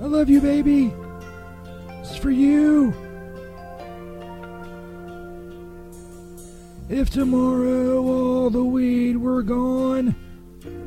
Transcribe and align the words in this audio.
I 0.00 0.06
love 0.06 0.28
you, 0.28 0.40
baby. 0.40 0.92
This 2.00 2.12
is 2.12 2.16
for 2.16 2.30
you. 2.30 2.94
If 6.88 7.10
tomorrow 7.10 8.02
all 8.04 8.50
the 8.50 8.64
weed 8.64 9.16
were 9.16 9.42
gone, 9.42 10.14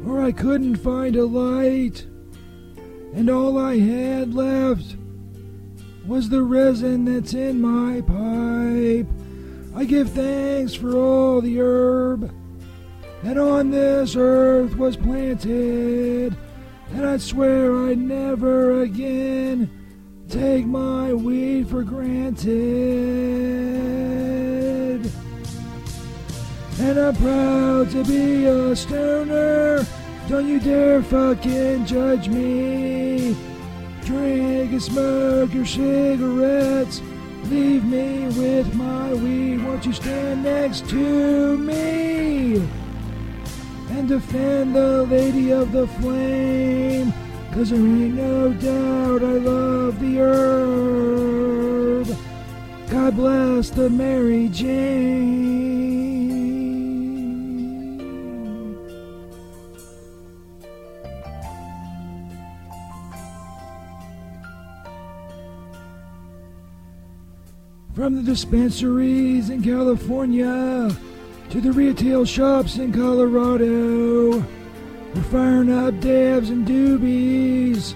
or 0.06 0.22
I 0.22 0.32
couldn't 0.32 0.76
find 0.78 1.16
a 1.16 1.26
light, 1.26 2.06
and 3.14 3.30
all 3.30 3.58
I 3.58 3.80
had 3.80 4.36
left 4.36 4.96
was 6.06 6.30
the 6.30 6.44
resin 6.44 7.06
that's 7.06 7.34
in 7.34 7.60
my 7.60 8.02
pipe, 8.02 9.08
I 9.76 9.86
give 9.86 10.12
thanks 10.12 10.74
for 10.74 10.96
all 10.96 11.42
the 11.42 11.60
herb 11.60 12.32
that 13.24 13.38
on 13.38 13.72
this 13.72 14.16
earth 14.16 14.76
was 14.76 14.96
planted, 14.96 16.36
and 16.94 17.06
I 17.06 17.18
swear 17.18 17.88
I'd 17.88 17.98
never 17.98 18.82
again 18.82 19.70
take 20.30 20.66
my 20.66 21.14
weed 21.14 21.70
for 21.70 21.84
granted. 21.84 22.48
And 26.80 27.00
I'm 27.00 27.16
proud 27.16 27.90
to 27.92 28.04
be 28.04 28.46
a 28.46 28.76
stoner. 28.76 29.86
Don't 30.28 30.48
you 30.48 30.60
dare 30.60 31.02
fucking 31.02 31.86
judge 31.86 32.28
me. 32.28 33.36
Drink 34.04 34.72
and 34.72 34.82
smoke 34.82 35.54
your 35.54 35.66
cigarettes. 35.66 37.02
Leave 37.46 37.86
me 37.86 38.26
with 38.28 38.74
my 38.76 39.14
weed. 39.14 39.64
Won't 39.64 39.86
you 39.86 39.94
stand 39.94 40.44
next 40.44 40.90
to 40.90 41.58
me? 41.58 42.68
And 43.90 44.08
defend 44.08 44.76
the 44.76 45.04
lady 45.04 45.52
of 45.52 45.72
the 45.72 45.88
flame. 45.88 47.14
Cause 47.54 47.70
there 47.72 47.80
ain't 47.80 48.16
no 48.16 48.54
doubt 48.54 49.24
I 49.24 49.38
love 49.40 50.00
the 50.00 50.20
herb. 50.20 52.08
God 52.90 53.16
bless 53.16 53.70
the 53.70 53.90
Mary 53.90 54.50
Jane. 54.50 55.68
From 67.96 68.16
the 68.16 68.22
dispensaries 68.22 69.50
in 69.50 69.64
California 69.64 70.96
to 71.50 71.62
the 71.62 71.72
retail 71.72 72.26
shops 72.26 72.78
in 72.78 72.92
Colorado, 72.92 74.40
we're 75.14 75.22
firing 75.32 75.72
up 75.72 76.00
dabs 76.02 76.50
and 76.50 76.68
doobies. 76.68 77.96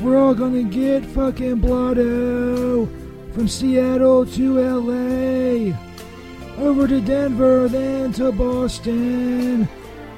We're 0.00 0.18
all 0.18 0.34
gonna 0.34 0.62
get 0.62 1.04
fucking 1.04 1.56
blotto 1.56 2.86
from 3.32 3.48
Seattle 3.48 4.24
to 4.26 4.60
LA, 4.60 5.74
over 6.58 6.86
to 6.86 7.00
Denver, 7.00 7.68
then 7.68 8.12
to 8.14 8.30
Boston. 8.30 9.68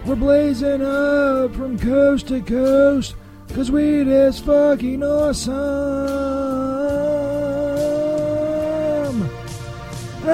We're 0.04 0.16
blazing 0.16 0.82
up 0.82 1.54
from 1.54 1.78
coast 1.78 2.28
to 2.28 2.40
coast, 2.42 3.14
cause 3.54 3.70
weed 3.70 4.08
is 4.08 4.38
fucking 4.40 5.02
awesome. 5.02 6.17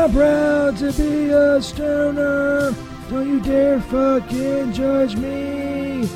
I'm 0.05 0.13
proud 0.13 0.77
to 0.77 0.93
be 0.93 1.31
a 1.31 1.63
stoner. 1.63 2.75
Don't 3.09 3.27
you 3.27 3.41
dare 3.41 3.81
fucking 3.81 4.75
judge 4.75 5.17
me. 5.17 6.07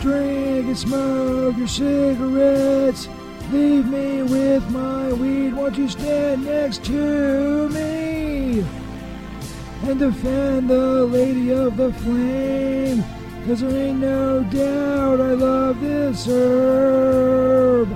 Drink 0.00 0.66
and 0.66 0.76
smoke 0.76 1.56
your 1.56 1.66
cigarettes. 1.66 3.08
Leave 3.50 3.86
me 3.86 4.22
with 4.22 4.68
my 4.68 5.14
weed. 5.14 5.54
Won't 5.54 5.78
you 5.78 5.88
stand 5.88 6.44
next 6.44 6.84
to 6.84 7.70
me? 7.70 8.62
And 9.84 9.98
defend 9.98 10.68
the 10.68 11.06
lady 11.06 11.52
of 11.52 11.78
the 11.78 11.94
flame. 11.94 13.02
Cause 13.46 13.62
there 13.62 13.70
ain't 13.70 13.98
no 13.98 14.44
doubt 14.44 15.22
I 15.22 15.32
love 15.32 15.80
this 15.80 16.26
herb. 16.26 17.88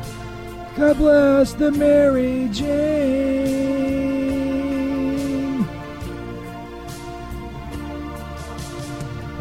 God 0.78 0.97
bless 0.97 1.53
the 1.53 1.70
Mary 1.72 2.48
Jane. 2.50 3.59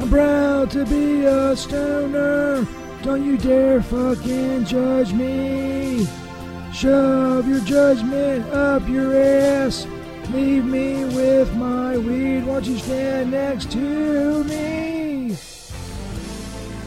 Proud 0.10 0.72
to 0.72 0.86
be 0.86 1.26
a 1.26 1.56
stoner. 1.56 2.66
Don't 3.04 3.24
you 3.24 3.38
dare 3.38 3.82
fucking 3.82 4.66
judge 4.66 5.14
me. 5.14 6.08
Shove 6.74 7.48
your 7.48 7.62
judgment 7.62 8.46
up 8.52 8.88
your 8.88 9.16
ass. 9.16 9.86
Leave 10.32 10.66
me 10.66 11.06
with 11.06 11.54
my 11.56 11.98
weed. 11.98 12.44
Won't 12.44 12.66
you 12.66 12.78
stand 12.80 13.32
next 13.32 13.72
to 13.72 14.44
me? 14.46 15.38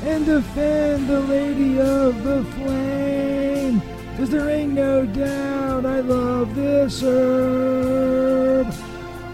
And 0.04 0.26
defend 0.26 1.08
the 1.08 1.20
lady 1.20 1.80
of 1.80 2.24
the 2.24 2.44
flame. 2.56 3.80
Cause 4.16 4.30
there 4.30 4.50
ain't 4.50 4.72
no 4.72 5.06
doubt 5.06 5.86
I 5.86 6.00
love 6.00 6.54
this 6.54 7.02
herb. 7.02 8.66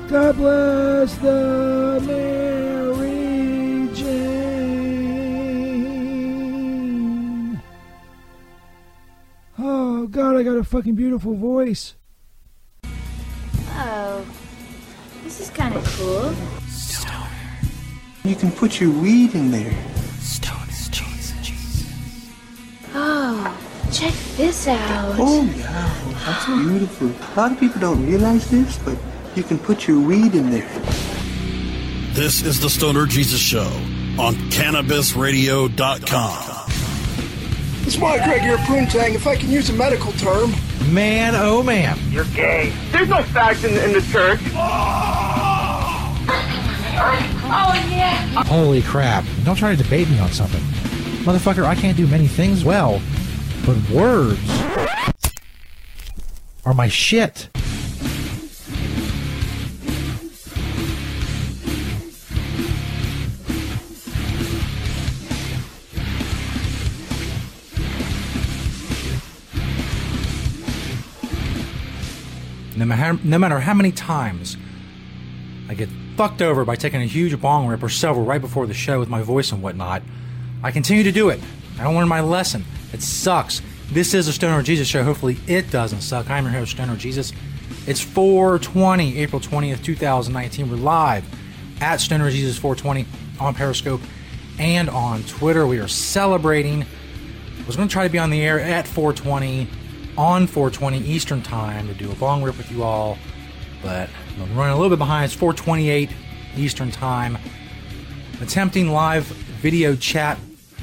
God 0.09 0.37
bless 0.37 1.15
the 1.17 2.03
Mary 2.07 2.38
a 10.59 10.65
fucking 10.65 10.95
beautiful 10.95 11.35
voice. 11.35 11.95
Oh, 13.75 14.25
this 15.25 15.41
is 15.41 15.51
kind 15.51 15.75
of 15.75 15.85
cool. 15.97 16.35
Stoner. 16.69 17.29
You 18.25 18.35
can 18.35 18.51
put 18.51 18.81
your 18.81 18.91
weed 18.91 19.35
in 19.35 19.51
there. 19.51 19.73
Stoner 20.19 20.65
Jesus. 20.91 22.33
Oh, 22.95 23.57
check 23.93 24.15
this 24.37 24.67
out. 24.69 25.15
Oh, 25.19 25.45
yeah. 25.57 25.95
That's 26.27 26.47
beautiful. 26.69 27.09
A 27.09 27.35
lot 27.41 27.53
of 27.53 27.61
people 27.61 27.81
don't 27.81 28.05
realize 28.05 28.51
this, 28.51 28.79
but 28.79 28.99
you 29.35 29.43
can 29.43 29.59
put 29.59 29.87
your 29.87 30.01
weed 30.01 30.35
in 30.35 30.51
there. 30.51 30.69
This 32.13 32.43
is 32.43 32.59
the 32.61 32.69
Stoner 32.69 33.07
Jesus 33.07 33.41
Show 33.41 33.71
on 34.19 34.35
CannabisRadio.com. 34.51 36.48
It's 37.89 37.97
my 37.97 38.19
Gregor 38.23 38.59
Poontang, 38.59 39.15
if 39.15 39.27
I 39.27 39.35
can 39.35 39.51
use 39.51 39.71
a 39.71 39.73
medical 39.73 40.13
term. 40.13 40.53
Man, 40.93 41.33
oh 41.35 41.63
man. 41.63 41.99
You're 42.11 42.27
gay. 42.27 42.71
There's 42.91 43.09
no 43.09 43.23
fags 43.23 43.65
in, 43.65 43.71
in 43.83 43.95
the 43.95 44.03
church. 44.13 44.41
Oh, 44.45 44.63
yeah. 47.91 48.45
Holy 48.45 48.83
crap. 48.83 49.25
Don't 49.43 49.57
try 49.57 49.75
to 49.75 49.83
debate 49.83 50.11
me 50.11 50.19
on 50.19 50.31
something. 50.33 50.61
Motherfucker, 51.25 51.65
I 51.65 51.75
can't 51.75 51.97
do 51.97 52.07
many 52.07 52.27
things 52.27 52.63
well, 52.63 53.01
but 53.65 53.79
words 53.89 54.39
are 56.67 56.75
my 56.75 56.89
shit. 56.89 57.49
No 72.99 73.39
matter, 73.39 73.61
how 73.61 73.75
many 73.75 73.93
times 73.93 74.57
I 75.69 75.75
get 75.75 75.89
fucked 76.17 76.43
over 76.43 76.65
by 76.65 76.75
taking 76.77 77.01
a 77.01 77.07
huge 77.07 77.41
bong 77.41 77.69
rip 77.69 77.83
or 77.83 77.89
several 77.89 78.25
right 78.25 78.41
before 78.41 78.67
the 78.67 78.75
show 78.75 78.99
with 78.99 79.09
my 79.09 79.23
voice 79.23 79.53
and 79.53 79.63
whatnot, 79.63 80.03
I 80.63 80.73
continue 80.73 81.05
to 81.05 81.13
do 81.13 81.29
it. 81.29 81.41
I 81.79 81.85
don't 81.85 81.95
learn 81.95 82.09
my 82.09 82.21
lesson. 82.21 82.65
It 82.93 83.03
sucks. 83.03 83.63
This 83.93 84.15
is 84.15 84.27
a 84.27 84.33
Stoner 84.33 84.63
Jesus 84.63 84.89
show. 84.89 85.05
Hopefully, 85.05 85.39
it 85.47 85.71
doesn't 85.71 86.01
suck. 86.01 86.29
I'm 86.29 86.45
your 86.45 86.53
host, 86.53 86.73
Stoner 86.73 86.97
Jesus. 86.97 87.33
It's 87.87 88.01
420, 88.01 89.19
April 89.19 89.41
20th, 89.41 89.83
2019. 89.85 90.69
We're 90.69 90.77
live 90.77 91.25
at 91.81 92.01
Stoner 92.01 92.31
Jesus 92.31 92.59
420 92.59 93.07
on 93.39 93.55
Periscope 93.55 94.01
and 94.59 94.91
on 94.91 95.23
Twitter. 95.23 95.67
We 95.67 95.79
are 95.79 95.89
celebrating 95.89 96.83
I 96.83 97.67
was 97.69 97.77
going 97.77 97.89
to 97.89 97.93
try 97.93 98.05
to 98.05 98.11
be 98.11 98.19
on 98.19 98.31
the 98.31 98.41
air 98.41 98.59
at 98.59 98.89
420 98.89 99.69
on 100.19 100.49
420 100.49 100.99
Eastern 100.99 101.41
Time 101.41 101.87
to 101.87 101.95
do 101.95 102.11
a 102.11 102.15
bong 102.17 102.43
rip 102.43 102.59
with 102.59 102.73
you 102.73 102.83
all, 102.83 103.17
but 103.83 104.11
I'm 104.37 104.57
running 104.57 104.73
a 104.73 104.77
little 104.77 104.91
bit 104.91 104.99
behind. 104.99 105.27
It's 105.27 105.35
428 105.35 106.11
Eastern 106.57 106.91
Time. 106.91 107.39
Attempting 108.41 108.91
live 108.91 109.25
video 109.27 109.95
chat 109.95 110.37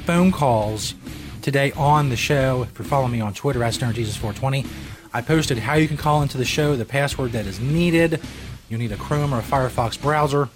phone 0.05 0.31
calls 0.31 0.95
today 1.41 1.73
on 1.73 2.07
the 2.07 2.15
show. 2.15 2.63
If 2.63 2.79
you're 2.79 2.87
following 2.87 3.11
me 3.11 3.19
on 3.19 3.33
Twitter 3.33 3.61
at 3.61 3.73
StonerJesus420, 3.73 4.65
I 5.13 5.21
posted 5.21 5.57
how 5.57 5.73
you 5.73 5.89
can 5.89 5.97
call 5.97 6.21
into 6.21 6.37
the 6.37 6.45
show, 6.45 6.77
the 6.77 6.85
password 6.85 7.33
that 7.33 7.45
is 7.45 7.59
needed. 7.59 8.21
You'll 8.69 8.79
need 8.79 8.93
a 8.93 8.97
Chrome 8.97 9.33
or 9.33 9.39
a 9.39 9.43
Firefox 9.43 10.01
browser. 10.01 10.47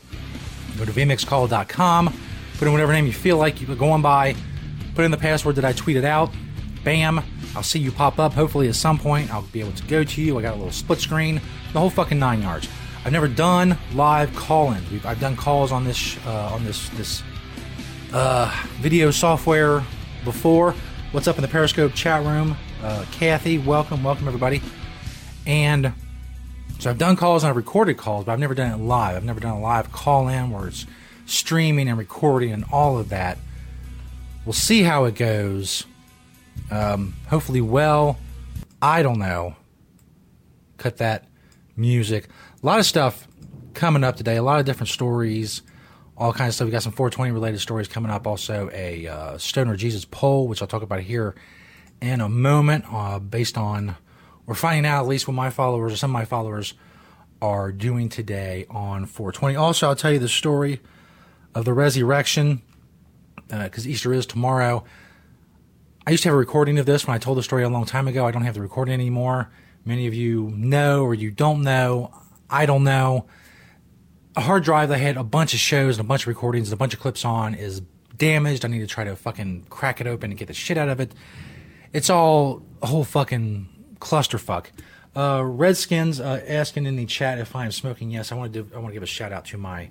Go 0.77 0.85
to 0.85 0.91
vmixcall.com, 0.91 2.17
put 2.57 2.65
in 2.65 2.71
whatever 2.71 2.93
name 2.93 3.05
you 3.05 3.13
feel 3.13 3.35
like 3.35 3.61
you're 3.61 3.75
going 3.75 4.01
by, 4.01 4.35
put 4.95 5.03
in 5.03 5.11
the 5.11 5.17
password 5.17 5.57
that 5.57 5.65
I 5.65 5.73
tweeted 5.73 6.05
out. 6.05 6.31
Bam, 6.85 7.21
I'll 7.55 7.63
see 7.63 7.79
you 7.79 7.91
pop 7.91 8.19
up. 8.19 8.33
Hopefully, 8.33 8.67
at 8.67 8.75
some 8.75 8.97
point, 8.97 9.33
I'll 9.33 9.41
be 9.41 9.59
able 9.59 9.71
to 9.73 9.83
go 9.83 10.03
to 10.03 10.21
you. 10.21 10.37
I 10.37 10.41
got 10.41 10.53
a 10.53 10.57
little 10.57 10.71
split 10.71 10.99
screen, 10.99 11.41
the 11.73 11.79
whole 11.79 11.89
fucking 11.89 12.19
nine 12.19 12.41
yards. 12.41 12.67
I've 13.05 13.11
never 13.11 13.27
done 13.27 13.77
live 13.93 14.35
call-ins. 14.35 15.05
I've 15.05 15.19
done 15.19 15.35
calls 15.35 15.71
on 15.71 15.83
this 15.83 16.17
uh, 16.25 16.53
on 16.53 16.63
this 16.65 16.89
this 16.89 17.23
uh, 18.13 18.53
video 18.79 19.11
software 19.11 19.83
before. 20.23 20.75
What's 21.11 21.27
up 21.27 21.37
in 21.37 21.41
the 21.41 21.47
Periscope 21.47 21.93
chat 21.93 22.25
room? 22.25 22.55
Uh, 22.83 23.05
Kathy, 23.11 23.57
welcome, 23.57 24.03
welcome 24.03 24.27
everybody. 24.27 24.61
And 25.45 25.93
so 26.77 26.89
I've 26.89 26.97
done 26.97 27.15
calls 27.15 27.43
and 27.43 27.49
I've 27.49 27.55
recorded 27.55 27.97
calls, 27.97 28.25
but 28.25 28.33
I've 28.33 28.39
never 28.39 28.53
done 28.53 28.71
it 28.71 28.83
live. 28.83 29.15
I've 29.15 29.25
never 29.25 29.39
done 29.39 29.57
a 29.57 29.59
live 29.59 29.91
call-in 29.91 30.51
where 30.51 30.67
it's 30.67 30.85
streaming 31.25 31.87
and 31.87 31.97
recording 31.97 32.51
and 32.51 32.63
all 32.71 32.97
of 32.99 33.09
that. 33.09 33.37
We'll 34.45 34.53
see 34.53 34.83
how 34.83 35.05
it 35.05 35.15
goes. 35.15 35.85
Um, 36.71 37.15
hopefully, 37.27 37.61
well. 37.61 38.17
I 38.81 39.03
don't 39.03 39.19
know. 39.19 39.55
Cut 40.77 40.97
that 40.97 41.25
music. 41.75 42.29
A 42.61 42.65
lot 42.65 42.79
of 42.79 42.85
stuff 42.85 43.27
coming 43.73 44.03
up 44.03 44.15
today. 44.15 44.37
A 44.37 44.43
lot 44.43 44.59
of 44.59 44.65
different 44.65 44.89
stories, 44.89 45.61
all 46.17 46.31
kinds 46.31 46.49
of 46.49 46.55
stuff. 46.55 46.65
We 46.65 46.71
got 46.71 46.83
some 46.83 46.93
420 46.93 47.31
related 47.31 47.59
stories 47.59 47.87
coming 47.87 48.11
up. 48.11 48.25
Also, 48.25 48.69
a 48.73 49.07
uh, 49.07 49.37
Stoner 49.37 49.75
Jesus 49.75 50.05
poll, 50.05 50.47
which 50.47 50.61
I'll 50.61 50.67
talk 50.67 50.81
about 50.81 51.01
here 51.01 51.35
in 52.01 52.21
a 52.21 52.29
moment, 52.29 52.85
uh, 52.89 53.19
based 53.19 53.57
on 53.57 53.97
we're 54.45 54.55
finding 54.55 54.89
out 54.89 55.03
at 55.03 55.07
least 55.07 55.27
what 55.27 55.33
my 55.33 55.49
followers 55.49 55.93
or 55.93 55.97
some 55.97 56.11
of 56.11 56.13
my 56.13 56.25
followers 56.25 56.73
are 57.41 57.71
doing 57.71 58.07
today 58.09 58.65
on 58.69 59.05
420. 59.05 59.55
Also, 59.57 59.87
I'll 59.87 59.95
tell 59.95 60.11
you 60.11 60.19
the 60.19 60.29
story 60.29 60.79
of 61.53 61.65
the 61.65 61.73
resurrection 61.73 62.61
because 63.49 63.85
uh, 63.85 63.89
Easter 63.89 64.13
is 64.13 64.25
tomorrow. 64.25 64.85
I 66.07 66.11
used 66.11 66.23
to 66.23 66.29
have 66.29 66.35
a 66.35 66.37
recording 66.37 66.79
of 66.79 66.85
this 66.85 67.05
when 67.05 67.15
I 67.15 67.17
told 67.17 67.37
the 67.37 67.43
story 67.43 67.63
a 67.63 67.69
long 67.69 67.85
time 67.85 68.07
ago. 68.07 68.25
I 68.25 68.31
don't 68.31 68.43
have 68.43 68.55
the 68.55 68.61
recording 68.61 68.93
anymore. 68.93 69.51
Many 69.85 70.07
of 70.07 70.13
you 70.13 70.51
know 70.55 71.03
or 71.03 71.13
you 71.13 71.31
don't 71.31 71.61
know. 71.61 72.13
I 72.49 72.65
don't 72.65 72.83
know. 72.83 73.27
A 74.35 74.41
hard 74.41 74.63
drive 74.63 74.89
that 74.89 74.97
had 74.97 75.17
a 75.17 75.23
bunch 75.23 75.53
of 75.53 75.59
shows 75.59 75.97
and 75.97 76.05
a 76.05 76.07
bunch 76.07 76.23
of 76.23 76.27
recordings 76.27 76.69
and 76.69 76.73
a 76.73 76.77
bunch 76.77 76.93
of 76.93 76.99
clips 76.99 77.25
on 77.25 77.53
is 77.53 77.81
damaged. 78.15 78.65
I 78.65 78.69
need 78.69 78.79
to 78.79 78.87
try 78.87 79.03
to 79.03 79.15
fucking 79.15 79.67
crack 79.69 80.01
it 80.01 80.07
open 80.07 80.31
and 80.31 80.37
get 80.37 80.47
the 80.47 80.53
shit 80.53 80.77
out 80.77 80.89
of 80.89 80.99
it. 80.99 81.13
It's 81.93 82.09
all 82.09 82.63
a 82.81 82.87
whole 82.87 83.03
fucking 83.03 83.67
clusterfuck. 83.99 84.67
Uh, 85.15 85.43
Redskins 85.43 86.19
uh, 86.19 86.41
asking 86.47 86.85
in 86.85 86.95
the 86.95 87.05
chat 87.05 87.39
if 87.39 87.55
I 87.55 87.65
am 87.65 87.71
smoking. 87.71 88.11
Yes, 88.11 88.31
I 88.31 88.35
want 88.35 88.53
to. 88.53 88.63
Do, 88.63 88.75
I 88.75 88.77
want 88.77 88.89
to 88.89 88.93
give 88.93 89.03
a 89.03 89.07
shout 89.07 89.31
out 89.31 89.45
to 89.45 89.57
my 89.57 89.89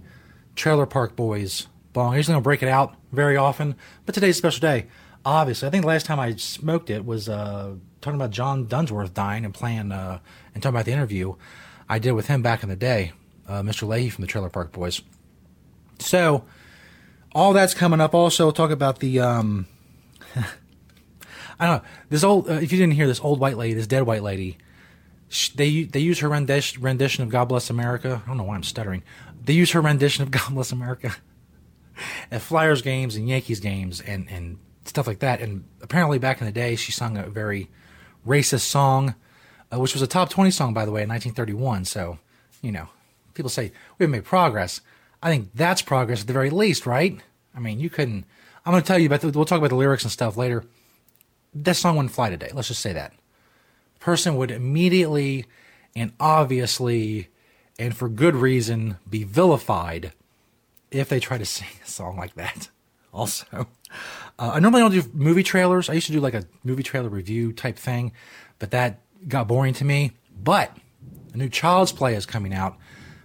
Trailer 0.54 0.86
Park 0.86 1.16
Boys 1.16 1.66
bong. 1.92 2.14
Usually 2.14 2.34
don't 2.34 2.42
break 2.42 2.62
it 2.62 2.68
out 2.68 2.94
very 3.12 3.36
often, 3.36 3.74
but 4.06 4.14
today's 4.14 4.36
a 4.36 4.38
special 4.38 4.60
day. 4.60 4.86
Obviously, 5.24 5.68
I 5.68 5.70
think 5.70 5.82
the 5.82 5.88
last 5.88 6.06
time 6.06 6.20
I 6.20 6.34
smoked 6.36 6.90
it 6.90 7.04
was 7.04 7.28
uh, 7.28 7.74
talking 8.00 8.18
about 8.18 8.30
John 8.30 8.66
Dunsworth 8.66 9.14
dying 9.14 9.44
and 9.44 9.52
playing 9.52 9.92
uh, 9.92 10.20
and 10.54 10.62
talking 10.62 10.74
about 10.74 10.86
the 10.86 10.92
interview 10.92 11.34
I 11.88 11.98
did 11.98 12.12
with 12.12 12.28
him 12.28 12.42
back 12.42 12.62
in 12.62 12.68
the 12.68 12.76
day, 12.76 13.12
uh, 13.46 13.62
Mr. 13.62 13.86
Lahey 13.86 14.10
from 14.10 14.22
the 14.22 14.28
Trailer 14.28 14.48
Park 14.50 14.72
Boys. 14.72 15.02
So, 15.98 16.44
all 17.32 17.52
that's 17.52 17.74
coming 17.74 18.00
up. 18.00 18.14
Also, 18.14 18.46
we'll 18.46 18.52
talk 18.52 18.70
about 18.70 19.00
the. 19.00 19.20
Um, 19.20 19.66
I 21.60 21.66
don't 21.66 21.82
know 21.82 21.88
this 22.08 22.22
old. 22.22 22.48
Uh, 22.48 22.54
if 22.54 22.72
you 22.72 22.78
didn't 22.78 22.94
hear 22.94 23.06
this 23.06 23.20
old 23.20 23.40
white 23.40 23.56
lady, 23.56 23.74
this 23.74 23.86
dead 23.86 24.02
white 24.02 24.22
lady, 24.22 24.58
they 25.54 25.82
they 25.82 26.00
use 26.00 26.20
her 26.20 26.28
rendition, 26.28 26.80
rendition 26.82 27.24
of 27.24 27.30
"God 27.30 27.46
Bless 27.46 27.70
America." 27.70 28.22
I 28.24 28.28
don't 28.28 28.36
know 28.36 28.44
why 28.44 28.54
I'm 28.54 28.62
stuttering. 28.62 29.02
They 29.44 29.54
use 29.54 29.72
her 29.72 29.80
rendition 29.80 30.22
of 30.22 30.30
"God 30.30 30.54
Bless 30.54 30.72
America" 30.72 31.16
at 32.30 32.42
Flyers 32.42 32.82
games 32.82 33.16
and 33.16 33.28
Yankees 33.28 33.60
games 33.60 34.00
and 34.00 34.30
and 34.30 34.58
stuff 34.88 35.06
like 35.06 35.20
that. 35.20 35.40
And 35.40 35.64
apparently, 35.82 36.18
back 36.18 36.40
in 36.40 36.46
the 36.46 36.52
day, 36.52 36.76
she 36.76 36.92
sung 36.92 37.16
a 37.16 37.28
very 37.28 37.68
racist 38.26 38.60
song, 38.60 39.14
uh, 39.72 39.78
which 39.78 39.94
was 39.94 40.02
a 40.02 40.06
top 40.06 40.30
20 40.30 40.50
song, 40.50 40.74
by 40.74 40.84
the 40.84 40.90
way, 40.90 41.02
in 41.02 41.08
1931. 41.08 41.84
So, 41.84 42.18
you 42.62 42.72
know, 42.72 42.88
people 43.34 43.50
say 43.50 43.72
we 43.98 44.04
have 44.04 44.10
made 44.10 44.24
progress. 44.24 44.80
I 45.22 45.30
think 45.30 45.50
that's 45.54 45.82
progress 45.82 46.20
at 46.20 46.26
the 46.26 46.32
very 46.32 46.50
least, 46.50 46.86
right? 46.86 47.20
I 47.54 47.60
mean, 47.60 47.80
you 47.80 47.90
couldn't. 47.90 48.24
I'm 48.64 48.72
going 48.72 48.82
to 48.82 48.86
tell 48.86 48.98
you 48.98 49.06
about. 49.06 49.20
The, 49.20 49.30
we'll 49.30 49.44
talk 49.44 49.58
about 49.58 49.70
the 49.70 49.76
lyrics 49.76 50.04
and 50.04 50.12
stuff 50.12 50.36
later. 50.36 50.64
That 51.54 51.76
song 51.76 51.96
wouldn't 51.96 52.14
fly 52.14 52.30
today. 52.30 52.50
Let's 52.52 52.68
just 52.68 52.82
say 52.82 52.92
that. 52.92 53.14
person 54.00 54.36
would 54.36 54.50
immediately 54.50 55.46
and 55.96 56.12
obviously 56.20 57.28
and 57.78 57.96
for 57.96 58.08
good 58.08 58.36
reason 58.36 58.98
be 59.08 59.24
vilified 59.24 60.12
if 60.90 61.08
they 61.08 61.20
try 61.20 61.38
to 61.38 61.44
sing 61.56 61.68
a 61.84 61.88
song 61.88 62.16
like 62.16 62.34
that. 62.34 62.68
Also, 63.12 63.66
uh, 64.38 64.52
I 64.54 64.60
normally 64.60 64.80
don't 64.80 64.92
do 64.92 65.02
movie 65.12 65.42
trailers. 65.42 65.88
I 65.88 65.94
used 65.94 66.06
to 66.06 66.12
do 66.12 66.20
like 66.20 66.34
a 66.34 66.44
movie 66.62 66.82
trailer 66.82 67.08
review 67.08 67.52
type 67.52 67.76
thing, 67.76 68.12
but 68.58 68.70
that 68.70 69.00
got 69.26 69.48
boring 69.48 69.74
to 69.74 69.84
me. 69.84 70.12
But 70.40 70.76
a 71.34 71.36
new 71.36 71.48
Child's 71.48 71.92
Play 71.92 72.14
is 72.14 72.26
coming 72.26 72.54
out. 72.54 72.76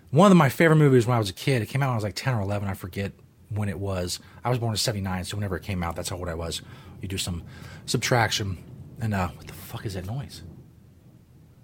One 0.10 0.32
of 0.32 0.38
my 0.38 0.50
favorite 0.50 0.78
movies 0.78 1.06
when 1.06 1.16
I 1.16 1.20
was 1.20 1.30
a 1.30 1.34
kid. 1.34 1.62
It 1.62 1.68
came 1.68 1.82
out 1.82 1.88
when 1.88 1.94
I 1.94 1.98
was 1.98 2.04
like 2.04 2.16
10 2.16 2.34
or 2.36 2.42
11. 2.42 2.68
I 2.68 2.74
forget 2.74 3.14
when 3.50 3.70
it 3.70 3.80
was. 3.80 4.20
I 4.44 4.50
was 4.50 4.60
born 4.60 4.74
in 4.74 4.78
79, 4.78 5.24
so 5.26 5.38
whenever 5.38 5.56
it 5.56 5.64
came 5.64 5.84
out, 5.84 5.96
that's 5.96 6.10
how 6.10 6.18
old 6.18 6.30
I 6.30 6.36
was. 6.36 6.62
You 7.02 7.08
do 7.08 7.18
some 7.18 7.44
subtraction. 7.86 8.58
And 9.00 9.14
uh, 9.14 9.30
what 9.30 9.48
the 9.48 9.54
fuck 9.54 9.86
is 9.86 9.94
that 9.94 10.06
noise? 10.06 10.42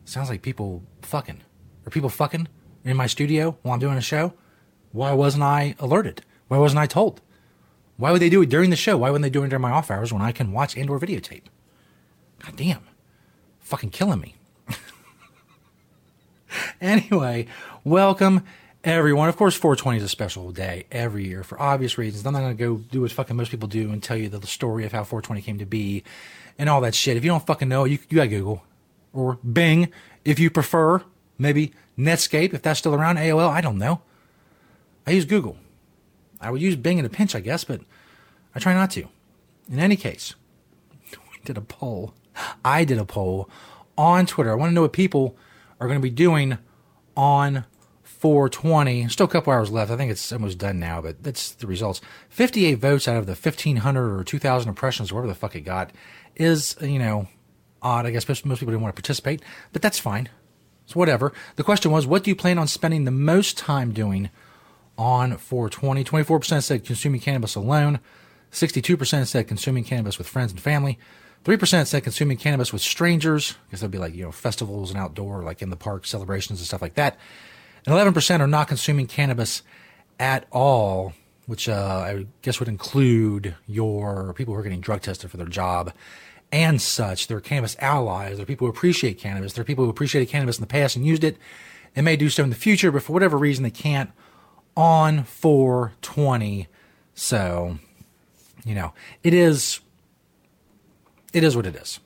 Sounds 0.06 0.30
like 0.30 0.42
people 0.42 0.84
fucking. 1.02 1.42
Are 1.86 1.90
people 1.90 2.10
fucking 2.10 2.48
in 2.84 2.98
my 2.98 3.08
studio 3.08 3.58
while 3.62 3.74
I'm 3.74 3.80
doing 3.80 3.98
a 3.98 4.02
show? 4.02 4.34
Why 4.92 5.14
wasn't 5.14 5.44
I 5.44 5.76
alerted? 5.80 6.24
Why 6.48 6.58
wasn't 6.58 6.80
I 6.80 6.88
told? 6.88 7.22
Why 8.00 8.14
would 8.14 8.22
they 8.22 8.30
do 8.30 8.42
it 8.42 8.48
during 8.48 8.70
the 8.70 8.78
show? 8.78 8.98
Why 8.98 9.10
wouldn't 9.10 9.24
they 9.24 9.30
do 9.30 9.44
it 9.44 9.50
during 9.50 9.62
my 9.62 9.72
off 9.72 9.92
hours 9.92 10.14
when 10.14 10.22
I 10.22 10.32
can 10.32 10.54
watch 10.54 10.78
and 10.78 10.90
or 10.90 11.02
videotape? 11.02 11.44
God 12.42 12.56
damn. 12.56 12.80
Fucking 13.60 13.90
killing 13.90 14.22
me. 14.22 14.36
anyway, 16.82 17.46
welcome 17.84 18.46
everyone. 18.86 19.28
Of 19.28 19.36
course, 19.36 19.58
420 19.58 19.98
is 19.98 20.04
a 20.06 20.08
special 20.08 20.54
day 20.54 20.86
every 20.94 21.28
year 21.28 21.44
for 21.44 21.62
obvious 21.62 21.98
reasons. 21.98 22.26
I'm 22.26 22.32
not 22.32 22.40
going 22.40 22.56
to 22.56 22.64
go 22.64 22.78
do 22.90 23.02
what 23.02 23.12
fucking 23.12 23.36
most 23.36 23.52
people 23.52 23.68
do 23.68 23.92
and 23.92 24.02
tell 24.02 24.16
you 24.16 24.30
the 24.30 24.48
story 24.48 24.86
of 24.86 24.94
how 24.94 25.04
420 25.04 25.42
came 25.42 25.58
to 25.58 25.66
be 25.66 26.06
and 26.58 26.70
all 26.70 26.80
that 26.80 26.96
shit. 26.96 27.18
If 27.18 27.26
you 27.26 27.32
don't 27.32 27.46
fucking 27.46 27.68
know, 27.68 27.84
you, 27.84 28.00
you 28.08 28.16
got 28.16 28.30
Google 28.30 28.64
or 29.12 29.40
Bing 29.44 29.92
if 30.24 30.40
you 30.40 30.50
prefer. 30.50 31.04
Maybe 31.38 31.74
Netscape 31.98 32.54
if 32.54 32.62
that's 32.62 32.80
still 32.80 32.96
around. 32.96 33.18
AOL, 33.18 33.50
I 33.50 33.60
don't 33.60 33.78
know. 33.78 34.00
I 35.06 35.12
use 35.12 35.26
Google. 35.26 35.58
I 36.42 36.52
would 36.52 36.62
use 36.62 36.76
Bing 36.76 36.98
in 36.98 37.06
a 37.06 37.10
pinch, 37.10 37.36
I 37.36 37.40
guess, 37.40 37.64
but 37.64 37.82
I 38.56 38.60
try 38.60 38.74
not 38.74 38.92
to. 38.92 39.08
In 39.72 39.80
any 39.80 39.96
case, 39.96 40.36
we 41.12 41.40
did 41.44 41.58
a 41.58 41.62
poll. 41.62 42.14
I 42.64 42.86
did 42.86 42.98
a 42.98 43.06
poll 43.06 43.50
on 43.98 44.26
Twitter. 44.26 44.52
I 44.52 44.56
want 44.56 44.70
to 44.70 44.74
know 44.74 44.82
what 44.82 44.94
people 44.94 45.38
are 45.80 45.88
going 45.88 46.00
to 46.00 46.04
be 46.04 46.10
doing 46.10 46.58
on 47.16 47.66
420. 48.04 49.08
Still 49.10 49.26
a 49.26 49.30
couple 49.30 49.54
hours 49.54 49.72
left. 49.72 49.92
I 49.92 49.98
think 49.98 50.12
it's 50.12 50.32
almost 50.32 50.58
done 50.58 50.80
now, 50.80 51.02
but 51.02 51.24
that's 51.24 51.52
the 51.52 51.68
results. 51.68 52.02
58 52.30 52.76
votes 52.76 53.08
out 53.08 53.18
of 53.18 53.26
the 53.26 53.32
1,500 53.32 54.20
or 54.20 54.24
2,000 54.24 54.70
impressions, 54.70 55.14
whatever 55.14 55.28
the 55.28 55.36
fuck 55.36 55.56
it 55.56 55.62
got, 55.62 55.92
is, 56.36 56.76
you 56.82 57.00
know, 57.00 57.28
odd. 57.82 58.06
I 58.06 58.12
guess 58.12 58.28
most 58.28 58.44
people 58.60 58.72
didn't 58.72 58.82
want 58.82 58.96
to 58.96 59.02
participate, 59.02 59.42
but 59.72 59.82
that's 59.82 60.00
fine. 60.00 60.30
It's 60.86 60.96
whatever. 60.96 61.32
The 61.56 61.64
question 61.64 61.92
was, 61.92 62.08
what 62.08 62.24
do 62.24 62.32
you 62.32 62.36
plan 62.36 62.58
on 62.58 62.68
spending 62.68 63.06
the 63.06 63.12
most 63.12 63.58
time 63.58 63.94
doing 63.94 64.30
on 65.00 65.38
420. 65.38 66.04
24% 66.04 66.62
said 66.62 66.84
consuming 66.84 67.22
cannabis 67.22 67.56
alone. 67.56 68.00
62% 68.52 69.26
said 69.26 69.48
consuming 69.48 69.86
cannabis 69.86 70.18
with 70.18 70.28
friends 70.28 70.52
and 70.52 70.60
family. 70.60 71.00
3% 71.46 71.88
said 71.88 72.04
consuming 72.04 72.38
cannabis 72.38 72.74
with 72.74 72.82
strangers. 72.82 73.56
because 73.66 73.80
that'd 73.80 73.92
be 73.92 73.98
like, 73.98 74.14
you 74.14 74.24
know, 74.24 74.32
festivals 74.32 74.92
and 74.92 75.00
outdoor, 75.00 75.42
like 75.42 75.62
in 75.62 75.70
the 75.70 75.78
park 75.78 76.06
celebrations 76.06 76.60
and 76.60 76.68
stuff 76.68 76.82
like 76.82 76.96
that. 76.96 77.18
And 77.86 77.96
11% 77.96 78.42
are 78.42 78.48
not 78.48 78.68
consuming 78.68 79.08
cannabis 79.08 79.64
at 80.20 80.46
all, 80.52 81.14
which 81.46 81.70
uh, 81.70 82.04
I 82.06 82.26
guess 82.42 82.60
would 82.60 82.68
include 82.68 83.56
your 83.68 84.34
people 84.34 84.54
who 84.54 84.60
are 84.60 84.64
getting 84.64 84.82
drug 84.82 85.02
tested 85.02 85.32
for 85.32 85.38
their 85.38 85.48
job 85.48 85.94
and 86.52 86.82
such. 86.82 87.28
They're 87.28 87.40
cannabis 87.40 87.78
allies. 87.80 88.36
They're 88.36 88.46
people 88.46 88.68
who 88.68 88.72
appreciate 88.72 89.18
cannabis. 89.18 89.54
They're 89.54 89.64
people 89.64 89.86
who 89.86 89.90
appreciated 89.92 90.30
cannabis 90.30 90.58
in 90.58 90.62
the 90.62 90.68
past 90.68 90.98
and 90.98 91.06
used 91.06 91.24
it 91.24 91.38
and 91.96 92.04
may 92.04 92.18
do 92.18 92.30
so 92.30 92.44
in 92.44 92.50
the 92.50 92.56
future, 92.56 92.92
but 92.92 93.04
for 93.04 93.14
whatever 93.14 93.38
reason 93.38 93.64
they 93.64 93.72
can't 93.72 94.12
on 94.80 95.26
420. 95.26 96.68
So, 97.14 97.80
you 98.64 98.74
know, 98.74 98.94
it 99.24 99.34
is 99.34 99.82
it 101.34 101.44
is 101.44 101.56
what 101.56 101.66
it 101.66 101.76
is. 101.76 102.00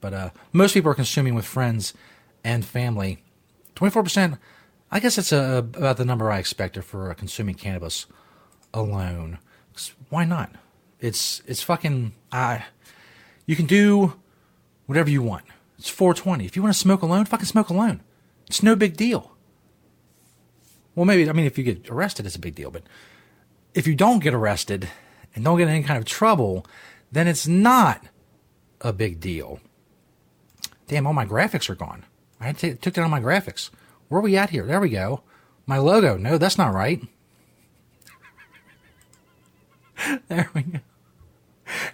But 0.00 0.12
uh, 0.12 0.30
most 0.52 0.74
people 0.74 0.90
are 0.90 0.94
consuming 0.94 1.34
with 1.34 1.46
friends 1.46 1.94
and 2.44 2.62
family. 2.62 3.22
24%, 3.74 4.38
I 4.90 5.00
guess 5.00 5.16
it's 5.16 5.32
uh, 5.32 5.62
about 5.64 5.96
the 5.96 6.04
number 6.04 6.30
I 6.30 6.38
expected 6.38 6.84
for 6.84 7.10
uh, 7.10 7.14
consuming 7.14 7.54
cannabis 7.54 8.04
alone. 8.74 9.38
Why 10.10 10.26
not? 10.26 10.54
It's 11.00 11.42
it's 11.46 11.62
fucking. 11.62 12.12
Uh, 12.30 12.58
you 13.46 13.56
can 13.56 13.64
do 13.64 14.20
whatever 14.84 15.08
you 15.08 15.22
want. 15.22 15.44
It's 15.78 15.88
420. 15.88 16.44
If 16.44 16.54
you 16.54 16.62
want 16.62 16.74
to 16.74 16.78
smoke 16.78 17.00
alone, 17.00 17.24
fucking 17.24 17.46
smoke 17.46 17.70
alone. 17.70 18.02
It's 18.46 18.62
no 18.62 18.76
big 18.76 18.96
deal. 18.96 19.31
Well, 20.94 21.06
maybe 21.06 21.28
I 21.28 21.32
mean 21.32 21.46
if 21.46 21.58
you 21.58 21.64
get 21.64 21.88
arrested, 21.88 22.26
it's 22.26 22.36
a 22.36 22.40
big 22.40 22.54
deal. 22.54 22.70
But 22.70 22.82
if 23.74 23.86
you 23.86 23.94
don't 23.94 24.20
get 24.20 24.34
arrested 24.34 24.88
and 25.34 25.44
don't 25.44 25.58
get 25.58 25.68
in 25.68 25.74
any 25.74 25.84
kind 25.84 25.98
of 25.98 26.04
trouble, 26.04 26.66
then 27.10 27.26
it's 27.26 27.46
not 27.46 28.02
a 28.80 28.92
big 28.92 29.20
deal. 29.20 29.60
Damn, 30.88 31.06
all 31.06 31.12
my 31.12 31.26
graphics 31.26 31.70
are 31.70 31.74
gone. 31.74 32.04
I 32.40 32.52
took 32.52 32.94
down 32.94 33.10
my 33.10 33.20
graphics. 33.20 33.70
Where 34.08 34.18
are 34.18 34.22
we 34.22 34.36
at 34.36 34.50
here? 34.50 34.66
There 34.66 34.80
we 34.80 34.90
go. 34.90 35.22
My 35.64 35.78
logo. 35.78 36.16
No, 36.16 36.38
that's 36.38 36.58
not 36.58 36.74
right. 36.74 37.02
there 40.28 40.50
we 40.52 40.62
go. 40.62 40.80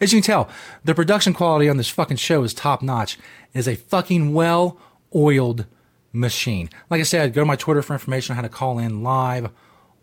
As 0.00 0.12
you 0.12 0.20
can 0.20 0.26
tell, 0.26 0.48
the 0.84 0.94
production 0.94 1.34
quality 1.34 1.68
on 1.68 1.76
this 1.76 1.90
fucking 1.90 2.16
show 2.16 2.42
is 2.42 2.54
top 2.54 2.82
notch. 2.82 3.18
It 3.52 3.58
is 3.58 3.68
a 3.68 3.76
fucking 3.76 4.34
well 4.34 4.78
oiled 5.14 5.66
machine. 6.12 6.70
Like 6.90 7.00
I 7.00 7.04
said, 7.04 7.32
go 7.32 7.42
to 7.42 7.46
my 7.46 7.56
Twitter 7.56 7.82
for 7.82 7.92
information 7.92 8.32
on 8.32 8.36
how 8.36 8.42
to 8.42 8.48
call 8.48 8.78
in 8.78 9.02
live 9.02 9.50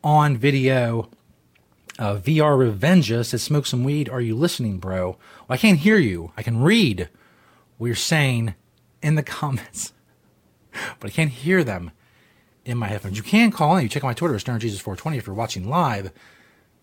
on 0.03 0.37
video. 0.37 1.09
Uh, 1.97 2.17
VR 2.17 2.57
Revengeous 2.57 3.29
says, 3.29 3.43
Smoke 3.43 3.65
some 3.65 3.83
weed. 3.83 4.09
Are 4.09 4.21
you 4.21 4.35
listening, 4.35 4.79
bro? 4.79 5.07
Well, 5.07 5.17
I 5.49 5.57
can't 5.57 5.79
hear 5.79 5.97
you. 5.97 6.31
I 6.35 6.43
can 6.43 6.61
read 6.61 7.09
what 7.77 7.87
you're 7.87 7.95
saying 7.95 8.55
in 9.01 9.15
the 9.15 9.23
comments, 9.23 9.93
but 10.99 11.09
I 11.09 11.13
can't 11.13 11.31
hear 11.31 11.63
them 11.63 11.91
in 12.65 12.77
my 12.77 12.87
headphones. 12.87 13.17
You 13.17 13.23
can 13.23 13.51
call 13.51 13.77
in. 13.77 13.83
You 13.83 13.89
check 13.89 14.03
out 14.03 14.07
my 14.07 14.13
Twitter, 14.13 14.37
Stoner 14.39 14.59
Jesus 14.59 14.79
420 14.79 15.17
if 15.17 15.27
you're 15.27 15.35
watching 15.35 15.69
live. 15.69 16.11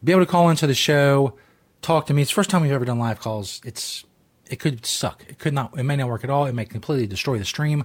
Be 0.03 0.13
able 0.13 0.25
to 0.25 0.31
call 0.31 0.49
into 0.49 0.67
the 0.67 0.75
show, 0.75 1.37
talk 1.81 2.07
to 2.07 2.15
me. 2.15 2.23
It's 2.23 2.31
the 2.31 2.35
first 2.35 2.51
time 2.51 2.63
we've 2.63 2.73
ever 2.73 2.85
done 2.85 2.99
live 2.99 3.21
calls. 3.21 3.61
It's 3.65 4.05
it 4.51 4.59
could 4.59 4.85
suck. 4.85 5.25
It 5.29 5.39
could 5.39 5.55
not. 5.55 5.79
It 5.79 5.85
may 5.85 5.97
not 5.97 6.09
work 6.09 6.25
at 6.25 6.31
all. 6.31 6.47
It 6.47 6.55
may 6.55 6.65
completely 6.65 7.07
destroy 7.07 7.39
the 7.39 7.45
stream. 7.45 7.85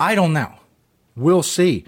I 0.00 0.14
don't 0.14 0.32
know. 0.32 0.54
We'll 1.14 1.42
see. 1.42 1.84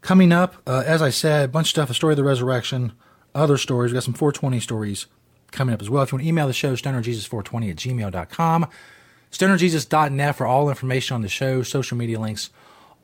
Coming 0.00 0.32
up, 0.32 0.54
uh, 0.66 0.84
as 0.86 1.02
I 1.02 1.10
said, 1.10 1.46
a 1.46 1.48
bunch 1.48 1.66
of 1.66 1.70
stuff. 1.70 1.90
A 1.90 1.94
story 1.94 2.12
of 2.12 2.16
the 2.16 2.24
resurrection, 2.24 2.92
other 3.34 3.58
stories. 3.58 3.92
We 3.92 3.96
got 3.96 4.04
some 4.04 4.14
420 4.14 4.60
stories 4.60 5.06
coming 5.50 5.74
up 5.74 5.82
as 5.82 5.90
well. 5.90 6.04
If 6.04 6.12
you 6.12 6.16
want 6.16 6.22
to 6.22 6.28
email 6.28 6.46
the 6.46 6.52
show, 6.52 6.74
stonerjesus420 6.74 7.70
at 7.70 7.76
gmail.com. 7.76 8.68
Stonerjesus.net 9.32 10.36
for 10.36 10.46
all 10.46 10.68
information 10.68 11.16
on 11.16 11.22
the 11.22 11.28
show, 11.28 11.62
social 11.62 11.98
media 11.98 12.20
links, 12.20 12.50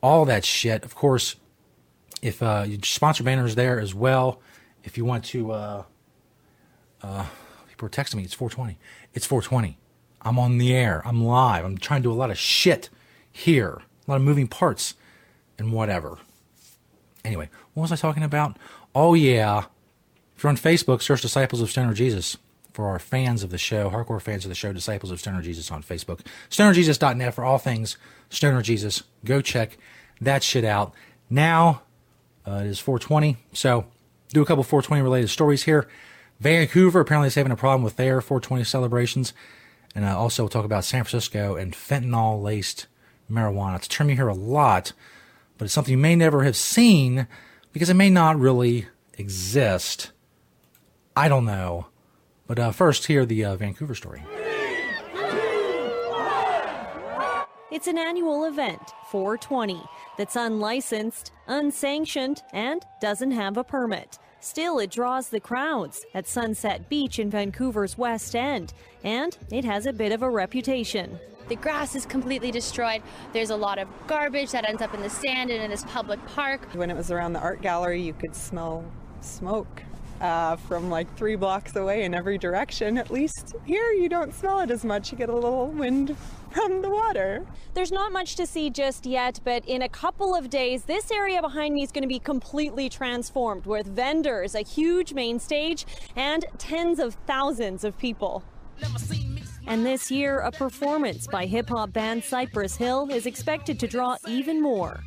all 0.01 0.25
that 0.25 0.45
shit. 0.45 0.85
Of 0.85 0.95
course, 0.95 1.35
if 2.21 2.41
uh, 2.41 2.63
you 2.65 2.79
sponsor 2.83 3.23
banners 3.23 3.55
there 3.55 3.79
as 3.79 3.93
well. 3.93 4.41
If 4.83 4.97
you 4.97 5.05
want 5.05 5.25
to, 5.25 5.51
uh, 5.51 5.83
uh, 7.01 7.25
people 7.67 7.87
are 7.87 7.89
texting 7.89 8.15
me. 8.15 8.23
It's 8.23 8.33
420. 8.33 8.77
It's 9.13 9.25
420. 9.25 9.77
I'm 10.21 10.39
on 10.39 10.57
the 10.57 10.73
air. 10.73 11.01
I'm 11.05 11.23
live. 11.23 11.65
I'm 11.65 11.77
trying 11.77 12.01
to 12.01 12.09
do 12.09 12.11
a 12.11 12.15
lot 12.15 12.31
of 12.31 12.37
shit 12.37 12.89
here, 13.31 13.81
a 14.07 14.11
lot 14.11 14.17
of 14.17 14.21
moving 14.21 14.47
parts 14.47 14.95
and 15.57 15.71
whatever. 15.71 16.17
Anyway, 17.23 17.49
what 17.73 17.81
was 17.81 17.91
I 17.91 17.95
talking 17.95 18.23
about? 18.23 18.57
Oh 18.93 19.13
yeah, 19.13 19.65
if 20.35 20.43
you're 20.43 20.49
on 20.49 20.57
Facebook, 20.57 21.01
search 21.01 21.21
Disciples 21.21 21.61
of 21.61 21.69
Stoner 21.69 21.93
Jesus 21.93 22.37
for 22.71 22.87
our 22.87 22.99
fans 22.99 23.41
of 23.41 23.49
the 23.49 23.57
show, 23.57 23.89
hardcore 23.89 24.21
fans 24.21 24.45
of 24.45 24.49
the 24.49 24.55
show, 24.55 24.73
Disciples 24.73 25.11
of 25.11 25.19
Stoner 25.19 25.41
Jesus 25.41 25.71
on 25.71 25.81
Facebook. 25.81 26.19
StonerJesus.net 26.49 27.33
for 27.33 27.43
all 27.43 27.57
things 27.57 27.97
Stoner 28.29 28.61
Jesus. 28.61 29.03
Go 29.23 29.41
check 29.41 29.77
that 30.21 30.43
shit 30.43 30.65
out. 30.65 30.93
Now 31.29 31.81
uh, 32.45 32.61
it 32.63 32.67
is 32.67 32.79
420, 32.79 33.37
so 33.53 33.85
do 34.29 34.41
a 34.41 34.45
couple 34.45 34.63
420 34.63 35.01
related 35.01 35.29
stories 35.29 35.63
here. 35.63 35.87
Vancouver 36.39 36.99
apparently 36.99 37.27
is 37.27 37.35
having 37.35 37.51
a 37.51 37.55
problem 37.55 37.81
with 37.81 37.95
their 37.95 38.21
420 38.21 38.65
celebrations. 38.65 39.33
And 39.95 40.03
uh, 40.03 40.17
also 40.19 40.43
we'll 40.43 40.49
talk 40.49 40.65
about 40.65 40.83
San 40.83 41.05
Francisco 41.05 41.55
and 41.55 41.73
fentanyl 41.73 42.41
laced 42.43 42.87
marijuana. 43.29 43.77
It's 43.77 43.87
a 43.87 43.89
term 43.89 44.09
you 44.09 44.15
hear 44.15 44.27
a 44.27 44.33
lot, 44.33 44.93
but 45.57 45.65
it's 45.65 45.73
something 45.73 45.91
you 45.91 45.97
may 45.97 46.15
never 46.15 46.43
have 46.43 46.55
seen 46.55 47.27
because 47.73 47.89
it 47.89 47.95
may 47.95 48.09
not 48.09 48.39
really 48.39 48.87
exist. 49.17 50.11
I 51.15 51.27
don't 51.27 51.45
know. 51.45 51.87
But 52.47 52.59
uh, 52.59 52.71
first, 52.71 53.07
here 53.07 53.25
the 53.25 53.43
uh, 53.45 53.55
Vancouver 53.55 53.95
story. 53.95 54.23
It's 57.71 57.87
an 57.87 57.97
annual 57.97 58.45
event, 58.45 58.93
420, 59.09 59.81
that's 60.17 60.35
unlicensed, 60.35 61.31
unsanctioned, 61.47 62.41
and 62.53 62.81
doesn't 63.01 63.31
have 63.31 63.57
a 63.57 63.63
permit. 63.63 64.17
Still, 64.39 64.79
it 64.79 64.91
draws 64.91 65.29
the 65.29 65.39
crowds 65.39 66.05
at 66.13 66.27
Sunset 66.27 66.87
Beach 66.87 67.17
in 67.19 67.31
Vancouver's 67.31 67.97
West 67.97 68.35
End, 68.35 68.73
and 69.03 69.35
it 69.51 69.65
has 69.65 69.87
a 69.87 69.91
bit 69.91 70.11
of 70.11 70.21
a 70.21 70.29
reputation. 70.29 71.19
The 71.47 71.55
grass 71.55 71.95
is 71.95 72.05
completely 72.05 72.49
destroyed. 72.51 73.03
There's 73.31 73.51
a 73.51 73.55
lot 73.55 73.77
of 73.77 73.87
garbage 74.07 74.51
that 74.51 74.67
ends 74.67 74.81
up 74.81 74.93
in 74.93 75.01
the 75.01 75.09
sand 75.09 75.51
and 75.51 75.61
in 75.61 75.69
this 75.69 75.83
public 75.83 76.25
park. 76.27 76.67
When 76.73 76.89
it 76.89 76.97
was 76.97 77.11
around 77.11 77.33
the 77.33 77.39
art 77.39 77.61
gallery, 77.61 78.01
you 78.01 78.13
could 78.13 78.35
smell 78.35 78.83
smoke 79.21 79.83
uh, 80.21 80.55
from 80.55 80.89
like 80.89 81.13
three 81.17 81.35
blocks 81.35 81.75
away 81.75 82.03
in 82.03 82.13
every 82.13 82.37
direction. 82.37 82.97
At 82.97 83.11
least 83.11 83.53
here, 83.65 83.91
you 83.91 84.09
don't 84.09 84.33
smell 84.33 84.59
it 84.61 84.71
as 84.71 84.83
much. 84.83 85.11
You 85.11 85.17
get 85.17 85.29
a 85.29 85.35
little 85.35 85.67
wind 85.67 86.15
from 86.51 86.81
the 86.81 86.89
water. 86.89 87.45
There's 87.73 87.91
not 87.91 88.11
much 88.11 88.35
to 88.37 88.47
see 88.47 88.69
just 88.69 89.05
yet, 89.05 89.39
but 89.43 89.65
in 89.65 89.81
a 89.81 89.89
couple 89.89 90.33
of 90.33 90.49
days, 90.49 90.85
this 90.85 91.11
area 91.11 91.41
behind 91.41 91.75
me 91.75 91.83
is 91.83 91.91
going 91.91 92.03
to 92.03 92.07
be 92.07 92.19
completely 92.19 92.89
transformed 92.89 93.65
with 93.65 93.85
vendors, 93.87 94.55
a 94.55 94.61
huge 94.61 95.13
main 95.13 95.39
stage, 95.39 95.85
and 96.15 96.45
tens 96.57 96.99
of 96.99 97.15
thousands 97.27 97.83
of 97.83 97.97
people. 97.97 98.43
And 99.67 99.85
this 99.85 100.11
year, 100.11 100.39
a 100.39 100.51
performance 100.51 101.27
by 101.27 101.45
hip 101.45 101.69
hop 101.69 101.91
band 101.91 102.23
Cypress 102.23 102.75
Hill 102.75 103.09
is 103.11 103.25
expected 103.25 103.79
to 103.79 103.87
draw 103.87 104.17
even 104.27 104.61
more. 104.61 105.03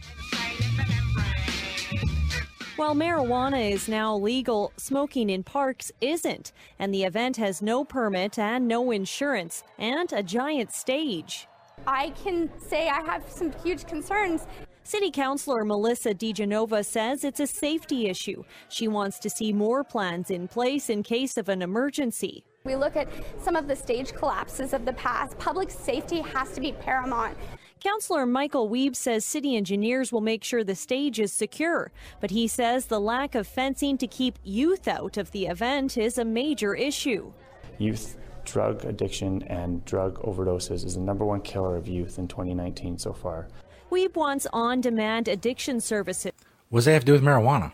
While 2.76 2.94
marijuana 2.94 3.72
is 3.72 3.88
now 3.88 4.16
legal, 4.16 4.72
smoking 4.76 5.30
in 5.30 5.42
parks 5.42 5.90
isn't, 6.00 6.52
and 6.78 6.94
the 6.94 7.04
event 7.04 7.36
has 7.36 7.60
no 7.60 7.84
permit 7.84 8.38
and 8.38 8.68
no 8.68 8.92
insurance, 8.92 9.64
and 9.78 10.12
a 10.12 10.22
giant 10.22 10.72
stage. 10.72 11.48
I 11.86 12.10
can 12.10 12.50
say 12.60 12.88
I 12.88 13.00
have 13.02 13.24
some 13.28 13.52
huge 13.64 13.86
concerns. 13.86 14.46
City 14.84 15.10
Councilor 15.10 15.64
Melissa 15.64 16.14
De 16.14 16.32
Genova 16.32 16.82
says 16.82 17.24
it's 17.24 17.40
a 17.40 17.46
safety 17.46 18.08
issue. 18.08 18.42
She 18.68 18.88
wants 18.88 19.18
to 19.18 19.28
see 19.28 19.52
more 19.52 19.84
plans 19.84 20.30
in 20.30 20.48
place 20.48 20.88
in 20.88 21.02
case 21.02 21.36
of 21.36 21.48
an 21.48 21.62
emergency. 21.62 22.44
We 22.68 22.76
look 22.76 22.96
at 22.96 23.08
some 23.42 23.56
of 23.56 23.66
the 23.66 23.74
stage 23.74 24.12
collapses 24.12 24.74
of 24.74 24.84
the 24.84 24.92
past. 24.92 25.38
Public 25.38 25.70
safety 25.70 26.20
has 26.20 26.52
to 26.52 26.60
be 26.60 26.72
paramount. 26.72 27.34
Councillor 27.80 28.26
Michael 28.26 28.68
Wiebe 28.68 28.94
says 28.94 29.24
city 29.24 29.56
engineers 29.56 30.12
will 30.12 30.20
make 30.20 30.44
sure 30.44 30.62
the 30.62 30.74
stage 30.74 31.18
is 31.18 31.32
secure, 31.32 31.90
but 32.20 32.30
he 32.30 32.46
says 32.46 32.84
the 32.84 33.00
lack 33.00 33.34
of 33.34 33.46
fencing 33.46 33.96
to 33.96 34.06
keep 34.06 34.38
youth 34.44 34.86
out 34.86 35.16
of 35.16 35.30
the 35.30 35.46
event 35.46 35.96
is 35.96 36.18
a 36.18 36.26
major 36.26 36.74
issue. 36.74 37.32
Youth 37.78 38.18
drug 38.44 38.84
addiction 38.84 39.42
and 39.44 39.82
drug 39.86 40.18
overdoses 40.18 40.84
is 40.84 40.94
the 40.94 41.00
number 41.00 41.24
one 41.24 41.40
killer 41.40 41.74
of 41.74 41.88
youth 41.88 42.18
in 42.18 42.28
2019 42.28 42.98
so 42.98 43.14
far. 43.14 43.48
Wiebe 43.90 44.14
wants 44.14 44.46
on 44.52 44.82
demand 44.82 45.26
addiction 45.26 45.80
services. 45.80 46.32
What 46.68 46.80
does 46.80 46.84
that 46.84 46.92
have 46.92 47.02
to 47.02 47.06
do 47.06 47.12
with 47.12 47.22
marijuana? 47.22 47.72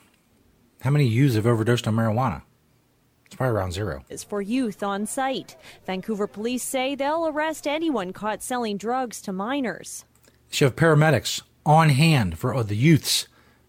How 0.83 0.91
many 0.91 1.09
youths 1.09 1.35
have 1.35 1.49
overdosed 1.49 1.89
on 1.89 1.97
marijuana? 1.97 2.43
It's 3.27 3.35
probably 3.37 3.57
around 3.57 3.73
zero. 3.73 4.05
Is 4.09 4.23
for 4.25 4.41
youth 4.43 4.83
on 4.83 5.07
site. 5.07 5.57
Vancouver 5.87 6.27
police 6.27 6.63
say 6.63 6.95
they'll 6.95 7.27
arrest 7.27 7.67
anyone 7.67 8.13
caught 8.13 8.43
selling 8.43 8.77
drugs 8.77 9.21
to 9.23 9.33
minors. 9.33 10.05
You 10.53 10.67
have 10.67 10.77
paramedics 10.77 11.43
on 11.67 11.89
hand 11.89 12.39
for 12.39 12.63
the 12.63 12.77
youths 12.77 13.27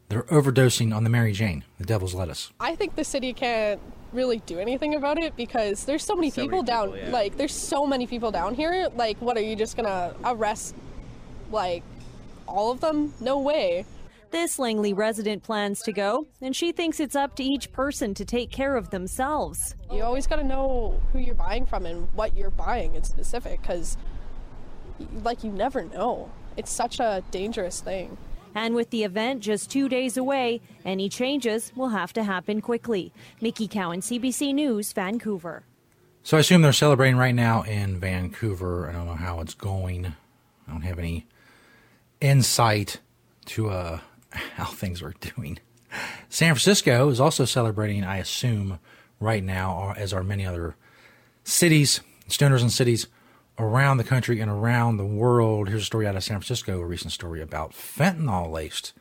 They're 0.09 0.23
overdosing 0.23 0.95
on 0.95 1.03
the 1.03 1.09
Mary 1.09 1.31
Jane, 1.31 1.63
the 1.79 1.85
devil's 1.85 2.13
lettuce. 2.13 2.51
I 2.59 2.75
think 2.75 2.95
the 2.95 3.03
city 3.03 3.33
can't 3.33 3.79
really 4.13 4.37
do 4.45 4.59
anything 4.59 4.93
about 4.93 5.17
it 5.17 5.35
because 5.35 5.85
there's 5.85 6.03
so 6.03 6.15
many 6.15 6.29
So 6.29 6.43
people 6.43 6.59
many 6.59 6.67
down 6.67 6.91
people, 6.91 7.07
yeah. 7.07 7.11
like 7.11 7.37
there's 7.37 7.53
so 7.55 7.85
many 7.87 8.07
people 8.07 8.31
down 8.31 8.53
here 8.55 8.87
like 8.95 9.17
what 9.19 9.35
are 9.35 9.41
you 9.41 9.55
just 9.57 9.75
gonna 9.75 10.13
arrest 10.23 10.73
like 11.51 11.83
all 12.47 12.71
of 12.71 12.79
them 12.79 13.13
no 13.19 13.39
way 13.39 13.85
This 14.31 14.59
Langley 14.59 14.93
resident 14.93 15.43
plans 15.43 15.81
to 15.83 15.91
go, 15.93 16.27
and 16.41 16.55
she 16.55 16.71
thinks 16.71 16.99
it's 16.99 17.15
up 17.15 17.35
to 17.35 17.43
each 17.43 17.71
person 17.71 18.13
to 18.15 18.25
take 18.25 18.51
care 18.51 18.75
of 18.75 18.89
themselves. 18.89 19.75
you 19.91 20.03
always 20.03 20.27
got 20.27 20.37
to 20.37 20.43
know 20.43 20.99
who 21.13 21.19
you're 21.19 21.35
buying 21.35 21.65
from 21.65 21.85
and 21.85 22.07
what 22.13 22.35
you're 22.35 22.49
buying 22.49 22.95
in 22.95 23.03
specific 23.03 23.61
because 23.61 23.97
like 25.23 25.43
you 25.43 25.51
never 25.51 25.83
know 25.83 26.29
it's 26.57 26.71
such 26.71 26.99
a 26.99 27.21
dangerous 27.31 27.81
thing 27.81 28.17
And 28.55 28.75
with 28.75 28.89
the 28.89 29.03
event 29.03 29.41
just 29.41 29.69
two 29.69 29.89
days 29.89 30.15
away, 30.15 30.61
any 30.85 31.09
changes 31.09 31.73
will 31.75 31.89
have 31.89 32.13
to 32.13 32.23
happen 32.23 32.61
quickly. 32.61 33.11
Micki 33.41 33.69
Cowan, 33.69 33.99
CBC 33.99 34.53
News, 34.53 34.93
Vancouver. 34.93 35.63
So 36.23 36.37
I 36.37 36.39
assume 36.39 36.61
they're 36.61 36.71
celebrating 36.71 37.17
right 37.17 37.35
now 37.35 37.63
in 37.63 37.99
Vancouver. 37.99 38.87
I 38.89 38.93
don't 38.93 39.05
know 39.07 39.15
how 39.15 39.41
it's 39.41 39.53
going. 39.53 40.05
I 40.67 40.71
don't 40.71 40.83
have 40.83 40.97
any 40.99 41.27
insight 42.21 42.99
to 43.47 43.69
uh, 43.69 43.99
how 44.55 44.65
things 44.65 45.01
are 45.01 45.13
doing. 45.19 45.59
San 46.29 46.53
Francisco 46.53 47.09
is 47.09 47.19
also 47.19 47.45
celebrating, 47.45 48.03
I 48.03 48.17
assume, 48.17 48.79
right 49.19 49.43
now, 49.43 49.93
as 49.97 50.13
are 50.13 50.23
many 50.23 50.45
other 50.45 50.75
cities, 51.43 52.01
stoners 52.27 52.61
and 52.61 52.71
cities 52.71 53.07
around 53.57 53.97
the 53.97 54.03
country 54.03 54.39
and 54.41 54.51
around 54.51 54.97
the 54.97 55.05
world. 55.05 55.69
Here's 55.69 55.83
a 55.83 55.85
story 55.85 56.07
out 56.07 56.15
of 56.15 56.23
San 56.23 56.37
Francisco, 56.37 56.81
a 56.81 56.85
recent 56.85 57.13
story 57.13 57.41
about 57.41 57.71
fentanyl 57.71 58.51
laced 58.51 58.93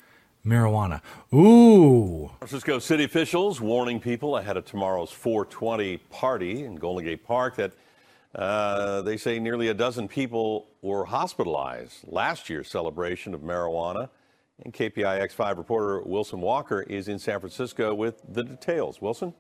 marijuana. 0.45 1.01
Ooh. 1.33 2.29
San 2.29 2.39
Francisco 2.39 2.79
city 2.79 3.05
officials 3.05 3.61
warning 3.61 3.99
people 3.99 4.37
ahead 4.37 4.57
of 4.57 4.65
tomorrow's 4.65 5.11
420 5.11 5.97
party 6.11 6.65
in 6.65 6.77
Golden 6.77 7.05
Gate 7.05 7.27
Park 7.27 7.57
that 7.57 7.73
uh, 8.35 9.01
they 9.03 9.17
say 9.17 9.39
nearly 9.39 9.69
a 9.69 9.75
dozen 9.75 10.07
people 10.09 10.67
were 10.83 11.05
hospitalized. 11.05 12.01
Last 12.05 12.51
year's 12.51 12.69
celebration 12.69 13.33
of 13.33 13.41
marijuana. 13.41 14.11
And 14.63 14.73
KPIX 14.73 15.33
5 15.33 15.59
reporter 15.59 16.03
Wilson 16.03 16.41
Walker 16.41 16.83
is 16.83 17.09
in 17.09 17.19
San 17.19 17.41
Francisco 17.41 17.93
with 17.95 18.23
the 18.29 18.45
details. 18.45 19.01
Wilson? 19.01 19.35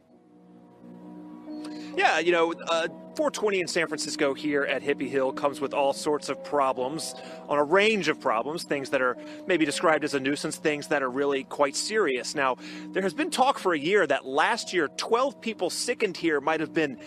Yeah, 1.96 2.18
you 2.18 2.32
know, 2.32 2.52
uh, 2.52 2.88
420 3.14 3.60
in 3.60 3.68
San 3.68 3.86
Francisco 3.86 4.34
here 4.34 4.64
at 4.64 4.82
Hippie 4.82 5.08
Hill 5.08 5.32
comes 5.32 5.60
with 5.60 5.72
all 5.72 5.92
sorts 5.92 6.28
of 6.28 6.42
problems, 6.42 7.14
on 7.48 7.58
a 7.58 7.62
range 7.62 8.08
of 8.08 8.20
problems, 8.20 8.64
things 8.64 8.90
that 8.90 9.00
are 9.00 9.16
maybe 9.46 9.64
described 9.64 10.02
as 10.02 10.14
a 10.14 10.20
nuisance, 10.20 10.56
things 10.56 10.88
that 10.88 11.04
are 11.04 11.10
really 11.10 11.44
quite 11.44 11.76
serious. 11.76 12.34
Now, 12.34 12.56
there 12.88 13.02
has 13.02 13.14
been 13.14 13.30
talk 13.30 13.60
for 13.60 13.74
a 13.74 13.78
year 13.78 14.08
that 14.08 14.26
last 14.26 14.72
year 14.72 14.88
12 14.88 15.40
people 15.40 15.70
sickened 15.70 16.16
here 16.16 16.40
might 16.40 16.58
have 16.58 16.74
been 16.74 16.98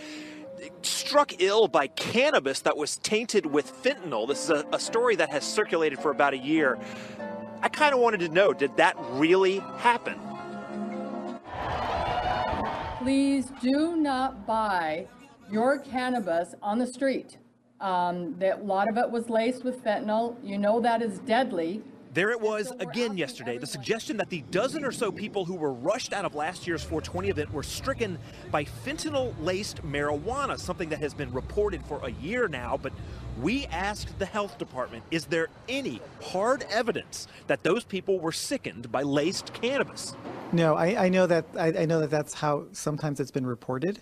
struck 0.82 1.34
ill 1.42 1.68
by 1.68 1.88
cannabis 1.88 2.62
that 2.62 2.78
was 2.78 2.96
tainted 2.98 3.46
with 3.46 3.84
fentanyl. 3.84 4.26
This 4.28 4.46
is 4.46 4.50
a, 4.52 4.66
a 4.72 4.80
story 4.80 5.18
that 5.18 5.30
has 5.30 5.44
circulated 5.44 6.00
for 6.00 6.12
about 6.12 6.34
a 6.34 6.38
year. 6.38 6.80
I 7.62 7.70
kind 7.70 7.94
of 7.94 8.00
wanted 8.00 8.20
to 8.22 8.30
know 8.30 8.54
did 8.54 8.76
that 8.78 8.96
really 9.12 9.60
happen? 9.78 10.20
Please 13.00 13.52
do 13.62 13.96
not 13.96 14.46
buy 14.46 15.08
your 15.50 15.80
cannabis 15.80 16.56
on 16.62 16.78
the 16.78 16.88
street. 16.88 17.38
Um, 17.80 18.36
that 18.40 18.62
a 18.62 18.64
lot 18.64 18.90
of 18.90 18.98
it 18.98 19.10
was 19.10 19.30
laced 19.30 19.64
with 19.64 19.84
fentanyl. 19.84 20.36
You 20.44 20.58
know 20.58 20.80
that 20.82 21.02
is 21.02 21.20
deadly. 21.20 21.84
There 22.18 22.32
it 22.32 22.42
was 22.42 22.74
again 22.80 23.16
yesterday. 23.16 23.60
The 23.60 23.68
suggestion 23.68 24.18
that 24.18 24.32
the 24.32 24.42
dozen 24.50 24.84
or 24.84 24.92
so 24.92 25.12
people 25.12 25.46
who 25.46 25.54
were 25.54 25.72
rushed 25.72 26.14
out 26.14 26.26
of 26.26 26.34
last 26.34 26.66
year's 26.66 26.82
420 26.82 27.30
event 27.30 27.54
were 27.54 27.62
stricken 27.62 28.18
by 28.50 28.64
fentanyl 28.64 29.36
laced 29.40 29.84
marijuana, 29.84 30.58
something 30.58 30.90
that 30.90 30.98
has 30.98 31.14
been 31.14 31.32
reported 31.32 31.86
for 31.86 32.04
a 32.04 32.10
year 32.10 32.48
now. 32.48 32.76
But 32.76 32.94
we 33.40 33.68
asked 33.68 34.18
the 34.18 34.26
health 34.26 34.58
department 34.58 35.04
is 35.12 35.28
there 35.28 35.50
any 35.70 36.02
hard 36.24 36.66
evidence 36.72 37.28
that 37.46 37.62
those 37.62 37.84
people 37.84 38.20
were 38.20 38.32
sickened 38.32 38.92
by 38.92 39.04
laced 39.04 39.54
cannabis? 39.54 40.16
No, 40.52 40.74
I, 40.74 41.06
I 41.06 41.10
know 41.10 41.28
that 41.28 41.46
I, 41.56 41.68
I, 41.68 41.86
know 41.86 42.00
that 42.00 42.10
that's 42.10 42.34
how 42.34 42.66
sometimes 42.72 43.20
it's 43.20 43.30
been 43.30 43.46
reported. 43.46 44.00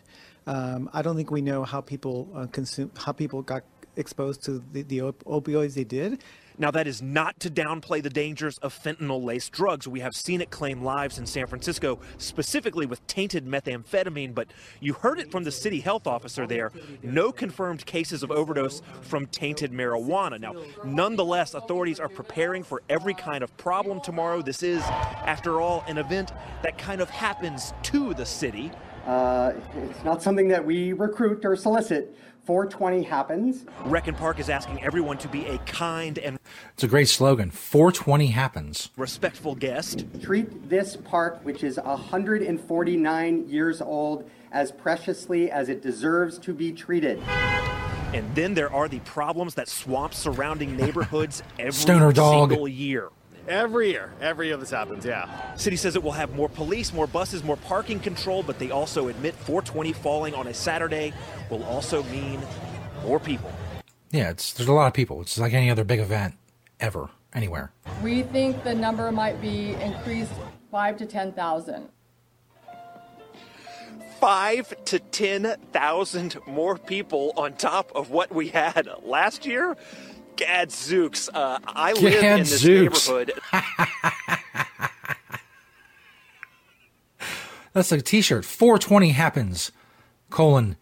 Um, 0.48 0.90
I 0.94 1.02
don't 1.02 1.18
think 1.18 1.32
we 1.32 1.42
know 1.42 1.66
how 1.66 1.82
people 1.82 2.30
uh, 2.34 2.46
consume 2.46 2.92
how 2.96 3.12
people 3.12 3.42
got 3.42 3.64
exposed 3.98 4.42
to 4.46 4.64
the, 4.72 4.84
the 4.84 5.02
op- 5.02 5.24
opioids 5.26 5.74
they 5.74 5.84
did. 5.84 6.24
Now, 6.58 6.72
that 6.72 6.88
is 6.88 7.02
not 7.02 7.40
to 7.42 7.50
downplay 7.50 8.02
the 8.02 8.10
dangers 8.10 8.58
of 8.60 8.74
fentanyl 8.74 9.24
laced 9.24 9.52
drugs. 9.52 9.88
We 9.88 10.00
have 10.00 10.16
seen 10.16 10.42
it 10.42 10.50
claim 10.50 10.84
lives 10.84 11.18
in 11.18 11.26
San 11.26 11.48
Francisco, 11.48 12.00
specifically 12.18 12.86
with 12.86 13.06
tainted 13.08 13.46
methamphetamine, 13.46 14.34
but 14.34 14.48
you 14.80 14.94
heard 14.94 15.20
it 15.20 15.32
from 15.32 15.44
the 15.44 15.52
city 15.52 15.82
health 15.82 16.08
officer 16.08 16.48
there. 16.48 16.72
No 17.04 17.32
confirmed 17.32 17.86
cases 17.86 18.24
of 18.24 18.32
overdose 18.32 18.82
from 19.02 19.26
tainted 19.28 19.72
marijuana. 19.72 20.40
Now, 20.40 20.56
nonetheless, 20.84 21.54
authorities 21.54 22.00
are 22.00 22.10
preparing 22.10 22.64
for 22.64 22.82
every 22.90 23.14
kind 23.14 23.44
of 23.44 23.56
problem 23.58 24.00
tomorrow. 24.02 24.42
This 24.42 24.64
is, 24.64 24.82
after 24.82 25.60
all, 25.62 25.84
an 25.88 25.98
event 25.98 26.32
that 26.64 26.78
kind 26.78 27.02
of 27.02 27.10
happens 27.10 27.74
to 27.84 28.14
the 28.14 28.26
city. 28.26 28.72
Uh, 29.06 29.54
it's 29.84 30.04
not 30.04 30.22
something 30.24 30.48
that 30.48 30.66
we 30.66 30.94
recruit 30.94 31.46
or 31.46 31.56
solicit. 31.56 32.16
420 32.46 33.04
happens. 33.04 33.66
Rec 33.86 34.08
and 34.08 34.16
Park 34.16 34.40
is 34.40 34.50
asking 34.50 34.84
everyone 34.84 35.18
to 35.20 35.28
be 35.28 35.46
a 35.48 35.58
kind 35.60 36.20
and 36.20 36.38
it's 36.74 36.84
a 36.84 36.88
great 36.88 37.10
slogan. 37.10 37.50
420 37.50 38.28
happens. 38.28 38.90
Respectful 38.98 39.56
guest. 39.56 40.06
Treat 40.22 40.70
this 40.70 40.96
park, 40.96 41.40
which 41.44 41.64
is 41.64 41.78
149 41.78 43.48
years 43.48 43.82
old, 43.82 44.30
as 44.52 44.72
preciously 44.72 45.50
as 45.50 45.70
it 45.70 45.82
deserves 45.82 46.38
to 46.40 46.54
be 46.54 46.72
treated. 46.72 47.20
And 48.14 48.34
then 48.36 48.54
there 48.54 48.72
are 48.72 48.88
the 48.88 49.00
problems 49.00 49.56
that 49.56 49.68
swamp 49.68 50.14
surrounding 50.14 50.78
neighborhoods 50.78 51.42
every 51.60 51.74
Stoner 51.74 52.12
dog. 52.14 52.52
single 52.52 52.68
year. 52.68 53.10
Every 53.48 53.92
year, 53.92 54.12
every 54.22 54.48
year 54.48 54.58
this 54.58 54.72
happens, 54.72 55.06
yeah. 55.06 55.56
City 55.56 55.76
says 55.76 55.96
it 55.96 56.02
will 56.02 56.12
have 56.12 56.34
more 56.36 56.50
police, 56.50 56.92
more 56.92 57.06
buses, 57.06 57.44
more 57.44 57.58
parking 57.58 58.00
control, 58.00 58.42
but 58.42 58.58
they 58.58 58.72
also 58.72 59.08
admit 59.08 59.36
420 59.36 59.94
falling 59.94 60.34
on 60.34 60.48
a 60.48 60.54
Saturday 60.54 61.14
will 61.52 61.64
also 61.64 62.02
mean 62.04 62.42
more 63.04 63.20
people. 63.20 63.52
Yeah, 64.10 64.32
it's 64.32 64.54
there's 64.54 64.70
a 64.70 64.74
lot 64.74 64.88
of 64.88 64.94
people. 64.94 65.22
It's 65.22 65.38
like 65.38 65.54
any 65.54 65.70
other 65.70 65.84
big 65.84 66.00
event 66.00 66.36
ever 66.80 67.10
anywhere. 67.34 67.72
We 68.02 68.24
think 68.24 68.64
the 68.64 68.74
number 68.74 69.12
might 69.12 69.40
be 69.42 69.74
increased 69.74 70.34
five 70.72 70.98
to 70.98 71.06
ten 71.06 71.32
thousand. 71.34 71.90
Five 74.20 74.74
to 74.86 75.00
ten 75.00 75.56
thousand 75.72 76.38
more 76.48 76.78
people 76.78 77.34
on 77.38 77.54
top 77.54 77.92
of 77.94 78.10
what 78.10 78.34
we 78.34 78.48
had 78.48 78.90
last 79.04 79.46
year. 79.46 79.76
Gadzooks. 80.36 81.30
Uh, 81.34 81.60
I 81.66 81.94
live 81.94 82.24
in 82.24 82.40
this 82.40 82.64
Gadzooks. 82.64 83.08
neighborhood. 83.10 83.32
That's 87.74 87.92
a 87.92 88.02
T-shirt. 88.02 88.46
420 88.46 89.10
happens. 89.10 89.72
Colon. 90.30 90.78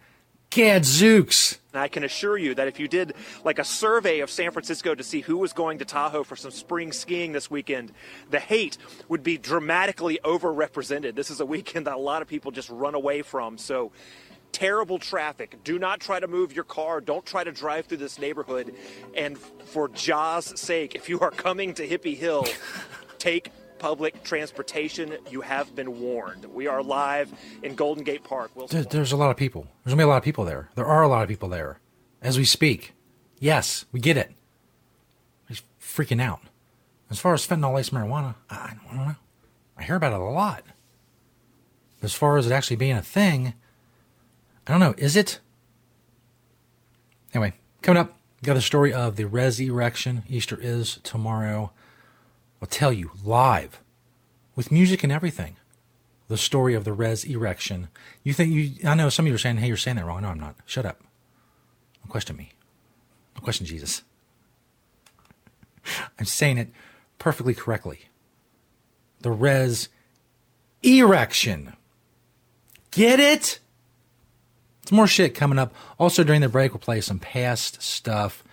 Gadzooks. 0.52 1.58
And 1.74 1.82
I 1.82 1.88
can 1.88 2.04
assure 2.04 2.38
you 2.38 2.54
that 2.54 2.68
if 2.68 2.80
you 2.80 2.88
did 2.88 3.16
like 3.44 3.58
a 3.58 3.64
survey 3.64 4.20
of 4.20 4.30
San 4.30 4.52
Francisco 4.52 4.94
to 4.94 5.04
see 5.04 5.22
who 5.22 5.38
was 5.38 5.54
going 5.54 5.80
to 5.80 5.86
Tahoe 5.86 6.24
for 6.24 6.36
some 6.36 6.52
spring 6.52 6.92
skiing 6.92 7.32
this 7.32 7.50
weekend, 7.50 7.92
the 8.30 8.38
Haight 8.38 8.78
would 9.10 9.24
be 9.24 9.40
dramatically 9.40 10.20
overrepresented. 10.24 11.16
This 11.16 11.32
is 11.32 11.40
a 11.40 11.46
weekend 11.48 11.88
that 11.88 11.96
a 11.96 12.00
lot 12.00 12.22
of 12.22 12.28
people 12.28 12.52
just 12.52 12.70
run 12.70 12.94
away 12.94 13.24
from. 13.24 13.58
So 13.58 13.92
terrible 14.54 15.00
traffic. 15.00 15.58
Do 15.66 15.78
not 15.78 16.00
try 16.00 16.20
to 16.22 16.28
move 16.28 16.54
your 16.56 16.64
car. 16.64 17.02
Don't 17.02 17.26
try 17.26 17.44
to 17.44 17.52
drive 17.52 17.88
through 17.88 17.98
this 17.98 18.18
neighborhood. 18.18 18.74
And 19.18 19.38
for 19.38 19.90
Jaw's 19.90 20.58
sake, 20.60 20.96
if 20.96 21.10
you 21.10 21.20
are 21.20 21.32
coming 21.32 21.74
to 21.74 21.86
Hippie 21.88 22.16
Hill, 22.16 22.46
take 23.20 23.52
public 23.80 24.24
transportation. 24.24 25.18
You 25.30 25.42
have 25.42 25.76
been 25.76 26.00
warned. 26.00 26.46
We 26.46 26.68
are 26.68 26.82
live 26.82 27.34
in 27.64 27.76
Golden 27.76 28.06
Gate 28.06 28.24
Park. 28.24 28.52
We'll 28.56 28.68
There- 28.68 28.84
there's 28.84 29.12
a 29.12 29.18
lot 29.18 29.32
of 29.32 29.36
people. 29.36 29.68
There's 29.84 29.94
gonna 29.94 29.98
be 30.04 30.06
a 30.06 30.08
lot 30.08 30.18
of 30.18 30.24
people 30.24 30.46
there. 30.46 30.70
There 30.76 30.86
are 30.86 31.04
a 31.04 31.08
lot 31.10 31.24
of 31.24 31.28
people 31.28 31.50
there 31.50 31.80
as 32.22 32.38
we 32.38 32.46
speak. 32.46 32.94
Yes, 33.40 33.84
we 33.92 34.00
get 34.00 34.16
it. 34.16 34.32
He's 35.50 35.62
freaking 35.82 36.22
out. 36.22 36.40
As 37.10 37.20
far 37.20 37.34
as 37.34 37.46
fentanyl 37.46 37.76
laced 37.76 37.94
marijuana, 37.94 38.36
I, 38.50 38.56
I 38.56 38.96
don't 38.96 39.06
know. 39.08 39.16
I 39.78 39.84
hear 39.84 39.96
about 39.96 40.14
it 40.14 40.20
a 40.20 40.24
lot. 40.24 40.64
As 42.02 42.14
far 42.14 42.38
as 42.38 42.46
it 42.48 42.54
actually 42.54 42.78
being 42.78 42.96
a 42.96 43.02
thing, 43.02 43.54
I 44.68 44.72
don't 44.72 44.80
know. 44.80 44.96
Is 44.98 45.16
it? 45.16 45.40
Anyway, 47.34 47.54
coming 47.82 48.00
up, 48.00 48.14
got 48.44 48.54
the 48.54 48.62
story 48.62 48.94
of 48.94 49.16
the 49.16 49.26
resurrection. 49.26 50.24
Easter 50.30 50.58
is 50.60 51.00
tomorrow. 51.04 51.72
I'll 52.62 52.68
tell 52.68 52.94
you 52.94 53.12
live 53.24 53.82
with 54.56 54.72
music 54.72 55.04
and 55.04 55.12
everything. 55.12 55.58
The 56.30 56.38
story 56.38 56.74
of 56.74 56.86
the 56.86 56.94
res 56.94 57.26
erection. 57.26 57.90
You 58.24 58.34
think 58.34 58.54
you? 58.54 58.88
I 58.88 58.96
know 58.96 59.10
some 59.10 59.26
of 59.26 59.30
you 59.30 59.36
are 59.36 59.40
saying, 59.40 59.58
"Hey, 59.58 59.68
you're 59.68 59.78
saying 59.78 59.98
that 59.98 60.06
wrong." 60.06 60.22
No, 60.22 60.30
I'm 60.30 60.40
not. 60.40 60.56
Shut 60.66 60.86
up. 60.86 61.02
Don't 62.02 62.10
question 62.10 62.38
me. 62.38 62.54
Don't 63.36 63.44
question 63.44 63.66
Jesus. 63.66 64.04
I'm 66.20 66.26
saying 66.26 66.58
it 66.58 66.70
perfectly 67.20 67.54
correctly. 67.54 68.08
The 69.22 69.32
res 69.32 69.90
erection. 70.82 71.76
Get 72.92 73.20
it? 73.20 73.60
Some 74.86 74.98
more 74.98 75.08
shit 75.08 75.34
coming 75.36 75.60
up. 75.60 75.74
Also, 75.98 76.24
during 76.24 76.42
the 76.42 76.50
break, 76.50 76.74
we'll 76.74 76.80
play 76.80 77.02
some 77.02 77.20
past 77.20 77.82
stuff. 77.82 78.44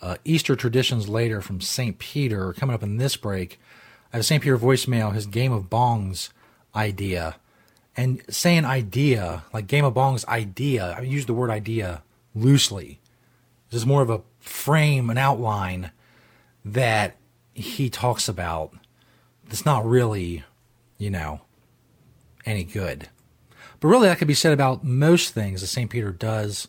Uh, 0.00 0.16
Easter 0.24 0.56
traditions 0.56 1.08
later 1.08 1.40
from 1.40 1.60
St. 1.60 1.98
Peter. 1.98 2.52
Coming 2.52 2.74
up 2.74 2.82
in 2.82 2.96
this 2.96 3.16
break, 3.16 3.60
I 4.12 4.16
have 4.16 4.26
St. 4.26 4.42
Peter 4.42 4.58
voicemail, 4.58 5.14
his 5.14 5.26
Game 5.26 5.52
of 5.52 5.70
Bongs 5.70 6.30
idea. 6.74 7.36
And 7.96 8.22
saying 8.28 8.64
idea, 8.64 9.44
like 9.52 9.66
Game 9.66 9.84
of 9.84 9.94
Bongs 9.94 10.24
idea, 10.26 10.94
I 10.98 11.02
use 11.02 11.26
the 11.26 11.34
word 11.34 11.50
idea 11.50 12.02
loosely. 12.34 13.00
This 13.70 13.80
is 13.80 13.86
more 13.86 14.02
of 14.02 14.10
a 14.10 14.22
frame, 14.38 15.10
an 15.10 15.18
outline 15.18 15.90
that 16.64 17.16
he 17.54 17.90
talks 17.90 18.28
about 18.28 18.74
that's 19.44 19.66
not 19.66 19.84
really, 19.84 20.44
you 20.98 21.10
know, 21.10 21.42
any 22.46 22.64
good. 22.64 23.08
But 23.82 23.88
really, 23.88 24.06
that 24.06 24.18
could 24.18 24.28
be 24.28 24.34
said 24.34 24.52
about 24.52 24.84
most 24.84 25.34
things 25.34 25.60
that 25.60 25.66
St. 25.66 25.90
Peter 25.90 26.12
does 26.12 26.68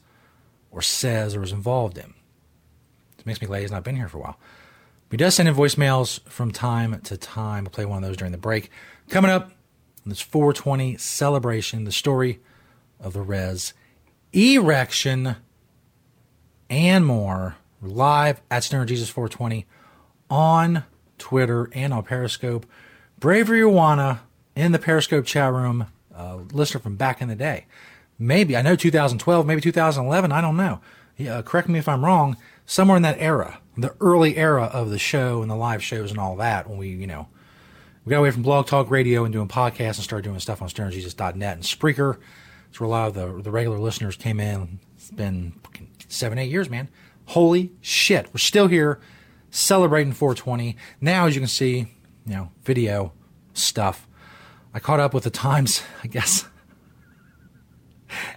or 0.72 0.82
says 0.82 1.36
or 1.36 1.44
is 1.44 1.52
involved 1.52 2.00
in. 2.00 2.16
It 3.20 3.26
makes 3.28 3.40
me 3.40 3.46
glad 3.46 3.62
he's 3.62 3.72
not 3.72 3.84
been 3.84 3.98
here 3.98 4.10
for 4.10 4.18
a 4.18 4.22
while. 4.22 4.40
But 5.10 5.20
he 5.20 5.24
does 5.24 5.36
send 5.36 5.48
in 5.48 5.54
voicemails 5.54 6.28
from 6.28 6.50
time 6.50 7.00
to 7.02 7.16
time. 7.16 7.66
I'll 7.66 7.70
play 7.70 7.86
one 7.86 8.04
of 8.04 8.10
those 8.10 8.18
during 8.18 8.32
the 8.32 8.40
break. 8.40 8.72
Coming 9.10 9.30
up 9.30 9.44
on 9.44 10.10
this 10.10 10.22
420 10.22 10.98
celebration, 10.98 11.84
the 11.84 11.92
story 11.92 12.40
of 13.00 13.14
the 13.14 13.22
res 13.22 13.76
erection 14.34 15.36
and 16.68 17.06
more 17.06 17.58
live 17.80 18.42
at 18.50 18.64
Stoner 18.64 18.86
Jesus 18.86 19.12
420 19.12 19.68
on 20.32 20.84
Twitter 21.20 21.70
and 21.74 21.94
on 21.94 22.02
Periscope. 22.06 22.66
Bravery 23.20 23.62
Awana 23.62 24.22
in 24.56 24.72
the 24.72 24.80
Periscope 24.80 25.28
chat 25.28 25.54
room, 25.54 25.86
uh, 26.24 26.38
listener 26.52 26.80
from 26.80 26.96
back 26.96 27.22
in 27.22 27.28
the 27.28 27.36
day. 27.36 27.66
Maybe, 28.18 28.56
I 28.56 28.62
know 28.62 28.76
2012, 28.76 29.46
maybe 29.46 29.62
2011, 29.62 30.32
I 30.32 30.42
don't 30.42 30.58
know. 30.58 30.80
Uh, 31.30 31.42
correct 31.42 31.70
me 31.70 31.80
if 31.80 31.88
I'm 31.88 32.06
wrong, 32.06 32.38
somewhere 32.66 32.98
in 32.98 33.04
that 33.04 33.18
era, 33.20 33.60
the 33.78 33.96
early 34.00 34.38
era 34.38 34.66
of 34.66 34.90
the 34.90 35.00
show 35.00 35.42
and 35.42 35.50
the 35.50 35.56
live 35.56 35.84
shows 35.84 36.12
and 36.12 36.20
all 36.20 36.36
that, 36.38 36.70
when 36.70 36.78
we, 36.78 36.90
you 36.90 37.08
know, 37.08 37.28
we 38.06 38.12
got 38.12 38.20
away 38.20 38.32
from 38.32 38.44
Blog 38.44 38.68
Talk 38.68 38.90
Radio 38.90 39.24
and 39.24 39.32
doing 39.32 39.48
podcasts 39.48 39.96
and 39.96 40.04
started 40.04 40.24
doing 40.24 40.40
stuff 40.40 40.62
on 40.62 40.68
stonerjesus.net 40.68 41.56
and 41.56 41.64
Spreaker. 41.64 42.18
It's 42.70 42.80
where 42.80 42.88
a 42.88 42.90
lot 42.90 43.08
of 43.08 43.14
the, 43.14 43.42
the 43.42 43.52
regular 43.52 43.78
listeners 43.78 44.16
came 44.16 44.40
in. 44.40 44.80
It's 44.96 45.12
been 45.12 45.54
seven, 46.08 46.38
eight 46.38 46.50
years, 46.50 46.70
man. 46.70 46.90
Holy 47.28 47.72
shit. 47.82 48.28
We're 48.34 48.40
still 48.40 48.68
here 48.68 49.00
celebrating 49.52 50.12
420. 50.12 50.76
Now, 51.00 51.28
as 51.28 51.36
you 51.36 51.42
can 51.42 51.48
see, 51.48 51.94
you 52.26 52.34
know, 52.34 52.52
video 52.64 53.14
stuff. 53.54 54.08
I 54.74 54.80
caught 54.80 55.00
up 55.00 55.14
with 55.14 55.24
the 55.24 55.30
times, 55.30 55.84
I 56.04 56.08
guess. 56.08 56.46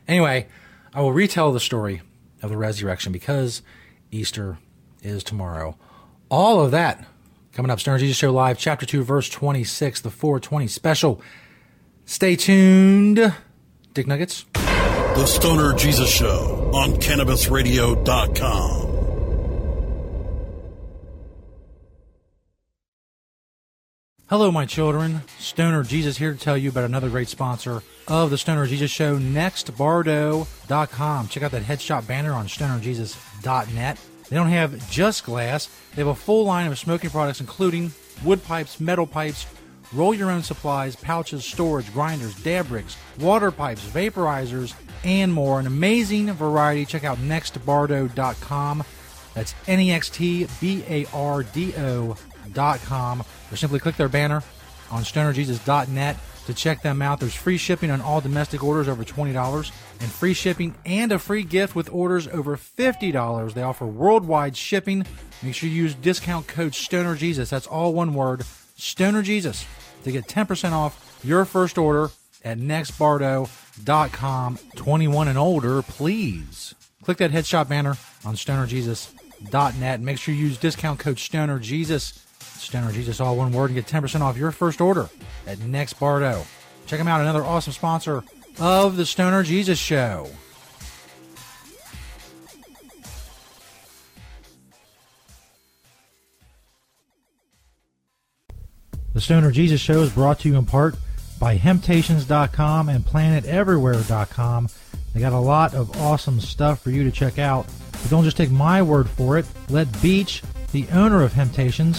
anyway, 0.08 0.46
I 0.94 1.00
will 1.00 1.12
retell 1.12 1.52
the 1.52 1.60
story 1.60 2.02
of 2.42 2.50
the 2.50 2.56
resurrection 2.56 3.12
because 3.12 3.62
Easter 4.10 4.58
is 5.02 5.24
tomorrow. 5.24 5.76
All 6.28 6.60
of 6.60 6.70
that 6.72 7.06
Coming 7.56 7.70
up, 7.70 7.80
Stoner 7.80 7.96
Jesus 7.96 8.18
Show 8.18 8.32
Live, 8.34 8.58
Chapter 8.58 8.84
2, 8.84 9.02
Verse 9.02 9.30
26, 9.30 10.02
the 10.02 10.10
420 10.10 10.66
special. 10.66 11.22
Stay 12.04 12.36
tuned. 12.36 13.32
Dick 13.94 14.06
Nuggets. 14.06 14.44
The 14.52 15.24
Stoner 15.24 15.72
Jesus 15.72 16.10
Show 16.10 16.70
on 16.74 16.96
CannabisRadio.com. 16.96 18.85
Hello, 24.28 24.50
my 24.50 24.66
children. 24.66 25.22
Stoner 25.38 25.84
Jesus 25.84 26.18
here 26.18 26.32
to 26.32 26.38
tell 26.38 26.56
you 26.56 26.68
about 26.68 26.82
another 26.82 27.08
great 27.08 27.28
sponsor 27.28 27.84
of 28.08 28.30
the 28.30 28.36
Stoner 28.36 28.66
Jesus 28.66 28.90
Show, 28.90 29.20
nextbardo.com. 29.20 31.28
Check 31.28 31.44
out 31.44 31.52
that 31.52 31.62
headshot 31.62 32.08
banner 32.08 32.32
on 32.32 32.48
stonerjesus.net. 32.48 34.00
They 34.28 34.34
don't 34.34 34.48
have 34.48 34.90
just 34.90 35.22
glass, 35.22 35.68
they 35.94 36.02
have 36.02 36.08
a 36.08 36.14
full 36.16 36.44
line 36.44 36.66
of 36.66 36.76
smoking 36.76 37.10
products, 37.10 37.40
including 37.40 37.92
wood 38.24 38.42
pipes, 38.42 38.80
metal 38.80 39.06
pipes, 39.06 39.46
roll 39.92 40.12
your 40.12 40.32
own 40.32 40.42
supplies, 40.42 40.96
pouches, 40.96 41.44
storage, 41.44 41.92
grinders, 41.92 42.34
dab 42.42 42.72
rigs, 42.72 42.96
water 43.20 43.52
pipes, 43.52 43.86
vaporizers, 43.86 44.74
and 45.04 45.32
more. 45.32 45.60
An 45.60 45.68
amazing 45.68 46.32
variety. 46.32 46.84
Check 46.84 47.04
out 47.04 47.18
nextbardo.com. 47.18 48.82
That's 49.34 49.54
N 49.68 49.78
E 49.78 49.92
X 49.92 50.10
T 50.10 50.48
B 50.60 50.82
A 50.88 51.06
R 51.14 51.44
D 51.44 51.72
O.com. 51.76 52.35
Or 52.58 53.56
simply 53.56 53.78
click 53.78 53.96
their 53.96 54.08
banner 54.08 54.42
on 54.90 55.02
stonerjesus.net 55.02 56.16
to 56.46 56.54
check 56.54 56.82
them 56.82 57.02
out. 57.02 57.20
There's 57.20 57.34
free 57.34 57.58
shipping 57.58 57.90
on 57.90 58.00
all 58.00 58.20
domestic 58.20 58.62
orders 58.62 58.88
over 58.88 59.04
$20 59.04 59.72
and 60.00 60.10
free 60.10 60.34
shipping 60.34 60.74
and 60.84 61.12
a 61.12 61.18
free 61.18 61.42
gift 61.42 61.74
with 61.74 61.92
orders 61.92 62.28
over 62.28 62.56
$50. 62.56 63.52
They 63.52 63.62
offer 63.62 63.86
worldwide 63.86 64.56
shipping. 64.56 65.04
Make 65.42 65.54
sure 65.54 65.68
you 65.68 65.82
use 65.82 65.94
discount 65.94 66.46
code 66.46 66.72
StonerJesus. 66.72 67.50
That's 67.50 67.66
all 67.66 67.92
one 67.92 68.14
word, 68.14 68.40
StonerJesus, 68.78 69.66
to 70.04 70.12
get 70.12 70.28
10% 70.28 70.72
off 70.72 71.20
your 71.24 71.44
first 71.44 71.78
order 71.78 72.10
at 72.44 72.58
nextbardo.com. 72.58 74.58
21 74.76 75.28
and 75.28 75.38
older, 75.38 75.82
please. 75.82 76.74
Click 77.02 77.18
that 77.18 77.32
headshot 77.32 77.68
banner 77.68 77.96
on 78.24 78.34
stonerjesus.net. 78.34 80.00
Make 80.00 80.18
sure 80.18 80.34
you 80.34 80.46
use 80.46 80.58
discount 80.58 80.98
code 80.98 81.18
Stoner 81.18 81.58
Jesus. 81.58 82.25
Stoner 82.56 82.92
Jesus, 82.92 83.20
all 83.20 83.36
one 83.36 83.52
word, 83.52 83.70
and 83.70 83.74
get 83.74 83.86
10% 83.86 84.20
off 84.20 84.36
your 84.36 84.50
first 84.50 84.80
order 84.80 85.08
at 85.46 85.58
Next 85.60 85.94
Bardo. 85.94 86.44
Check 86.86 86.98
them 86.98 87.08
out, 87.08 87.20
another 87.20 87.44
awesome 87.44 87.72
sponsor 87.72 88.22
of 88.58 88.96
the 88.96 89.06
Stoner 89.06 89.42
Jesus 89.42 89.78
Show. 89.78 90.28
The 99.12 99.20
Stoner 99.22 99.50
Jesus 99.50 99.80
Show 99.80 100.02
is 100.02 100.12
brought 100.12 100.40
to 100.40 100.48
you 100.48 100.56
in 100.56 100.66
part 100.66 100.94
by 101.40 101.56
Hemptations.com 101.56 102.88
and 102.90 103.04
PlanetEverywhere.com. 103.04 104.68
They 105.14 105.20
got 105.20 105.32
a 105.32 105.38
lot 105.38 105.74
of 105.74 105.96
awesome 106.02 106.38
stuff 106.40 106.82
for 106.82 106.90
you 106.90 107.02
to 107.04 107.10
check 107.10 107.38
out. 107.38 107.66
But 107.92 108.10
don't 108.10 108.24
just 108.24 108.36
take 108.36 108.50
my 108.50 108.82
word 108.82 109.08
for 109.08 109.38
it. 109.38 109.46
Let 109.70 110.02
Beach, 110.02 110.42
the 110.72 110.86
owner 110.92 111.22
of 111.22 111.32
Hemptations, 111.32 111.98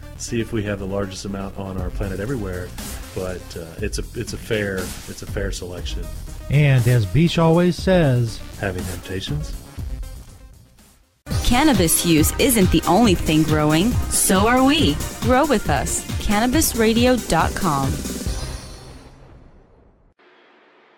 see 0.21 0.39
if 0.39 0.53
we 0.53 0.63
have 0.63 0.79
the 0.79 0.87
largest 0.87 1.25
amount 1.25 1.57
on 1.57 1.79
our 1.79 1.89
planet 1.89 2.19
everywhere. 2.19 2.69
But 3.15 3.41
uh, 3.57 3.65
it's 3.77 3.99
a 3.99 4.03
it's 4.15 4.33
a 4.33 4.37
fair 4.37 4.77
it's 4.77 5.21
a 5.21 5.25
fair 5.25 5.51
selection. 5.51 6.05
And 6.49 6.85
as 6.87 7.05
Beach 7.05 7.37
always 7.37 7.75
says, 7.75 8.39
having 8.59 8.83
temptations. 8.83 9.53
Cannabis 11.43 12.05
use 12.05 12.31
isn't 12.39 12.71
the 12.71 12.81
only 12.87 13.13
thing 13.13 13.43
growing, 13.43 13.91
so 14.09 14.47
are 14.47 14.63
we. 14.63 14.95
Grow 15.21 15.45
with 15.45 15.69
us. 15.69 16.05
CannabisRadio.com. 16.25 17.91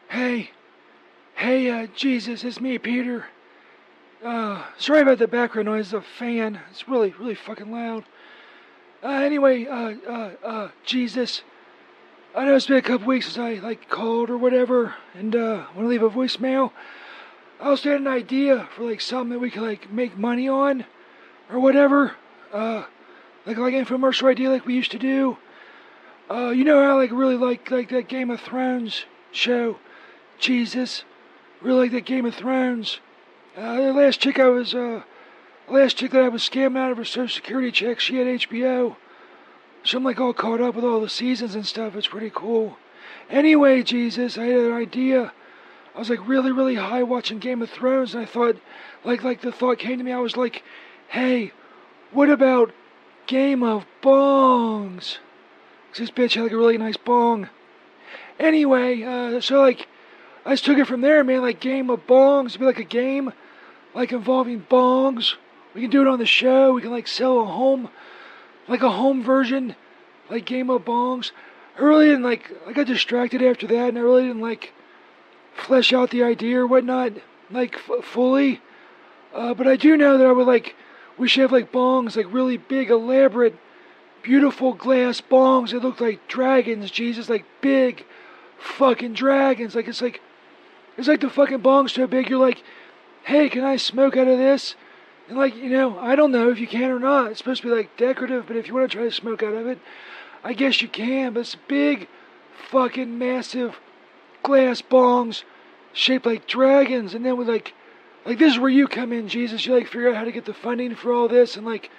Hey, 0.09 0.51
hey, 1.33 1.71
uh, 1.71 1.87
Jesus, 1.95 2.43
it's 2.43 2.61
me, 2.61 2.77
Peter. 2.77 3.25
Uh, 4.23 4.63
sorry 4.77 5.01
about 5.01 5.17
the 5.17 5.27
background 5.27 5.67
noise. 5.67 5.91
The 5.91 6.01
fan. 6.01 6.59
It's 6.69 6.87
really, 6.87 7.13
really 7.19 7.35
fucking 7.35 7.71
loud. 7.71 8.05
Uh, 9.03 9.09
anyway, 9.09 9.65
uh, 9.65 9.93
uh, 10.07 10.31
uh, 10.45 10.69
Jesus. 10.85 11.41
I 12.33 12.45
know 12.45 12.55
it's 12.55 12.67
been 12.67 12.77
a 12.77 12.81
couple 12.81 13.07
weeks 13.07 13.25
since 13.25 13.37
I 13.37 13.55
like 13.55 13.89
called 13.89 14.29
or 14.29 14.37
whatever, 14.37 14.95
and 15.13 15.35
uh, 15.35 15.65
want 15.75 15.79
to 15.79 15.87
leave 15.87 16.01
a 16.01 16.09
voicemail. 16.09 16.71
I 17.59 17.65
also 17.69 17.91
had 17.91 17.99
an 17.99 18.07
idea 18.07 18.69
for 18.73 18.89
like 18.89 19.01
something 19.01 19.31
that 19.31 19.39
we 19.39 19.51
could 19.51 19.61
like 19.61 19.91
make 19.91 20.17
money 20.17 20.47
on, 20.47 20.85
or 21.51 21.59
whatever. 21.59 22.15
Uh, 22.53 22.85
like 23.45 23.57
like 23.57 23.73
infomercial 23.73 24.29
idea 24.29 24.49
like 24.49 24.65
we 24.65 24.73
used 24.73 24.91
to 24.91 24.99
do. 24.99 25.37
Uh, 26.31 26.49
you 26.51 26.63
know 26.63 26.81
how 26.81 26.97
like 26.97 27.11
really 27.11 27.35
like 27.35 27.69
like 27.69 27.89
that 27.89 28.07
Game 28.07 28.31
of 28.31 28.39
Thrones 28.39 29.03
show, 29.31 29.79
Jesus. 30.39 31.03
Really 31.61 31.81
like 31.81 31.91
that 31.91 32.05
Game 32.05 32.25
of 32.25 32.35
Thrones. 32.35 33.01
Uh, 33.57 33.81
the 33.81 33.93
last 33.93 34.21
chick 34.21 34.39
I 34.39 34.47
was 34.47 34.73
uh, 34.73 35.03
last 35.67 35.97
chick 35.97 36.11
that 36.11 36.23
I 36.23 36.29
was 36.29 36.47
scamming 36.47 36.77
out 36.77 36.91
of 36.91 36.97
her 36.97 37.05
social 37.05 37.33
security 37.35 37.71
check, 37.71 37.99
she 37.99 38.17
had 38.17 38.27
HBO. 38.27 38.95
So 39.83 39.97
I'm 39.97 40.03
like 40.03 40.19
all 40.19 40.33
caught 40.33 40.61
up 40.61 40.75
with 40.75 40.85
all 40.85 41.01
the 41.01 41.09
seasons 41.09 41.55
and 41.55 41.65
stuff. 41.65 41.95
It's 41.95 42.07
pretty 42.07 42.31
cool. 42.33 42.77
Anyway, 43.29 43.83
Jesus, 43.83 44.37
I 44.37 44.45
had 44.45 44.59
an 44.59 44.73
idea. 44.73 45.33
I 45.95 45.99
was 45.99 46.09
like 46.09 46.27
really, 46.27 46.51
really 46.51 46.75
high 46.75 47.03
watching 47.03 47.39
Game 47.39 47.61
of 47.61 47.69
Thrones, 47.69 48.13
and 48.13 48.23
I 48.23 48.25
thought, 48.25 48.57
like, 49.03 49.23
like 49.23 49.41
the 49.41 49.51
thought 49.51 49.79
came 49.79 49.97
to 49.97 50.03
me. 50.03 50.11
I 50.11 50.19
was 50.19 50.37
like, 50.37 50.63
hey, 51.09 51.51
what 52.11 52.29
about 52.29 52.71
Game 53.27 53.61
of 53.63 53.85
Bongs? 54.01 55.17
'Cause 55.91 55.99
This 55.99 56.11
bitch 56.11 56.33
had 56.35 56.43
like 56.43 56.51
a 56.51 56.57
really 56.57 56.77
nice 56.77 56.97
bong. 56.97 57.49
Anyway, 58.39 59.03
uh, 59.03 59.39
so 59.41 59.61
like, 59.61 59.87
I 60.45 60.51
just 60.53 60.65
took 60.65 60.77
it 60.77 60.87
from 60.87 61.01
there, 61.01 61.23
man. 61.23 61.41
Like 61.41 61.59
Game 61.59 61.89
of 61.89 62.07
Bongs, 62.07 62.47
it'd 62.47 62.59
be 62.59 62.65
like 62.65 62.79
a 62.79 62.83
game, 62.83 63.31
like 63.93 64.11
involving 64.11 64.65
bongs. 64.69 65.35
We 65.73 65.81
can 65.81 65.89
do 65.89 66.01
it 66.01 66.07
on 66.07 66.19
the 66.19 66.25
show. 66.25 66.73
We 66.73 66.81
can 66.81 66.91
like 66.91 67.07
sell 67.07 67.39
a 67.39 67.45
home, 67.45 67.89
like 68.67 68.81
a 68.83 68.91
home 68.91 69.23
version, 69.23 69.75
like 70.29 70.45
Game 70.45 70.69
of 70.69 70.85
Bongs. 70.85 71.31
I 71.77 71.81
really 71.81 72.07
didn't 72.07 72.23
like. 72.23 72.51
I 72.67 72.73
got 72.73 72.87
distracted 72.87 73.41
after 73.41 73.65
that, 73.67 73.89
and 73.89 73.97
I 73.97 74.01
really 74.01 74.27
didn't 74.27 74.41
like 74.41 74.73
flesh 75.55 75.93
out 75.93 76.11
the 76.11 76.23
idea 76.23 76.59
or 76.59 76.67
whatnot, 76.67 77.13
like 77.49 77.75
f- 77.75 78.05
fully. 78.05 78.61
Uh, 79.33 79.53
but 79.53 79.67
I 79.67 79.75
do 79.75 79.97
know 79.97 80.17
that 80.17 80.27
I 80.27 80.31
would 80.31 80.47
like. 80.47 80.75
We 81.17 81.27
should 81.27 81.41
have 81.41 81.51
like 81.51 81.71
bongs, 81.71 82.15
like 82.15 82.31
really 82.31 82.57
big, 82.57 82.89
elaborate, 82.89 83.55
beautiful 84.21 84.73
glass 84.73 85.21
bongs 85.21 85.71
that 85.71 85.83
look 85.83 85.99
like 85.99 86.27
dragons. 86.27 86.91
Jesus, 86.91 87.29
like 87.29 87.45
big, 87.61 88.05
fucking 88.59 89.13
dragons. 89.13 89.75
Like 89.75 89.87
it's 89.87 90.01
like, 90.01 90.21
it's 90.97 91.07
like 91.07 91.21
the 91.21 91.29
fucking 91.29 91.61
bongs 91.61 91.91
so 91.91 92.05
big. 92.07 92.29
You're 92.29 92.39
like, 92.39 92.63
hey, 93.23 93.49
can 93.49 93.63
I 93.63 93.77
smoke 93.77 94.17
out 94.17 94.27
of 94.27 94.37
this? 94.37 94.75
Like, 95.35 95.55
you 95.55 95.69
know, 95.69 95.97
I 95.99 96.15
don't 96.15 96.31
know 96.31 96.49
if 96.49 96.59
you 96.59 96.67
can 96.67 96.91
or 96.91 96.99
not. 96.99 97.31
It's 97.31 97.39
supposed 97.39 97.61
to 97.61 97.69
be 97.69 97.75
like 97.75 97.95
decorative, 97.97 98.45
but 98.47 98.55
if 98.55 98.67
you 98.67 98.73
want 98.73 98.89
to 98.89 98.97
try 98.97 99.05
to 99.05 99.11
smoke 99.11 99.43
out 99.43 99.53
of 99.53 99.67
it, 99.67 99.79
I 100.43 100.53
guess 100.53 100.81
you 100.81 100.87
can. 100.87 101.33
But 101.33 101.41
it's 101.41 101.55
big, 101.55 102.07
fucking 102.69 103.17
massive 103.17 103.79
glass 104.43 104.81
bongs 104.81 105.43
shaped 105.93 106.25
like 106.25 106.47
dragons, 106.47 107.13
and 107.13 107.25
then 107.25 107.37
with 107.37 107.47
like, 107.47 107.73
like 108.25 108.39
this 108.39 108.53
is 108.53 108.59
where 108.59 108.69
you 108.69 108.87
come 108.87 109.13
in, 109.13 109.27
Jesus. 109.27 109.65
You 109.65 109.75
like 109.75 109.87
figure 109.87 110.09
out 110.09 110.15
how 110.15 110.23
to 110.23 110.31
get 110.31 110.45
the 110.45 110.53
funding 110.53 110.95
for 110.95 111.13
all 111.13 111.27
this, 111.27 111.55
and 111.55 111.65
like 111.65 111.89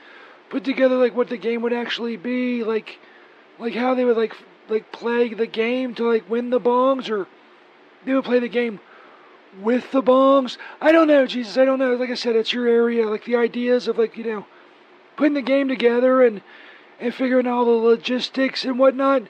put 0.51 0.65
together 0.65 0.97
like 0.97 1.15
what 1.15 1.29
the 1.29 1.37
game 1.37 1.63
would 1.63 1.73
actually 1.73 2.17
be, 2.17 2.65
like, 2.65 2.99
like 3.59 3.75
how 3.75 3.95
they 3.95 4.05
would 4.05 4.17
like 4.17 4.35
like 4.69 4.93
play 4.93 5.33
the 5.33 5.47
game 5.47 5.95
to 5.95 6.09
like 6.09 6.29
win 6.29 6.51
the 6.51 6.61
bongs, 6.61 7.09
or 7.11 7.27
they 8.05 8.15
would 8.15 8.25
play 8.25 8.39
the 8.39 8.49
game 8.49 8.81
with 9.61 9.91
the 9.91 10.03
bongs. 10.03 10.57
I 10.81 10.93
don't 10.93 11.09
know, 11.09 11.27
Jesus. 11.27 11.57
I 11.57 11.65
don't 11.65 11.79
know. 11.79 11.95
Like 11.95 12.11
I 12.11 12.15
said, 12.15 12.37
it's 12.37 12.53
your 12.53 12.69
area. 12.69 13.09
Like 13.09 13.25
the 13.25 13.37
ideas 13.37 13.89
of 13.89 13.99
like 13.99 14.17
you 14.17 14.25
know 14.25 14.47
putting 15.17 15.35
the 15.35 15.43
game 15.43 15.69
together 15.69 16.23
and 16.23 16.43
and 17.01 17.15
figuring 17.15 17.47
out 17.47 17.53
all 17.53 17.65
the 17.65 17.71
logistics 17.71 18.65
and 18.65 18.79
whatnot. 18.79 19.23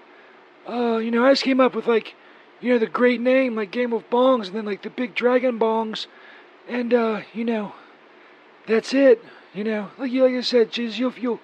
Uh, 0.69 0.97
you 0.97 1.11
know, 1.11 1.25
I 1.25 1.33
just 1.33 1.43
came 1.43 1.61
up 1.61 1.75
with 1.75 1.87
like, 1.87 2.15
you 2.61 2.73
know, 2.73 2.79
the 2.79 2.87
great 2.87 3.21
name 3.21 3.55
like 3.55 3.71
Game 3.71 3.93
of 3.93 4.09
Bongs, 4.11 4.47
and 4.47 4.57
then 4.57 4.65
like 4.65 4.83
the 4.83 4.91
big 4.91 5.15
dragon 5.15 5.59
bongs, 5.59 6.07
and 6.69 6.95
uh, 6.95 7.21
you 7.33 7.45
know, 7.45 7.75
that's 8.67 8.95
it. 8.95 9.23
You 9.53 9.65
know, 9.65 9.91
like 9.99 10.11
you 10.11 10.25
like 10.25 10.35
I 10.35 10.41
said, 10.41 10.73
Jesus, 10.73 10.99
you'll 10.99 11.15
you'll 11.19 11.41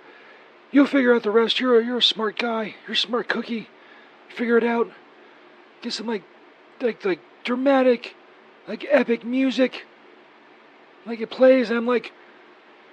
you'll 0.70 0.86
figure 0.86 1.14
out 1.14 1.22
the 1.22 1.30
rest. 1.30 1.60
You're 1.60 1.80
a, 1.80 1.84
you're 1.84 1.98
a 1.98 2.02
smart 2.02 2.38
guy. 2.38 2.74
You're 2.86 2.94
a 2.94 2.96
smart 2.96 3.28
cookie. 3.28 3.68
Figure 4.28 4.56
it 4.56 4.64
out. 4.64 4.90
Get 5.82 5.92
some 5.92 6.06
like 6.06 6.22
like 6.80 7.04
like 7.04 7.20
dramatic, 7.44 8.14
like 8.66 8.84
epic 8.90 9.24
music. 9.24 9.86
Like 11.06 11.20
it 11.20 11.30
plays, 11.30 11.70
I'm 11.70 11.86
like, 11.86 12.12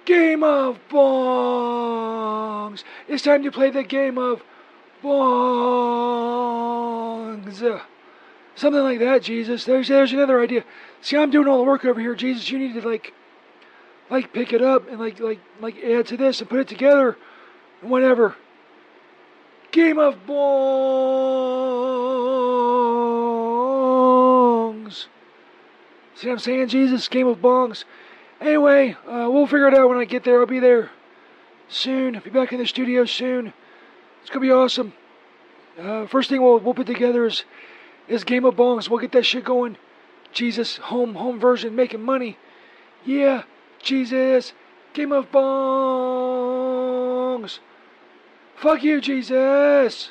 Game 0.08 0.42
of 0.42 0.80
Bongs. 0.88 2.82
It's 3.06 3.22
time 3.22 3.42
to 3.42 3.50
play 3.50 3.70
the 3.70 3.82
game 3.82 4.16
of 4.16 4.42
bongs. 5.02 6.22
Something 8.54 8.82
like 8.82 9.00
that, 9.00 9.22
Jesus. 9.22 9.64
There's 9.64 9.88
there's 9.88 10.14
another 10.14 10.40
idea. 10.40 10.64
See, 11.02 11.18
I'm 11.18 11.30
doing 11.30 11.46
all 11.46 11.58
the 11.58 11.64
work 11.64 11.84
over 11.84 12.00
here, 12.00 12.14
Jesus. 12.14 12.50
You 12.50 12.58
need 12.58 12.72
to 12.80 12.88
like 12.88 13.12
like 14.10 14.32
pick 14.32 14.54
it 14.54 14.62
up 14.62 14.88
and 14.88 14.98
like 14.98 15.20
like 15.20 15.40
like 15.60 15.76
add 15.84 16.06
to 16.06 16.16
this 16.16 16.40
and 16.40 16.48
put 16.48 16.60
it 16.60 16.68
together 16.68 17.18
and 17.82 17.90
whatever. 17.90 18.34
Game 19.72 19.98
of 19.98 20.14
bongs. 20.26 22.37
See 26.18 26.26
what 26.26 26.32
I'm 26.32 26.40
saying, 26.40 26.66
Jesus? 26.66 27.06
Game 27.06 27.28
of 27.28 27.38
bongs. 27.38 27.84
Anyway, 28.40 28.96
uh, 29.06 29.28
we'll 29.30 29.46
figure 29.46 29.68
it 29.68 29.74
out 29.74 29.88
when 29.88 29.98
I 29.98 30.04
get 30.04 30.24
there. 30.24 30.40
I'll 30.40 30.46
be 30.46 30.58
there 30.58 30.90
soon. 31.68 32.16
I'll 32.16 32.22
be 32.22 32.30
back 32.30 32.52
in 32.52 32.58
the 32.58 32.66
studio 32.66 33.04
soon. 33.04 33.52
It's 34.20 34.28
gonna 34.28 34.40
be 34.40 34.50
awesome. 34.50 34.94
Uh, 35.80 36.08
first 36.08 36.28
thing 36.28 36.42
we'll 36.42 36.58
we'll 36.58 36.74
put 36.74 36.88
together 36.88 37.24
is 37.24 37.44
is 38.08 38.24
Game 38.24 38.44
of 38.44 38.56
Bongs. 38.56 38.88
We'll 38.88 38.98
get 38.98 39.12
that 39.12 39.26
shit 39.26 39.44
going. 39.44 39.76
Jesus, 40.32 40.78
home 40.78 41.14
home 41.14 41.38
version, 41.38 41.76
making 41.76 42.02
money. 42.02 42.36
Yeah, 43.04 43.44
Jesus, 43.80 44.54
Game 44.94 45.12
of 45.12 45.30
Bongs. 45.30 46.80
Fuck 48.56 48.82
you, 48.82 49.00
Jesus. 49.00 50.10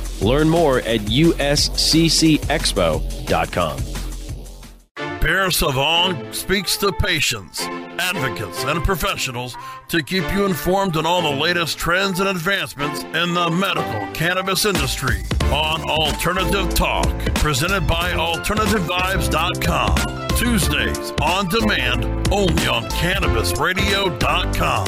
Learn 0.21 0.49
more 0.49 0.79
at 0.79 1.01
usccexpo.com. 1.01 3.81
Pierre 5.21 5.51
Savon 5.51 6.33
speaks 6.33 6.75
to 6.77 6.91
patients, 6.93 7.61
advocates, 7.61 8.63
and 8.63 8.83
professionals 8.83 9.55
to 9.87 10.01
keep 10.01 10.23
you 10.33 10.45
informed 10.45 10.97
on 10.97 11.05
all 11.05 11.21
the 11.21 11.29
latest 11.29 11.77
trends 11.77 12.19
and 12.19 12.27
advancements 12.27 13.03
in 13.03 13.35
the 13.35 13.51
medical 13.51 14.11
cannabis 14.13 14.65
industry 14.65 15.21
on 15.51 15.87
Alternative 15.87 16.73
Talk, 16.73 17.05
presented 17.35 17.85
by 17.85 18.13
AlternativeVibes.com. 18.13 20.29
Tuesdays 20.37 21.13
on 21.21 21.47
demand 21.49 22.03
only 22.31 22.67
on 22.67 22.85
CannabisRadio.com. 22.85 24.87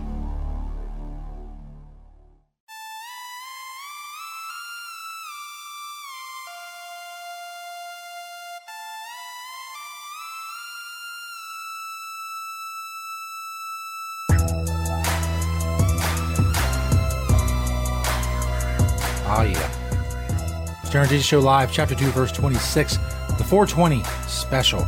Jesus 21.11 21.27
Show 21.27 21.41
Live, 21.41 21.71
Chapter 21.73 21.93
2, 21.93 22.05
Verse 22.11 22.31
26, 22.31 22.95
the 23.37 23.43
420 23.43 24.01
special. 24.29 24.79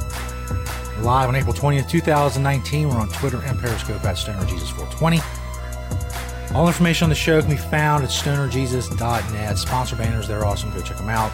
Live 1.02 1.28
on 1.28 1.36
April 1.36 1.54
20th, 1.54 1.90
2019. 1.90 2.88
We're 2.88 2.96
on 2.96 3.10
Twitter 3.10 3.42
and 3.44 3.60
Periscope 3.60 4.02
at 4.06 4.16
StonerJesus420. 4.16 6.56
All 6.56 6.68
information 6.68 7.04
on 7.04 7.10
the 7.10 7.16
show 7.16 7.42
can 7.42 7.50
be 7.50 7.58
found 7.58 8.06
at 8.06 8.10
stonerjesus.net. 8.10 9.58
Sponsor 9.58 9.98
banners, 9.98 10.26
they're 10.26 10.46
awesome. 10.46 10.72
Go 10.72 10.80
check 10.80 10.96
them 10.96 11.10
out. 11.10 11.34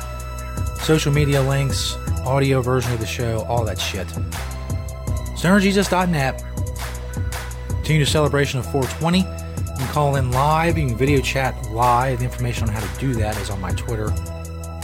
Social 0.79 1.13
media 1.13 1.43
links, 1.43 1.95
audio 2.25 2.59
version 2.59 2.91
of 2.91 2.99
the 2.99 3.05
show, 3.05 3.45
all 3.47 3.63
that 3.65 3.79
shit. 3.79 4.07
stonerjesus.net. 5.35 6.43
Continue 7.67 8.05
the 8.05 8.09
celebration 8.09 8.59
of 8.59 8.65
420. 8.71 9.19
You 9.19 9.25
can 9.77 9.87
call 9.89 10.15
in 10.15 10.31
live. 10.31 10.79
You 10.79 10.87
can 10.87 10.97
video 10.97 11.21
chat 11.21 11.69
live. 11.69 12.17
The 12.19 12.25
information 12.25 12.67
on 12.67 12.73
how 12.73 12.79
to 12.79 12.99
do 12.99 13.13
that 13.13 13.37
is 13.37 13.51
on 13.51 13.61
my 13.61 13.71
Twitter. 13.73 14.11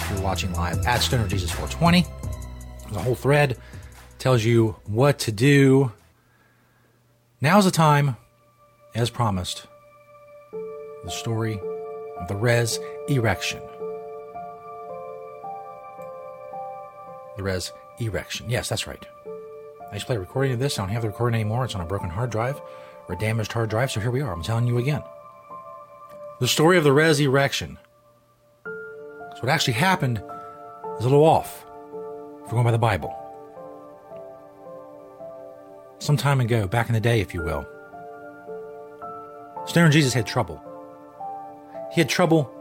If 0.05 0.11
you're 0.11 0.21
watching 0.21 0.53
live 0.53 0.85
at 0.85 1.01
Stoner 1.01 1.27
Jesus 1.27 1.49
420. 1.49 2.05
The 2.91 2.99
whole 2.99 3.15
thread 3.15 3.57
tells 4.19 4.43
you 4.43 4.75
what 4.85 5.17
to 5.19 5.31
do. 5.31 5.93
Now's 7.41 7.65
the 7.65 7.71
time, 7.71 8.15
as 8.93 9.09
promised, 9.09 9.65
the 11.03 11.09
story 11.09 11.59
of 12.19 12.27
the 12.27 12.35
res 12.35 12.79
erection. 13.09 13.59
The 17.35 17.41
res 17.41 17.73
erection. 17.99 18.47
Yes, 18.47 18.69
that's 18.69 18.85
right. 18.85 19.03
I 19.91 19.95
just 19.95 20.05
played 20.05 20.17
a 20.17 20.19
recording 20.19 20.53
of 20.53 20.59
this. 20.59 20.77
I 20.77 20.83
don't 20.83 20.89
have 20.89 21.01
the 21.01 21.09
recording 21.09 21.39
anymore. 21.39 21.65
It's 21.65 21.73
on 21.73 21.81
a 21.81 21.85
broken 21.85 22.11
hard 22.11 22.29
drive 22.29 22.61
or 23.07 23.15
a 23.15 23.17
damaged 23.17 23.51
hard 23.51 23.71
drive. 23.71 23.89
So 23.89 24.01
here 24.01 24.11
we 24.11 24.21
are. 24.21 24.31
I'm 24.31 24.43
telling 24.43 24.67
you 24.67 24.77
again. 24.77 25.01
The 26.39 26.47
story 26.47 26.77
of 26.77 26.83
the 26.83 26.93
res 26.93 27.19
erection. 27.19 27.79
What 29.45 29.53
actually 29.53 29.73
happened 29.73 30.17
is 30.97 31.05
a 31.05 31.07
little 31.07 31.23
off. 31.23 31.67
If 32.43 32.45
we're 32.47 32.53
going 32.53 32.63
by 32.63 32.71
the 32.71 32.79
Bible. 32.79 33.15
Some 35.99 36.17
time 36.17 36.41
ago, 36.41 36.65
back 36.65 36.87
in 36.89 36.93
the 36.93 36.99
day, 36.99 37.21
if 37.21 37.31
you 37.31 37.43
will, 37.43 37.63
Stoner 39.67 39.89
Jesus 39.89 40.15
had 40.15 40.25
trouble. 40.25 40.59
He 41.93 42.01
had 42.01 42.09
trouble 42.09 42.51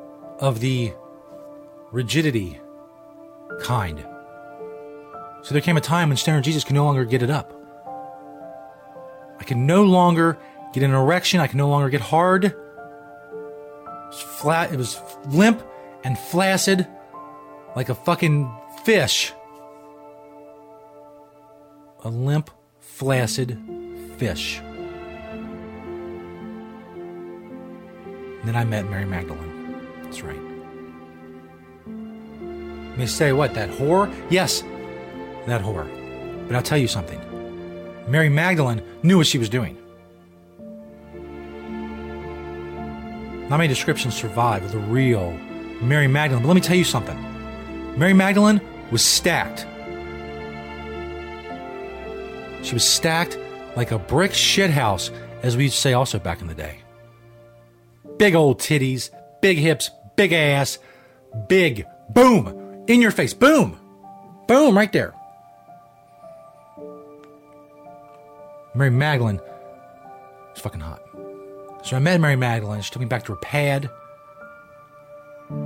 of 0.40 0.60
the 0.60 0.92
rigidity 1.90 2.60
kind. 3.62 4.06
So 5.40 5.54
there 5.54 5.62
came 5.62 5.78
a 5.78 5.80
time 5.80 6.10
when 6.10 6.18
Stoner 6.18 6.42
Jesus 6.42 6.64
could 6.64 6.74
no 6.74 6.84
longer 6.84 7.06
get 7.06 7.22
it 7.22 7.30
up. 7.30 7.50
I 9.40 9.44
could 9.44 9.56
no 9.56 9.84
longer 9.84 10.36
get 10.74 10.82
an 10.82 10.90
erection. 10.90 11.40
I 11.40 11.46
could 11.46 11.56
no 11.56 11.70
longer 11.70 11.88
get 11.88 12.02
hard. 12.02 12.44
It 12.44 12.54
was 14.06 14.20
flat. 14.20 14.70
It 14.70 14.76
was 14.76 15.00
limp 15.28 15.62
and 16.04 16.18
flaccid, 16.18 16.86
like 17.74 17.88
a 17.88 17.94
fucking 17.94 18.50
fish. 18.84 19.32
A 22.04 22.10
limp, 22.10 22.50
flaccid 22.80 23.58
fish. 24.18 24.60
And 28.40 28.48
then 28.48 28.56
I 28.56 28.64
met 28.64 28.88
Mary 28.90 29.06
Magdalene. 29.06 29.80
That's 30.02 30.20
right. 30.20 30.38
May 32.98 33.06
say, 33.06 33.32
what, 33.32 33.54
that 33.54 33.70
whore? 33.70 34.14
Yes, 34.30 34.62
that 35.46 35.62
whore. 35.62 35.88
But 36.46 36.54
I'll 36.54 36.62
tell 36.62 36.78
you 36.78 36.86
something. 36.86 37.18
Mary 38.06 38.28
Magdalene 38.28 38.82
knew 39.02 39.16
what 39.16 39.26
she 39.26 39.38
was 39.38 39.48
doing. 39.48 39.78
Not 43.48 43.56
many 43.56 43.68
descriptions 43.68 44.14
survive 44.14 44.62
of 44.62 44.72
the 44.72 44.78
real 44.78 45.38
Mary 45.80 46.06
Magdalene, 46.08 46.42
but 46.42 46.48
let 46.48 46.54
me 46.54 46.60
tell 46.60 46.76
you 46.76 46.84
something. 46.84 47.18
Mary 47.98 48.12
Magdalene 48.12 48.60
was 48.90 49.04
stacked. 49.04 49.66
She 52.62 52.74
was 52.74 52.84
stacked 52.84 53.38
like 53.76 53.90
a 53.90 53.98
brick 53.98 54.32
shithouse, 54.32 55.10
as 55.42 55.56
we 55.56 55.68
say 55.68 55.92
also 55.92 56.18
back 56.18 56.40
in 56.40 56.46
the 56.46 56.54
day. 56.54 56.78
Big 58.16 58.34
old 58.34 58.60
titties, 58.60 59.10
big 59.42 59.58
hips, 59.58 59.90
big 60.16 60.32
ass, 60.32 60.78
big, 61.48 61.86
boom, 62.10 62.84
in 62.86 63.00
your 63.00 63.10
face, 63.10 63.34
boom, 63.34 63.78
boom, 64.46 64.76
right 64.76 64.92
there. 64.92 65.14
Mary 68.74 68.90
Magdalene 68.90 69.40
was 70.52 70.60
fucking 70.60 70.80
hot. 70.80 71.00
So 71.84 71.96
I 71.96 71.98
met 71.98 72.20
Mary 72.20 72.36
Magdalene. 72.36 72.80
She 72.80 72.90
took 72.90 73.00
me 73.00 73.06
back 73.06 73.24
to 73.24 73.32
her 73.32 73.38
pad. 73.38 73.90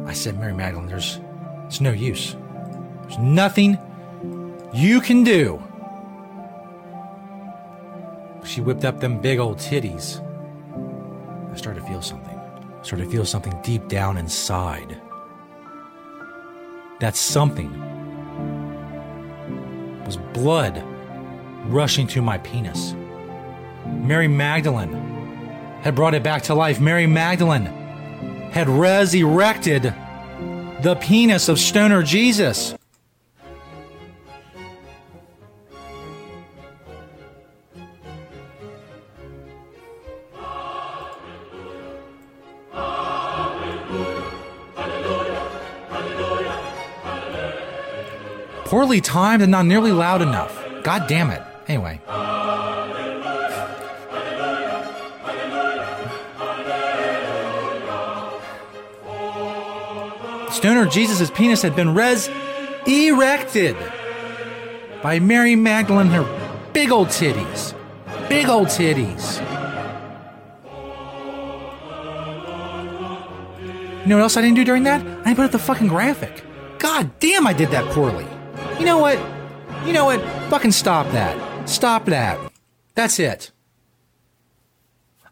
I 0.07 0.13
said, 0.13 0.39
Mary 0.39 0.55
Magdalene, 0.55 0.89
there's, 0.89 1.21
it's 1.67 1.81
no 1.81 1.93
use. 1.93 2.37
There's 3.03 3.19
nothing 3.19 3.79
you 4.73 5.01
can 5.01 5.25
do. 5.25 5.63
She 8.45 8.61
whipped 8.61 8.85
up 8.85 9.01
them 9.01 9.21
big 9.21 9.39
old 9.39 9.59
titties. 9.59 10.25
I 11.53 11.57
started 11.57 11.81
to 11.81 11.87
feel 11.87 12.03
something. 12.03 12.35
I 12.35 12.83
started 12.83 13.05
to 13.05 13.11
feel 13.11 13.25
something 13.25 13.59
deep 13.63 13.89
down 13.89 14.17
inside. 14.17 15.01
That 17.01 17.15
something 17.15 17.71
was 20.05 20.17
blood 20.17 20.83
rushing 21.67 22.07
to 22.09 22.23
my 22.23 22.39
penis. 22.39 22.95
Mary 23.87 24.29
Magdalene 24.29 24.93
had 25.83 25.95
brought 25.95 26.15
it 26.15 26.23
back 26.23 26.43
to 26.45 26.55
life. 26.55 26.81
Mary 26.81 27.07
Magdalene 27.07 27.67
had 28.53 28.69
resurrected 28.69 29.95
the 30.83 30.97
penis 31.01 31.49
of 31.49 31.59
Stoner 31.59 32.03
Jesus. 32.03 32.75
Poorly 48.65 49.01
timed 49.01 49.43
and 49.43 49.51
not 49.51 49.65
nearly 49.65 49.93
loud 49.93 50.21
enough. 50.21 50.55
God 50.83 51.07
damn 51.09 51.31
it. 51.31 51.43
Anyway. 51.69 52.01
Stoner 60.59 60.87
Jesus' 60.87 61.31
penis 61.31 61.63
had 61.63 61.77
been 61.77 61.95
res 61.95 62.29
erected 62.85 63.77
by 65.01 65.21
Mary 65.21 65.55
Magdalene, 65.55 66.09
her 66.09 66.25
big 66.73 66.91
old 66.91 67.09
titties. 67.09 67.79
Big 68.29 68.49
old 68.49 68.67
titties. 68.67 69.39
You 74.01 74.07
know 74.09 74.17
what 74.17 74.23
else 74.23 74.37
I 74.37 74.41
didn't 74.41 74.57
do 74.57 74.65
during 74.65 74.83
that? 74.83 75.01
I 75.01 75.25
didn't 75.27 75.37
put 75.37 75.45
up 75.45 75.53
the 75.53 75.61
fucking 75.61 75.87
graphic. 75.87 76.43
God 76.81 77.21
damn, 77.21 77.47
I 77.47 77.53
did 77.53 77.71
that 77.71 77.89
poorly. 77.93 78.27
You 78.81 78.85
know 78.85 78.99
what? 78.99 79.17
You 79.87 79.93
know 79.93 80.07
what? 80.07 80.21
Fucking 80.51 80.73
stop 80.73 81.09
that. 81.13 81.69
Stop 81.69 82.07
that. 82.07 82.37
That's 82.97 83.21
it. 83.21 83.53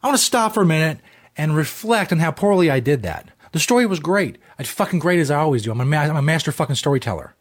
I 0.01 0.07
want 0.07 0.17
to 0.17 0.25
stop 0.25 0.55
for 0.55 0.62
a 0.62 0.67
minute 0.67 1.01
and 1.37 1.57
reflect 1.57 2.12
on 2.12 2.21
how 2.21 2.31
poorly 2.31 2.71
I 2.71 2.79
did 2.79 3.03
that. 3.03 3.33
The 3.51 3.59
story 3.59 3.87
was 3.87 3.99
great. 3.99 4.39
As 4.59 4.69
fucking 4.69 4.99
great 4.99 5.19
as 5.21 5.31
I 5.31 5.38
always 5.38 5.62
do. 5.62 5.71
I'm 5.71 5.81
a, 5.81 5.85
ma- 5.85 6.01
I'm 6.01 6.16
a 6.16 6.23
master 6.23 6.53
fucking 6.53 6.77
storyteller. 6.77 7.35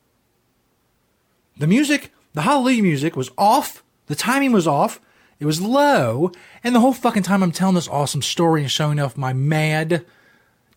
The 1.57 1.67
music, 1.67 2.11
the 2.33 2.41
Hallelujah 2.41 2.83
music 2.83 3.15
was 3.15 3.31
off. 3.37 3.83
The 4.07 4.15
timing 4.15 4.51
was 4.51 4.67
off. 4.67 4.99
It 5.39 5.45
was 5.45 5.61
low. 5.61 6.31
And 6.63 6.75
the 6.75 6.79
whole 6.79 6.93
fucking 6.93 7.23
time 7.23 7.41
I'm 7.41 7.51
telling 7.51 7.75
this 7.75 7.87
awesome 7.87 8.21
story 8.21 8.61
and 8.61 8.71
showing 8.71 8.99
off 8.99 9.17
my 9.17 9.33
mad 9.33 10.05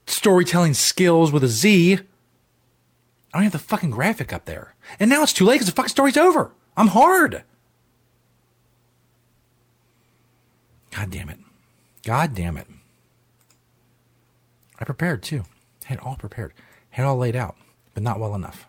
storytelling 0.06 0.74
skills 0.74 1.32
with 1.32 1.44
a 1.44 1.48
Z, 1.48 1.94
I 1.94 1.98
don't 3.32 3.42
have 3.42 3.52
the 3.52 3.58
fucking 3.58 3.90
graphic 3.90 4.32
up 4.32 4.44
there. 4.44 4.74
And 4.98 5.10
now 5.10 5.22
it's 5.22 5.32
too 5.32 5.44
late 5.44 5.56
because 5.56 5.66
the 5.66 5.72
fucking 5.72 5.90
story's 5.90 6.16
over. 6.16 6.52
I'm 6.76 6.88
hard. 6.88 7.42
God 10.90 11.10
damn 11.10 11.28
it. 11.28 11.38
God 12.04 12.34
damn 12.34 12.56
it. 12.56 12.66
I 14.80 14.84
prepared 14.84 15.22
too. 15.22 15.44
Had 15.88 16.00
all 16.00 16.16
prepared. 16.16 16.52
Had 16.90 17.06
all 17.06 17.16
laid 17.16 17.34
out, 17.34 17.56
but 17.94 18.02
not 18.02 18.20
well 18.20 18.34
enough. 18.34 18.68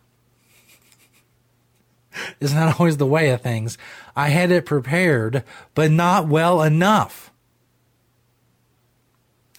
Isn't 2.39 2.58
that 2.58 2.79
always 2.79 2.95
the 2.95 3.05
way 3.05 3.32
of 3.32 3.41
things? 3.41 3.77
I 4.15 4.29
had 4.29 4.51
it 4.51 4.65
prepared, 4.65 5.43
but 5.75 5.91
not 5.91 6.29
well 6.29 6.63
enough. 6.63 7.29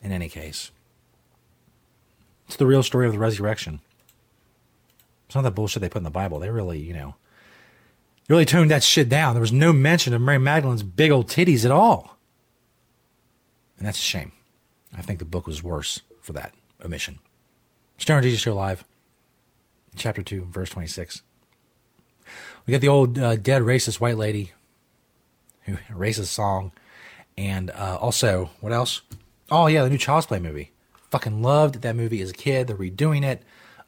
In 0.02 0.10
any 0.10 0.30
case, 0.30 0.70
it's 2.46 2.56
the 2.56 2.64
real 2.64 2.82
story 2.82 3.04
of 3.04 3.12
the 3.12 3.18
resurrection. 3.18 3.80
It's 5.26 5.34
not 5.34 5.42
that 5.42 5.54
bullshit 5.54 5.82
they 5.82 5.90
put 5.90 5.98
in 5.98 6.04
the 6.04 6.10
Bible. 6.10 6.38
They 6.38 6.48
really, 6.48 6.78
you 6.78 6.94
know, 6.94 7.14
really 8.30 8.46
toned 8.46 8.70
that 8.70 8.82
shit 8.82 9.10
down. 9.10 9.34
There 9.34 9.42
was 9.42 9.52
no 9.52 9.74
mention 9.74 10.14
of 10.14 10.22
Mary 10.22 10.38
Magdalene's 10.38 10.82
big 10.82 11.10
old 11.10 11.28
titties 11.28 11.66
at 11.66 11.70
all. 11.70 12.16
And 13.76 13.86
that's 13.86 13.98
a 13.98 14.02
shame. 14.02 14.32
I 14.96 15.02
think 15.02 15.18
the 15.18 15.26
book 15.26 15.46
was 15.46 15.62
worse 15.62 16.00
for 16.22 16.32
that 16.32 16.54
omission. 16.82 17.18
Stoner 18.00 18.22
Jesus 18.22 18.40
Show 18.40 18.54
Live, 18.54 18.82
chapter 19.94 20.22
2, 20.22 20.46
verse 20.46 20.70
26. 20.70 21.20
We 22.64 22.72
got 22.72 22.80
the 22.80 22.88
old 22.88 23.18
uh, 23.18 23.36
dead 23.36 23.60
racist 23.60 24.00
white 24.00 24.16
lady, 24.16 24.52
who 25.64 25.76
racist 25.92 26.28
song, 26.28 26.72
and 27.36 27.70
uh, 27.72 27.98
also, 28.00 28.48
what 28.60 28.72
else? 28.72 29.02
Oh, 29.50 29.66
yeah, 29.66 29.84
the 29.84 29.90
new 29.90 29.98
Child's 29.98 30.24
Play 30.24 30.38
movie. 30.38 30.72
Fucking 31.10 31.42
loved 31.42 31.82
that 31.82 31.94
movie 31.94 32.22
as 32.22 32.30
a 32.30 32.32
kid. 32.32 32.68
They're 32.68 32.76
redoing 32.76 33.22
it, 33.22 33.42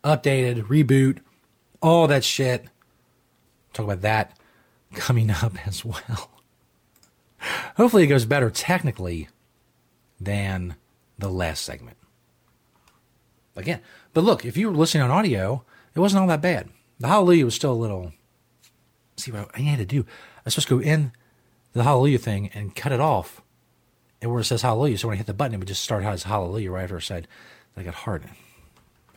updated, 0.05 0.65
reboot, 0.65 1.21
all 1.81 2.07
that 2.07 2.23
shit. 2.23 2.67
Talk 3.73 3.85
about 3.85 4.03
that 4.03 4.39
coming 4.93 5.31
up 5.31 5.67
as 5.67 5.87
well. 5.87 6.31
Hopefully, 7.79 8.05
it 8.05 8.09
goes 8.09 8.27
better 8.27 8.51
technically 8.51 9.31
than 10.21 10.77
the 11.19 11.31
last 11.31 11.65
segment. 11.65 11.97
Again, 13.57 13.81
but 14.13 14.25
look, 14.25 14.45
if 14.45 14.57
you 14.57 14.69
were 14.69 14.77
listening 14.77 15.03
on 15.03 15.11
audio, 15.11 15.65
it 15.95 16.01
wasn't 16.01 16.21
all 16.21 16.29
that 16.29 16.43
bad. 16.43 16.69
The 17.01 17.09
Hallelujah 17.09 17.45
was 17.45 17.55
still 17.55 17.73
a 17.73 17.75
little, 17.75 18.13
see 19.17 19.33
what 19.33 19.51
I 19.55 19.61
had 19.61 19.79
to 19.79 19.85
do. 19.85 20.01
I 20.01 20.43
was 20.45 20.55
supposed 20.55 20.69
to 20.69 20.79
go 20.79 20.83
in 20.83 21.13
the 21.73 21.85
hallelujah 21.85 22.19
thing 22.19 22.51
and 22.55 22.77
cut 22.77 22.93
it 22.93 23.01
off, 23.01 23.41
and 24.21 24.31
where 24.31 24.41
it 24.41 24.45
says 24.45 24.63
hallelujah. 24.63 24.99
So 24.99 25.09
when 25.09 25.15
I 25.15 25.19
hit 25.19 25.27
the 25.27 25.35
button, 25.35 25.55
it 25.55 25.59
would 25.59 25.69
just 25.69 25.83
start 25.83 26.05
as 26.05 26.25
hallelujah 26.25 26.71
right 26.71 26.85
after 26.85 26.97
I 26.97 27.01
said 27.01 27.27
that 27.75 27.81
I 27.81 27.85
got 27.85 27.95
hard. 27.95 28.25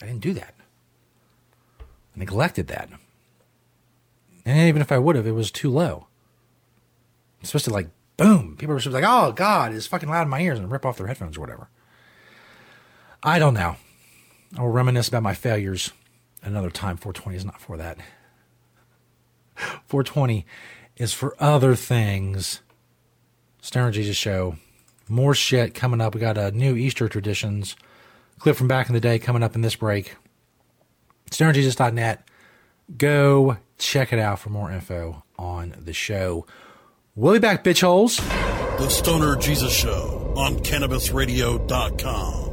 I 0.02 0.06
didn't 0.06 0.22
do 0.22 0.34
that. 0.34 0.54
I 1.80 2.20
neglected 2.20 2.68
that. 2.68 2.90
And 4.46 4.68
even 4.68 4.82
if 4.82 4.92
I 4.92 4.98
would 4.98 5.16
have, 5.16 5.28
it 5.28 5.32
was 5.32 5.52
too 5.52 5.70
low. 5.72 6.08
It's 7.42 7.50
supposed 7.50 7.66
to 7.66 7.72
like 7.74 7.90
boom. 8.18 8.56
People 8.58 8.74
were 8.74 8.80
supposed 8.80 8.96
to 8.96 9.02
be 9.02 9.06
like, 9.06 9.28
oh 9.28 9.32
God, 9.32 9.74
it's 9.74 9.88
fucking 9.88 10.10
loud 10.10 10.24
in 10.24 10.30
my 10.30 10.40
ears 10.42 10.60
and 10.60 10.72
rip 10.72 10.86
off 10.86 10.98
their 10.98 11.08
headphones 11.08 11.38
or 11.38 11.42
whatever. 11.42 11.70
I 13.22 13.40
don't 13.40 13.54
know. 13.54 13.76
I'll 14.58 14.68
reminisce 14.68 15.08
about 15.08 15.24
my 15.24 15.34
failures 15.34 15.92
another 16.44 16.70
time. 16.70 16.98
420 16.98 17.38
is 17.38 17.46
not 17.46 17.60
for 17.60 17.78
that. 17.78 17.98
420 19.88 20.46
is 20.98 21.14
for 21.14 21.36
other 21.40 21.76
things. 21.76 22.62
Stoner 23.62 23.92
Jesus 23.92 24.16
Show. 24.16 24.58
More 25.08 25.36
shit 25.36 25.74
coming 25.74 26.02
up. 26.02 26.14
We 26.16 26.22
got 26.22 26.38
a 26.38 26.52
new 26.52 26.76
Easter 26.76 27.08
traditions 27.08 27.76
clip 28.40 28.56
from 28.56 28.68
back 28.68 28.88
in 28.90 28.94
the 28.94 29.00
day 29.00 29.20
coming 29.20 29.44
up 29.44 29.56
in 29.56 29.62
this 29.62 29.76
break. 29.76 30.16
StonerJesus.net. 31.32 32.28
Go 32.98 33.58
check 33.78 34.14
it 34.14 34.20
out 34.20 34.40
for 34.40 34.50
more 34.50 34.72
info 34.72 35.24
on 35.38 35.76
the 35.78 35.94
show. 35.94 36.46
We'll 37.16 37.34
be 37.34 37.40
back, 37.40 37.64
bitch 37.64 37.82
holes. 37.82 38.18
The 38.18 38.90
Stoner 38.90 39.36
Jesus 39.38 39.74
Show 39.74 40.34
on 40.38 40.58
CannabisRadio.com. 40.60 42.45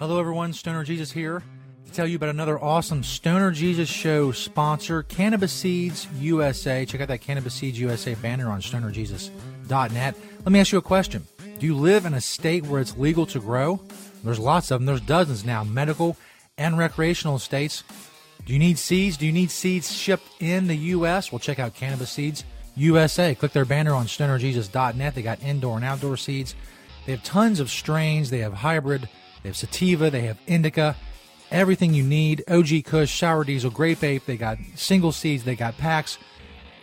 Hello, 0.00 0.18
everyone. 0.18 0.54
Stoner 0.54 0.82
Jesus 0.82 1.12
here 1.12 1.42
to 1.84 1.92
tell 1.92 2.06
you 2.06 2.16
about 2.16 2.30
another 2.30 2.58
awesome 2.58 3.02
Stoner 3.02 3.50
Jesus 3.50 3.86
Show 3.86 4.32
sponsor, 4.32 5.02
Cannabis 5.02 5.52
Seeds 5.52 6.08
USA. 6.18 6.86
Check 6.86 7.02
out 7.02 7.08
that 7.08 7.20
Cannabis 7.20 7.52
Seeds 7.52 7.78
USA 7.78 8.14
banner 8.14 8.48
on 8.48 8.62
stonerjesus.net. 8.62 10.16
Let 10.38 10.52
me 10.52 10.58
ask 10.58 10.72
you 10.72 10.78
a 10.78 10.82
question. 10.82 11.26
Do 11.58 11.66
you 11.66 11.76
live 11.76 12.06
in 12.06 12.14
a 12.14 12.20
state 12.22 12.64
where 12.64 12.80
it's 12.80 12.96
legal 12.96 13.26
to 13.26 13.40
grow? 13.40 13.78
There's 14.24 14.38
lots 14.38 14.70
of 14.70 14.80
them. 14.80 14.86
There's 14.86 15.02
dozens 15.02 15.44
now, 15.44 15.64
medical 15.64 16.16
and 16.56 16.78
recreational 16.78 17.38
states. 17.38 17.84
Do 18.46 18.54
you 18.54 18.58
need 18.58 18.78
seeds? 18.78 19.18
Do 19.18 19.26
you 19.26 19.32
need 19.32 19.50
seeds 19.50 19.92
shipped 19.92 20.40
in 20.40 20.66
the 20.66 20.76
U.S.? 20.76 21.30
Well, 21.30 21.40
check 21.40 21.58
out 21.58 21.74
Cannabis 21.74 22.10
Seeds 22.10 22.44
USA. 22.74 23.34
Click 23.34 23.52
their 23.52 23.66
banner 23.66 23.92
on 23.92 24.06
stonerjesus.net. 24.06 25.14
They 25.14 25.20
got 25.20 25.42
indoor 25.42 25.76
and 25.76 25.84
outdoor 25.84 26.16
seeds. 26.16 26.54
They 27.04 27.12
have 27.12 27.22
tons 27.22 27.60
of 27.60 27.68
strains. 27.68 28.30
They 28.30 28.38
have 28.38 28.54
hybrid. 28.54 29.06
They 29.42 29.48
have 29.48 29.56
sativa. 29.56 30.10
They 30.10 30.22
have 30.22 30.38
indica. 30.46 30.96
Everything 31.50 31.94
you 31.94 32.04
need. 32.04 32.44
OG 32.48 32.84
Kush, 32.84 33.18
Sour 33.18 33.44
Diesel, 33.44 33.70
Grape 33.70 34.04
Ape. 34.04 34.24
They 34.24 34.36
got 34.36 34.58
single 34.76 35.12
seeds. 35.12 35.44
They 35.44 35.56
got 35.56 35.76
packs. 35.78 36.18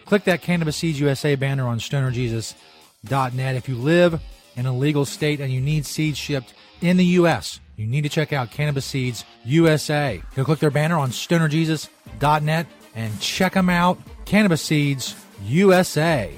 Click 0.05 0.23
that 0.25 0.41
Cannabis 0.41 0.77
Seeds 0.77 0.99
USA 0.99 1.35
banner 1.35 1.67
on 1.67 1.79
stonerjesus.net. 1.79 3.55
If 3.55 3.69
you 3.69 3.75
live 3.75 4.21
in 4.55 4.65
a 4.65 4.75
legal 4.75 5.05
state 5.05 5.39
and 5.39 5.51
you 5.51 5.61
need 5.61 5.85
seeds 5.85 6.17
shipped 6.17 6.53
in 6.81 6.97
the 6.97 7.05
U.S., 7.05 7.59
you 7.75 7.85
need 7.85 8.01
to 8.01 8.09
check 8.09 8.33
out 8.33 8.49
Cannabis 8.49 8.85
Seeds 8.85 9.23
USA. 9.45 10.21
Go 10.35 10.43
click 10.43 10.59
their 10.59 10.71
banner 10.71 10.97
on 10.97 11.11
stonerjesus.net 11.11 12.67
and 12.95 13.19
check 13.19 13.53
them 13.53 13.69
out. 13.69 13.99
Cannabis 14.25 14.61
Seeds 14.61 15.15
USA. 15.43 16.37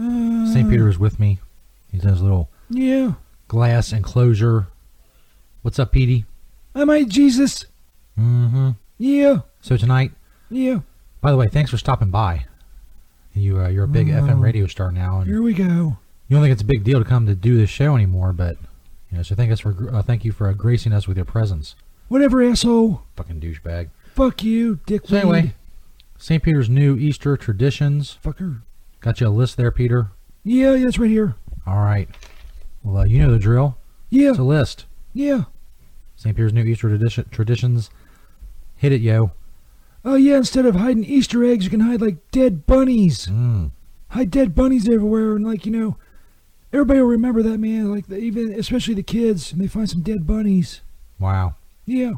St. 0.00 0.68
Peter 0.68 0.88
is 0.88 0.98
with 0.98 1.20
me. 1.20 1.38
He's 1.92 2.02
in 2.04 2.08
his 2.10 2.22
little 2.22 2.48
Yeah. 2.70 3.14
glass 3.48 3.92
enclosure. 3.92 4.68
What's 5.62 5.78
up, 5.78 5.92
Petey? 5.92 6.24
I 6.74 6.84
might 6.84 7.08
Jesus. 7.08 7.66
Mm-hmm. 8.18 8.70
Yeah. 8.98 9.40
So 9.60 9.76
tonight, 9.76 10.12
Yeah. 10.48 10.80
by 11.20 11.30
the 11.30 11.36
way, 11.36 11.48
thanks 11.48 11.70
for 11.70 11.76
stopping 11.76 12.10
by. 12.10 12.46
You, 13.34 13.60
uh, 13.60 13.68
you're 13.68 13.84
a 13.84 13.88
big 13.88 14.08
Oh. 14.10 14.14
FM 14.22 14.40
radio 14.40 14.66
star 14.66 14.90
now, 14.90 15.20
and 15.20 15.28
Here 15.28 15.42
we 15.42 15.52
go. 15.52 15.64
you 16.28 16.36
don't 16.36 16.42
think 16.42 16.52
it's 16.52 16.62
a 16.62 16.66
big 16.66 16.82
deal 16.84 16.98
to 16.98 17.04
come 17.04 17.26
to 17.26 17.34
do 17.34 17.56
this 17.56 17.70
show 17.70 17.94
anymore, 17.94 18.32
but 18.32 18.56
you 19.10 19.18
know, 19.18 19.22
so 19.22 19.34
thank 19.34 19.52
us 19.52 19.60
for 19.60 19.94
uh, 19.94 20.02
thank 20.02 20.24
you 20.24 20.32
for 20.32 20.48
uh, 20.48 20.52
gracing 20.52 20.92
us 20.92 21.06
with 21.06 21.16
your 21.16 21.26
presence, 21.26 21.74
Whatever, 22.08 22.42
asshole. 22.42 23.02
fucking 23.16 23.40
douchebag. 23.40 23.90
Fuck 24.14 24.42
you, 24.44 24.80
dick. 24.86 25.02
So 25.06 25.16
anyway, 25.16 25.54
St. 26.18 26.42
Peter's 26.42 26.68
new 26.68 26.96
Easter 26.96 27.36
traditions. 27.36 28.18
Fucker. 28.24 28.60
Got 29.00 29.20
you 29.20 29.28
a 29.28 29.30
list 29.30 29.56
there, 29.56 29.70
Peter. 29.70 30.10
Yeah, 30.44 30.74
yeah, 30.74 30.88
it's 30.88 30.98
right 30.98 31.10
here. 31.10 31.34
All 31.66 31.78
right. 31.80 32.08
Well, 32.82 32.98
uh, 32.98 33.04
you 33.04 33.18
know 33.18 33.30
the 33.32 33.38
drill. 33.38 33.78
Yeah. 34.08 34.30
It's 34.30 34.38
a 34.38 34.42
list. 34.42 34.86
Yeah. 35.14 35.44
St. 36.16 36.36
Peter's 36.36 36.52
new 36.52 36.62
Easter 36.64 36.88
tradition, 36.88 37.28
traditions. 37.30 37.90
Hit 38.76 38.92
it, 38.92 39.00
yo. 39.00 39.32
Oh 40.04 40.14
yeah, 40.16 40.36
instead 40.38 40.64
of 40.66 40.76
hiding 40.76 41.04
Easter 41.04 41.44
eggs, 41.44 41.64
you 41.64 41.70
can 41.70 41.80
hide 41.80 42.00
like 42.00 42.30
dead 42.30 42.66
bunnies. 42.66 43.26
Mm. 43.26 43.70
Hide 44.08 44.30
dead 44.30 44.54
bunnies 44.54 44.88
everywhere, 44.88 45.36
and 45.36 45.46
like 45.46 45.66
you 45.66 45.72
know, 45.72 45.96
everybody 46.72 47.00
will 47.00 47.06
remember 47.08 47.42
that 47.42 47.58
man. 47.58 47.90
Like 47.94 48.06
the, 48.06 48.16
even 48.16 48.52
especially 48.54 48.94
the 48.94 49.02
kids, 49.02 49.52
and 49.52 49.60
they 49.60 49.66
find 49.66 49.88
some 49.88 50.00
dead 50.02 50.26
bunnies. 50.26 50.80
Wow. 51.18 51.56
Yeah, 51.84 52.12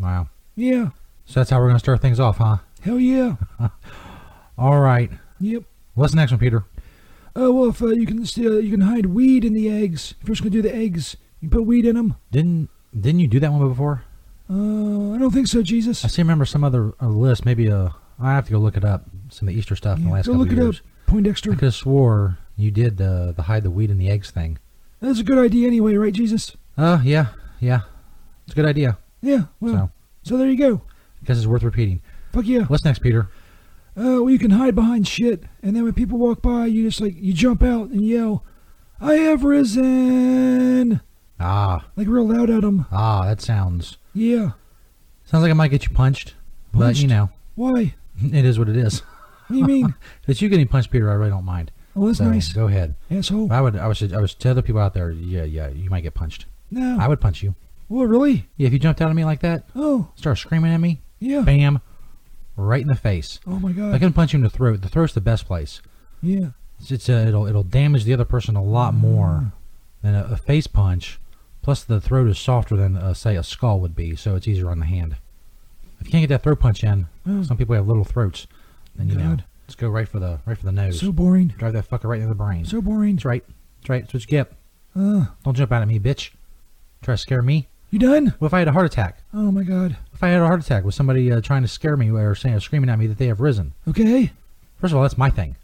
Wow. 0.00 0.28
yeah, 0.56 0.90
So 1.26 1.38
that's 1.40 1.50
how 1.50 1.58
we're 1.58 1.66
going 1.66 1.74
to 1.76 1.80
start 1.80 2.00
things 2.00 2.18
off, 2.18 2.38
huh? 2.38 2.58
hell 2.80 2.98
yeah. 2.98 3.36
All 4.58 4.80
right. 4.80 5.10
Yep. 5.38 5.64
What's 5.98 6.12
the 6.12 6.16
next 6.16 6.30
one, 6.30 6.38
Peter? 6.38 6.64
Oh 7.34 7.52
well, 7.52 7.70
if 7.70 7.82
uh, 7.82 7.88
you 7.88 8.06
can 8.06 8.24
still 8.24 8.60
you 8.60 8.70
can 8.70 8.82
hide 8.82 9.06
weed 9.06 9.44
in 9.44 9.52
the 9.52 9.68
eggs. 9.68 10.14
If 10.20 10.28
you're 10.28 10.36
just 10.36 10.42
gonna 10.42 10.50
do 10.50 10.62
the 10.62 10.72
eggs, 10.72 11.16
you 11.40 11.48
put 11.48 11.66
weed 11.66 11.84
in 11.84 11.96
them. 11.96 12.14
Didn't 12.30 12.70
didn't 12.98 13.18
you 13.18 13.26
do 13.26 13.40
that 13.40 13.52
one 13.52 13.68
before? 13.68 14.04
Uh, 14.48 15.14
I 15.14 15.18
don't 15.18 15.32
think 15.32 15.48
so, 15.48 15.60
Jesus. 15.60 16.04
I 16.04 16.08
seem 16.08 16.26
to 16.26 16.28
remember 16.28 16.44
some 16.44 16.62
other 16.62 16.94
uh, 17.02 17.08
list. 17.08 17.44
Maybe 17.44 17.68
uh, 17.68 17.88
I 18.20 18.32
have 18.32 18.44
to 18.46 18.52
go 18.52 18.58
look 18.58 18.76
it 18.76 18.84
up. 18.84 19.06
Some 19.30 19.48
of 19.48 19.54
the 19.54 19.58
Easter 19.58 19.74
stuff 19.74 19.98
in 19.98 20.04
the 20.04 20.10
last 20.10 20.26
go 20.26 20.34
couple 20.34 20.44
look 20.44 20.52
it 20.52 20.62
years. 20.62 20.78
up, 20.78 20.86
Poindexter. 21.06 21.50
I 21.50 21.54
could 21.56 21.64
have 21.64 21.74
swore 21.74 22.38
you 22.56 22.70
did 22.70 22.96
the 22.96 23.34
the 23.36 23.42
hide 23.42 23.64
the 23.64 23.70
weed 23.72 23.90
in 23.90 23.98
the 23.98 24.08
eggs 24.08 24.30
thing. 24.30 24.58
That's 25.00 25.18
a 25.18 25.24
good 25.24 25.38
idea 25.38 25.66
anyway, 25.66 25.96
right, 25.96 26.12
Jesus? 26.12 26.56
Uh, 26.76 27.00
yeah, 27.02 27.26
yeah. 27.58 27.80
It's 28.44 28.52
a 28.52 28.56
good 28.56 28.66
idea. 28.66 28.98
Yeah. 29.20 29.46
Well, 29.58 29.90
so, 30.22 30.36
there 30.36 30.48
you 30.48 30.56
go. 30.56 30.82
Guess 31.24 31.38
it's 31.38 31.46
worth 31.46 31.64
repeating. 31.64 32.02
Fuck 32.32 32.46
yeah. 32.46 32.62
What's 32.62 32.84
next, 32.84 33.00
Peter? 33.00 33.28
Uh, 33.98 34.22
well, 34.22 34.30
you 34.30 34.38
can 34.38 34.52
hide 34.52 34.74
behind 34.76 35.08
shit, 35.08 35.42
and 35.62 35.74
then 35.74 35.82
when 35.82 35.92
people 35.92 36.18
walk 36.18 36.40
by, 36.40 36.66
you 36.66 36.84
just 36.88 37.00
like 37.00 37.14
you 37.16 37.32
jump 37.32 37.62
out 37.62 37.88
and 37.90 38.06
yell, 38.06 38.44
"I 39.00 39.14
have 39.14 39.42
risen!" 39.44 41.00
Ah, 41.40 41.86
like 41.96 42.08
real 42.08 42.26
loud 42.28 42.50
at 42.50 42.62
them. 42.62 42.86
ah, 42.92 43.24
that 43.26 43.40
sounds 43.40 43.96
Yeah. 44.14 44.50
sounds 45.24 45.42
like 45.42 45.50
I 45.50 45.54
might 45.54 45.68
get 45.70 45.84
you 45.86 45.90
punched, 45.90 46.34
but 46.72 46.80
Punched? 46.80 47.02
you 47.02 47.08
know, 47.08 47.30
Why? 47.54 47.94
it 48.22 48.44
is 48.44 48.58
what 48.58 48.68
it 48.68 48.76
is. 48.76 49.00
What 49.48 49.54
do 49.54 49.58
you 49.58 49.64
mean? 49.64 49.94
It's 50.26 50.42
you 50.42 50.48
getting 50.48 50.68
punched, 50.68 50.90
Peter, 50.90 51.10
I 51.10 51.14
really 51.14 51.30
don't 51.30 51.44
mind. 51.44 51.70
Oh, 51.96 52.06
that's 52.06 52.18
So, 52.18 52.24
nice. 52.30 52.52
Go 52.52 52.66
ahead. 52.66 52.94
Asshole. 53.10 53.52
I 53.52 53.60
would, 53.60 53.76
I 53.76 53.88
would, 53.88 54.12
I 54.12 54.20
would 54.20 54.34
tell 54.38 54.54
the 54.54 54.62
people 54.62 54.80
out 54.80 54.94
there, 54.94 55.10
yeah, 55.10 55.42
yeah, 55.44 55.68
you 55.68 55.90
might 55.90 56.02
get 56.02 56.14
punched. 56.14 56.46
No. 56.70 56.98
I 57.00 57.08
would 57.08 57.20
punch 57.20 57.42
you. 57.42 57.54
Well, 57.88 58.06
really? 58.06 58.46
Yeah, 58.56 58.66
if 58.66 58.72
you 58.72 58.78
jumped 58.78 59.00
out 59.00 59.10
at 59.10 59.16
me 59.16 59.24
like 59.24 59.40
that, 59.40 59.64
Oh. 59.74 60.08
start 60.14 60.38
screaming 60.38 60.72
at 60.72 60.78
me, 60.78 61.00
Yeah. 61.18 61.40
bam, 61.40 61.80
right 62.58 62.82
in 62.82 62.88
the 62.88 62.94
face. 62.94 63.40
Oh 63.46 63.58
my 63.58 63.72
god! 63.72 63.94
I 63.94 63.98
can 63.98 64.12
punch 64.12 64.32
you 64.32 64.38
in 64.38 64.42
the 64.42 64.50
throat. 64.50 64.82
The 64.82 64.88
throat's 64.88 65.14
the 65.14 65.20
best 65.20 65.46
place. 65.46 65.80
Yeah. 66.22 66.48
It's, 66.80 66.90
it's 66.90 67.08
uh, 67.08 67.24
it'll 67.28 67.46
it'll 67.46 67.62
damage 67.64 68.04
the 68.04 68.12
other 68.12 68.24
person 68.24 68.54
a 68.56 68.62
lot 68.62 68.92
Mm. 68.94 68.98
more 68.98 69.52
than 70.02 70.14
a, 70.14 70.24
a 70.32 70.36
face 70.36 70.66
punch. 70.66 71.18
Plus, 71.62 71.82
the 71.84 72.00
throat 72.00 72.28
is 72.28 72.38
softer 72.38 72.76
than 72.76 72.96
uh, 72.96 73.14
say 73.14 73.36
a 73.36 73.42
skull 73.42 73.80
would 73.80 73.94
be, 73.96 74.14
so 74.16 74.34
it's 74.36 74.46
easier 74.48 74.70
on 74.70 74.78
the 74.78 74.86
hand. 74.86 75.16
If 76.00 76.06
you 76.06 76.12
can't 76.12 76.22
get 76.22 76.28
that 76.28 76.42
throat 76.42 76.60
punch 76.60 76.84
in, 76.84 77.06
Oh. 77.28 77.42
some 77.42 77.56
people 77.56 77.74
have 77.74 77.86
little 77.88 78.04
throats. 78.04 78.46
Then 78.96 79.08
you 79.08 79.16
know, 79.16 79.28
God. 79.30 79.44
just 79.66 79.78
go 79.78 79.88
right 79.88 80.08
for 80.08 80.18
the 80.20 80.38
right 80.46 80.56
for 80.56 80.64
the 80.64 80.72
nose. 80.72 81.00
So 81.00 81.12
boring. 81.12 81.48
Drive 81.58 81.72
that 81.74 81.88
fucker 81.88 82.04
right 82.04 82.20
into 82.20 82.28
the 82.28 82.34
brain. 82.34 82.64
So 82.64 82.80
boring. 82.80 83.16
That's 83.16 83.24
right. 83.24 83.44
That's 83.80 83.88
right. 83.90 84.02
That's 84.02 84.14
what 84.14 84.22
you 84.22 84.28
get. 84.28 84.52
Uh, 84.96 85.26
Don't 85.44 85.56
jump 85.56 85.72
out 85.72 85.82
at 85.82 85.88
me, 85.88 85.98
bitch. 85.98 86.30
Try 87.02 87.14
to 87.14 87.18
scare 87.18 87.42
me. 87.42 87.68
You 87.90 87.98
done? 87.98 88.34
What 88.38 88.46
if 88.48 88.54
I 88.54 88.58
had 88.60 88.68
a 88.68 88.72
heart 88.72 88.86
attack? 88.86 89.18
Oh 89.34 89.50
my 89.52 89.62
god. 89.62 89.96
If 90.18 90.24
I 90.24 90.30
had 90.30 90.42
a 90.42 90.46
heart 90.48 90.60
attack 90.60 90.82
with 90.82 90.96
somebody 90.96 91.30
uh, 91.30 91.40
trying 91.40 91.62
to 91.62 91.68
scare 91.68 91.96
me 91.96 92.10
or 92.10 92.34
saying, 92.34 92.58
screaming 92.58 92.90
at 92.90 92.98
me 92.98 93.06
that 93.06 93.18
they 93.18 93.28
have 93.28 93.38
risen. 93.38 93.72
Okay. 93.86 94.32
First 94.80 94.90
of 94.90 94.96
all, 94.96 95.02
that's 95.02 95.16
my 95.16 95.30
thing. 95.30 95.54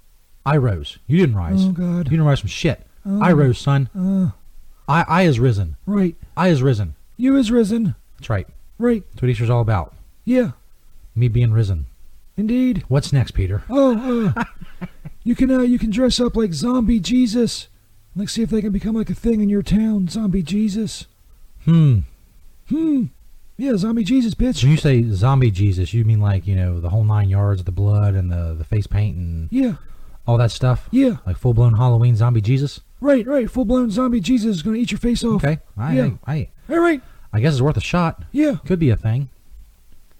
I 0.46 0.58
rose. 0.58 0.96
You 1.08 1.18
didn't 1.18 1.34
rise. 1.34 1.64
Oh, 1.64 1.72
God. 1.72 2.06
You 2.06 2.10
didn't 2.10 2.24
rise 2.24 2.38
from 2.38 2.50
shit. 2.50 2.86
Oh. 3.04 3.20
I 3.20 3.32
rose, 3.32 3.58
son. 3.58 3.88
Uh, 3.98 4.30
I 4.86 5.02
I 5.08 5.22
is 5.22 5.40
risen. 5.40 5.76
right. 5.86 6.14
I 6.36 6.50
is 6.50 6.62
risen. 6.62 6.94
You 7.16 7.36
is 7.36 7.50
risen. 7.50 7.96
That's 8.16 8.30
right. 8.30 8.46
Right. 8.78 9.02
That's 9.10 9.22
what 9.22 9.28
Easter's 9.28 9.50
all 9.50 9.60
about. 9.60 9.92
Yeah. 10.24 10.52
Me 11.16 11.26
being 11.26 11.50
risen. 11.50 11.86
Indeed. 12.36 12.84
What's 12.86 13.12
next, 13.12 13.32
Peter? 13.32 13.64
Oh, 13.68 14.32
uh, 14.36 14.44
you 15.24 15.34
can 15.34 15.50
uh, 15.50 15.62
you 15.62 15.80
can 15.80 15.90
dress 15.90 16.20
up 16.20 16.36
like 16.36 16.52
Zombie 16.52 17.00
Jesus. 17.00 17.66
Let's 18.14 18.30
see 18.30 18.42
if 18.42 18.50
they 18.50 18.60
can 18.60 18.70
become 18.70 18.94
like 18.94 19.10
a 19.10 19.14
thing 19.14 19.40
in 19.40 19.48
your 19.48 19.62
town. 19.62 20.06
Zombie 20.06 20.44
Jesus. 20.44 21.06
Hmm. 21.64 22.00
Hmm. 22.68 23.06
Yeah, 23.56 23.76
Zombie 23.76 24.02
Jesus, 24.04 24.34
bitch. 24.34 24.62
When 24.62 24.72
you 24.72 24.76
say 24.78 25.02
zombie 25.10 25.50
Jesus, 25.52 25.94
you 25.94 26.04
mean 26.04 26.20
like 26.20 26.46
you 26.46 26.56
know 26.56 26.80
the 26.80 26.90
whole 26.90 27.04
nine 27.04 27.28
yards, 27.28 27.62
the 27.64 27.70
blood 27.72 28.14
and 28.14 28.30
the 28.30 28.54
the 28.54 28.64
face 28.64 28.86
paint 28.86 29.16
and 29.16 29.48
Yeah. 29.52 29.74
all 30.26 30.36
that 30.38 30.50
stuff. 30.50 30.88
Yeah. 30.90 31.18
Like 31.26 31.36
full 31.38 31.54
blown 31.54 31.74
Halloween 31.76 32.16
zombie 32.16 32.40
Jesus. 32.40 32.80
Right, 33.00 33.26
right. 33.26 33.48
Full 33.50 33.64
blown 33.64 33.90
zombie 33.90 34.20
Jesus 34.20 34.56
is 34.56 34.62
gonna 34.62 34.76
eat 34.78 34.90
your 34.90 34.98
face 34.98 35.22
off. 35.22 35.44
Okay. 35.44 35.58
I, 35.76 35.94
yeah. 35.94 36.10
I, 36.26 36.34
I 36.34 36.48
All 36.74 36.80
right. 36.80 37.00
I 37.32 37.40
guess 37.40 37.52
it's 37.54 37.62
worth 37.62 37.76
a 37.76 37.80
shot. 37.80 38.24
Yeah. 38.32 38.56
Could 38.66 38.78
be 38.80 38.90
a 38.90 38.96
thing. 38.96 39.28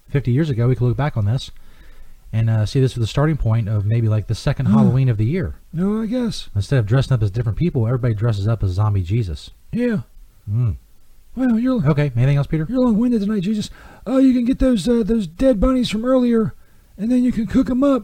Fifty 0.07 0.31
years 0.31 0.49
ago, 0.49 0.67
we 0.69 0.75
could 0.75 0.85
look 0.87 0.97
back 0.97 1.17
on 1.17 1.25
this 1.25 1.51
and 2.31 2.49
uh, 2.49 2.65
see 2.65 2.79
this 2.79 2.93
as 2.93 3.01
the 3.01 3.07
starting 3.07 3.37
point 3.37 3.67
of 3.67 3.85
maybe 3.85 4.07
like 4.07 4.27
the 4.27 4.35
second 4.35 4.67
Hmm. 4.67 4.73
Halloween 4.73 5.09
of 5.09 5.17
the 5.17 5.25
year. 5.25 5.55
No, 5.73 6.01
I 6.01 6.05
guess. 6.05 6.49
Instead 6.55 6.79
of 6.79 6.85
dressing 6.85 7.13
up 7.13 7.21
as 7.21 7.31
different 7.31 7.57
people, 7.57 7.85
everybody 7.85 8.13
dresses 8.13 8.47
up 8.47 8.63
as 8.63 8.71
zombie 8.71 9.01
Jesus. 9.03 9.51
Yeah. 9.73 10.01
Mm. 10.49 10.77
Well, 11.35 11.59
you're 11.59 11.85
Okay. 11.85 12.11
Anything 12.15 12.37
else, 12.37 12.47
Peter? 12.47 12.65
you're 12.69 12.79
long-winded 12.79 13.21
tonight, 13.21 13.41
Jesus. 13.41 13.69
Oh, 14.07 14.17
you 14.17 14.33
can 14.33 14.45
get 14.45 14.59
those 14.59 14.87
uh, 14.87 15.03
those 15.03 15.27
dead 15.27 15.59
bunnies 15.59 15.89
from 15.89 16.05
earlier, 16.05 16.53
and 16.97 17.11
then 17.11 17.23
you 17.23 17.31
can 17.31 17.45
cook 17.47 17.67
them 17.67 17.83
up 17.83 18.03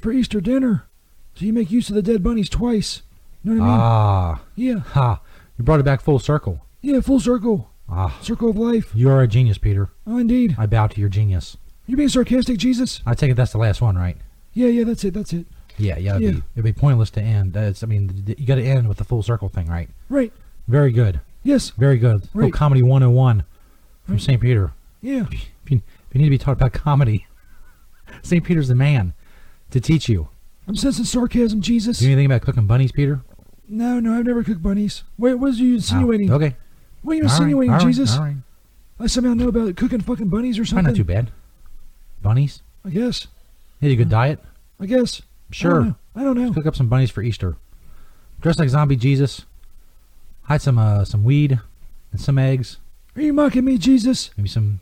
for 0.00 0.12
Easter 0.12 0.40
dinner. 0.40 0.86
So 1.34 1.44
you 1.46 1.52
make 1.52 1.70
use 1.70 1.88
of 1.88 1.94
the 1.94 2.02
dead 2.02 2.22
bunnies 2.22 2.48
twice. 2.48 3.02
You 3.44 3.54
know 3.54 3.60
what 3.60 3.66
I 3.66 3.70
mean? 3.70 3.80
Ah. 3.80 4.40
Yeah. 4.56 4.78
Ha. 4.80 5.20
You 5.58 5.64
brought 5.64 5.80
it 5.80 5.84
back 5.84 6.00
full 6.00 6.18
circle. 6.18 6.64
Yeah, 6.80 7.00
full 7.00 7.20
circle. 7.20 7.70
Ah. 7.88 8.18
Circle 8.22 8.50
of 8.50 8.56
life. 8.58 8.90
You 8.94 9.08
are 9.10 9.22
a 9.22 9.28
genius, 9.28 9.58
Peter. 9.58 9.90
Oh, 10.06 10.18
indeed. 10.18 10.56
I 10.58 10.66
bow 10.66 10.86
to 10.88 11.00
your 11.00 11.08
genius. 11.08 11.56
You're 11.86 11.96
being 11.96 12.08
sarcastic, 12.08 12.58
Jesus? 12.58 13.00
I 13.06 13.14
take 13.14 13.30
it 13.30 13.34
that's 13.34 13.52
the 13.52 13.58
last 13.58 13.80
one, 13.82 13.96
right? 13.96 14.16
Yeah, 14.54 14.68
yeah, 14.68 14.84
that's 14.84 15.04
it, 15.04 15.14
that's 15.14 15.32
it. 15.32 15.46
Yeah, 15.78 15.98
yeah. 15.98 16.16
It'd, 16.16 16.22
Yeah. 16.22 16.30
Be, 16.32 16.42
it'd 16.56 16.64
be 16.64 16.72
pointless 16.72 17.10
to 17.10 17.20
end. 17.22 17.52
That's, 17.54 17.82
I 17.82 17.86
mean, 17.86 18.24
you 18.38 18.46
got 18.46 18.56
to 18.56 18.64
end 18.64 18.88
with 18.88 18.98
the 18.98 19.04
full 19.04 19.22
circle 19.22 19.48
thing, 19.48 19.66
right? 19.66 19.88
Right. 20.08 20.32
Very 20.68 20.92
good. 20.92 21.20
Yes. 21.42 21.70
Very 21.70 21.98
good. 21.98 22.22
Little 22.34 22.40
Right. 22.42 22.52
comedy 22.52 22.82
101 22.82 23.44
from 24.06 24.18
St. 24.18 24.40
Peter. 24.40 24.72
Yeah. 25.00 25.26
If 25.30 25.70
you, 25.70 25.76
if 26.08 26.14
you 26.14 26.18
need 26.20 26.24
to 26.26 26.30
be 26.30 26.38
taught 26.38 26.52
about 26.52 26.72
comedy, 26.72 27.26
St. 28.22 28.44
Peter's 28.44 28.68
the 28.68 28.74
man 28.74 29.14
to 29.70 29.80
teach 29.80 30.08
you. 30.08 30.28
I'm 30.68 30.76
sensing 30.76 31.04
sarcasm, 31.04 31.60
Jesus. 31.60 31.98
Do 31.98 32.04
you 32.04 32.10
know 32.10 32.14
anything 32.14 32.26
about 32.32 32.42
cooking 32.42 32.66
bunnies, 32.66 32.92
Peter? 32.92 33.20
No, 33.68 33.98
no, 34.00 34.14
I've 34.16 34.26
never 34.26 34.44
cooked 34.44 34.62
bunnies. 34.62 35.02
Wait, 35.18 35.34
what 35.34 35.50
are 35.54 35.56
you 35.56 35.74
insinuating? 35.74 36.30
Oh, 36.30 36.34
okay. 36.36 36.56
What 37.02 37.12
are 37.12 37.16
you 37.16 37.22
All 37.22 37.28
right, 37.28 37.34
insinuating, 37.34 37.72
right, 37.72 37.82
Jesus? 37.82 38.16
right. 38.18 38.36
I 39.00 39.06
somehow 39.08 39.34
know 39.34 39.48
about 39.48 39.74
cooking 39.76 40.00
fucking 40.00 40.28
bunnies 40.28 40.58
or 40.58 40.64
something. 40.64 40.84
Probably 40.84 40.98
not 41.00 41.06
too 41.08 41.12
bad. 41.26 41.32
Bunnies? 42.22 42.62
I 42.84 42.90
guess. 42.90 43.26
Need 43.80 43.92
a 43.92 43.96
good 43.96 44.08
diet? 44.10 44.38
I 44.78 44.86
guess. 44.86 45.22
Sure. 45.50 45.70
I 45.70 45.74
don't 45.74 45.86
know. 45.88 45.96
I 46.14 46.22
don't 46.22 46.38
know. 46.38 46.52
Cook 46.52 46.66
up 46.66 46.76
some 46.76 46.88
bunnies 46.88 47.10
for 47.10 47.22
Easter. 47.22 47.56
Dress 48.40 48.58
like 48.58 48.68
zombie 48.68 48.96
Jesus. 48.96 49.44
Hide 50.52 50.60
some 50.60 50.76
uh, 50.78 51.02
some 51.06 51.24
weed 51.24 51.58
and 52.12 52.20
some 52.20 52.38
eggs. 52.38 52.76
Are 53.16 53.22
you 53.22 53.32
mocking 53.32 53.64
me, 53.64 53.78
Jesus? 53.78 54.30
Maybe 54.36 54.50
some 54.50 54.80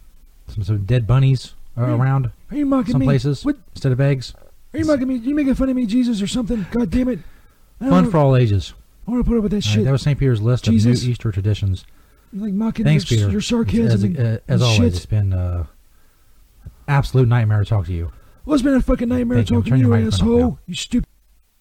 some, 0.49 0.65
some 0.65 0.85
dead 0.85 1.07
bunnies 1.07 1.55
uh, 1.79 1.83
Are 1.83 1.91
you- 1.91 1.95
around. 1.95 2.33
Are 2.51 2.57
you 2.57 2.67
mocking 2.67 2.87
me? 2.89 2.93
some 2.95 2.99
me? 2.99 3.07
places 3.07 3.45
What? 3.45 3.57
instead 3.73 3.93
of 3.93 4.01
eggs. 4.01 4.35
Are 4.75 4.81
you 4.81 4.85
mocking 4.85 5.07
me? 5.07 5.15
You 5.15 5.33
making 5.33 5.55
fun 5.55 5.69
of 5.69 5.77
me, 5.77 5.87
Jesus, 5.87 6.21
or 6.21 6.27
something? 6.27 6.67
God 6.73 6.91
damn 6.91 7.09
it! 7.09 7.21
Fun 7.79 8.11
for 8.11 8.19
all 8.19 8.35
ages. 8.35 8.75
I 9.07 9.13
want 9.13 9.25
to 9.25 9.29
put 9.31 9.37
up 9.37 9.45
with 9.45 9.53
that 9.53 9.65
All 9.65 9.71
right, 9.71 9.75
shit. 9.77 9.85
that 9.85 9.93
was 9.93 10.03
St. 10.03 10.19
Peter's 10.19 10.43
list 10.43 10.65
Jesus. 10.65 11.03
of 11.03 11.05
new 11.07 11.13
Easter 11.13 11.31
traditions. 11.31 11.85
You're 12.33 12.47
like 12.47 12.55
mocking 12.55 12.85
Thanks, 12.85 13.09
your, 13.09 13.19
Peter. 13.21 13.31
your 13.31 13.41
sarcasm 13.41 13.87
As, 13.93 14.03
and, 14.03 14.19
uh, 14.19 14.23
as 14.23 14.41
and 14.49 14.63
always, 14.65 14.77
shit. 14.79 14.87
it's 14.97 15.07
been 15.07 15.33
uh, 15.33 15.67
absolute 16.89 17.29
nightmare 17.29 17.61
to 17.61 17.65
talk 17.65 17.87
to 17.87 17.93
you. 17.93 18.11
Well, 18.45 18.55
it's 18.55 18.65
been 18.65 18.75
a 18.75 18.83
fucking 18.83 19.09
nightmare 19.09 19.39
Thank 19.45 19.51
talking 19.51 19.75
to 19.75 19.79
you, 19.79 19.95
asshole. 19.95 20.59
You 20.67 20.75
stupid. 20.75 21.07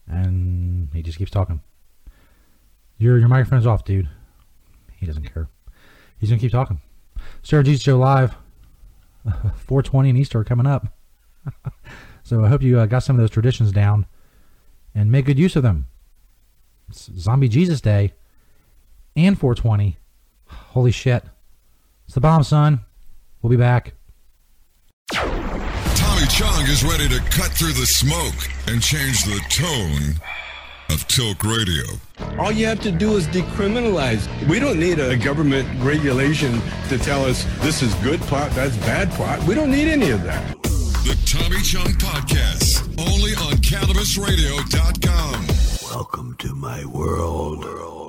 And 0.07 0.89
he 0.93 1.03
just 1.03 1.19
keeps 1.19 1.29
talking. 1.29 1.61
Your 2.99 3.17
your 3.17 3.29
microphone's 3.29 3.65
off, 3.65 3.85
dude. 3.85 4.09
He 4.97 5.05
doesn't 5.05 5.23
care. 5.23 5.47
He's 6.19 6.29
gonna 6.29 6.39
keep 6.39 6.51
talking. 6.51 6.81
Stoner 7.41 7.63
Jesus 7.63 7.81
Show 7.81 7.97
live, 7.97 8.35
420 9.23 10.09
and 10.09 10.19
Easter 10.19 10.43
coming 10.43 10.67
up. 10.67 10.87
so 12.23 12.43
I 12.43 12.49
hope 12.49 12.61
you 12.61 12.77
uh, 12.77 12.85
got 12.85 12.99
some 12.99 13.15
of 13.15 13.21
those 13.21 13.29
traditions 13.29 13.71
down 13.71 14.05
and 14.93 15.09
make 15.09 15.25
good 15.25 15.39
use 15.39 15.55
of 15.55 15.63
them. 15.63 15.87
It's 16.89 17.09
Zombie 17.17 17.47
Jesus 17.47 17.79
Day 17.79 18.13
and 19.15 19.39
420. 19.39 19.97
Holy 20.47 20.91
shit! 20.91 21.23
It's 22.05 22.15
the 22.15 22.21
bomb, 22.21 22.43
son. 22.43 22.81
We'll 23.41 23.51
be 23.51 23.55
back. 23.55 23.93
Tommy 25.13 26.27
Chong 26.27 26.63
is 26.63 26.83
ready 26.83 27.07
to 27.07 27.19
cut 27.31 27.51
through 27.51 27.71
the 27.71 27.85
smoke 27.85 28.35
and 28.67 28.81
change 28.81 29.23
the 29.23 29.39
tone 29.49 30.19
of 30.89 31.07
Talk 31.07 31.43
Radio. 31.43 31.83
All 32.37 32.51
you 32.51 32.65
have 32.65 32.79
to 32.81 32.91
do 32.91 33.15
is 33.15 33.27
decriminalize. 33.27 34.27
We 34.47 34.59
don't 34.59 34.79
need 34.79 34.99
a 34.99 35.15
government 35.17 35.67
regulation 35.83 36.61
to 36.89 36.97
tell 36.97 37.25
us 37.25 37.45
this 37.59 37.81
is 37.81 37.93
good 37.95 38.21
pot, 38.21 38.51
that's 38.51 38.75
bad 38.77 39.11
pot. 39.11 39.43
We 39.43 39.55
don't 39.55 39.71
need 39.71 39.87
any 39.87 40.09
of 40.11 40.23
that. 40.23 40.61
The 40.63 41.17
Tommy 41.25 41.61
Chong 41.61 41.93
Podcast, 41.93 42.81
only 42.99 43.31
on 43.35 43.53
CannabisRadio.com. 43.61 45.47
Welcome 45.95 46.35
to 46.37 46.53
my 46.55 46.85
world. 46.85 48.08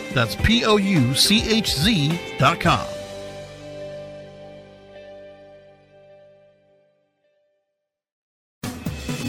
That's 0.13 0.35
P 0.35 0.65
O 0.65 0.77
U 0.77 1.15
C 1.15 1.41
H 1.49 1.75
Z 1.75 2.19
dot 2.37 2.59
com. 2.59 2.85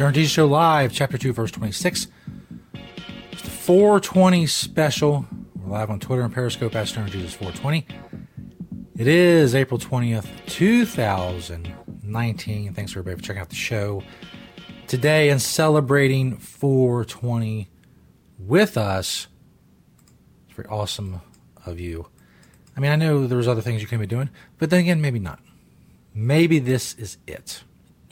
Stoner 0.00 0.12
Jesus 0.12 0.32
Show 0.32 0.46
Live, 0.46 0.94
Chapter 0.94 1.18
2, 1.18 1.34
Verse 1.34 1.50
26. 1.50 2.06
It's 3.32 3.42
the 3.42 3.50
420 3.50 4.46
special. 4.46 5.26
We're 5.54 5.72
live 5.72 5.90
on 5.90 6.00
Twitter 6.00 6.22
and 6.22 6.32
Periscope 6.32 6.74
at 6.74 6.88
Stoner 6.88 7.10
Jesus 7.10 7.34
420. 7.34 7.86
It 8.96 9.06
is 9.06 9.54
April 9.54 9.78
20th, 9.78 10.24
2019. 10.46 12.72
Thanks 12.72 12.92
everybody 12.92 13.16
for 13.16 13.22
checking 13.22 13.42
out 13.42 13.50
the 13.50 13.54
show 13.54 14.02
today 14.86 15.28
and 15.28 15.42
celebrating 15.42 16.38
420 16.38 17.68
with 18.38 18.78
us. 18.78 19.26
It's 20.46 20.56
very 20.56 20.68
awesome 20.68 21.20
of 21.66 21.78
you. 21.78 22.08
I 22.74 22.80
mean, 22.80 22.90
I 22.90 22.96
know 22.96 23.26
there's 23.26 23.48
other 23.48 23.60
things 23.60 23.82
you 23.82 23.86
can 23.86 24.00
be 24.00 24.06
doing, 24.06 24.30
but 24.56 24.70
then 24.70 24.80
again, 24.80 25.02
maybe 25.02 25.18
not. 25.18 25.40
Maybe 26.14 26.58
this 26.58 26.94
is 26.94 27.18
it. 27.26 27.64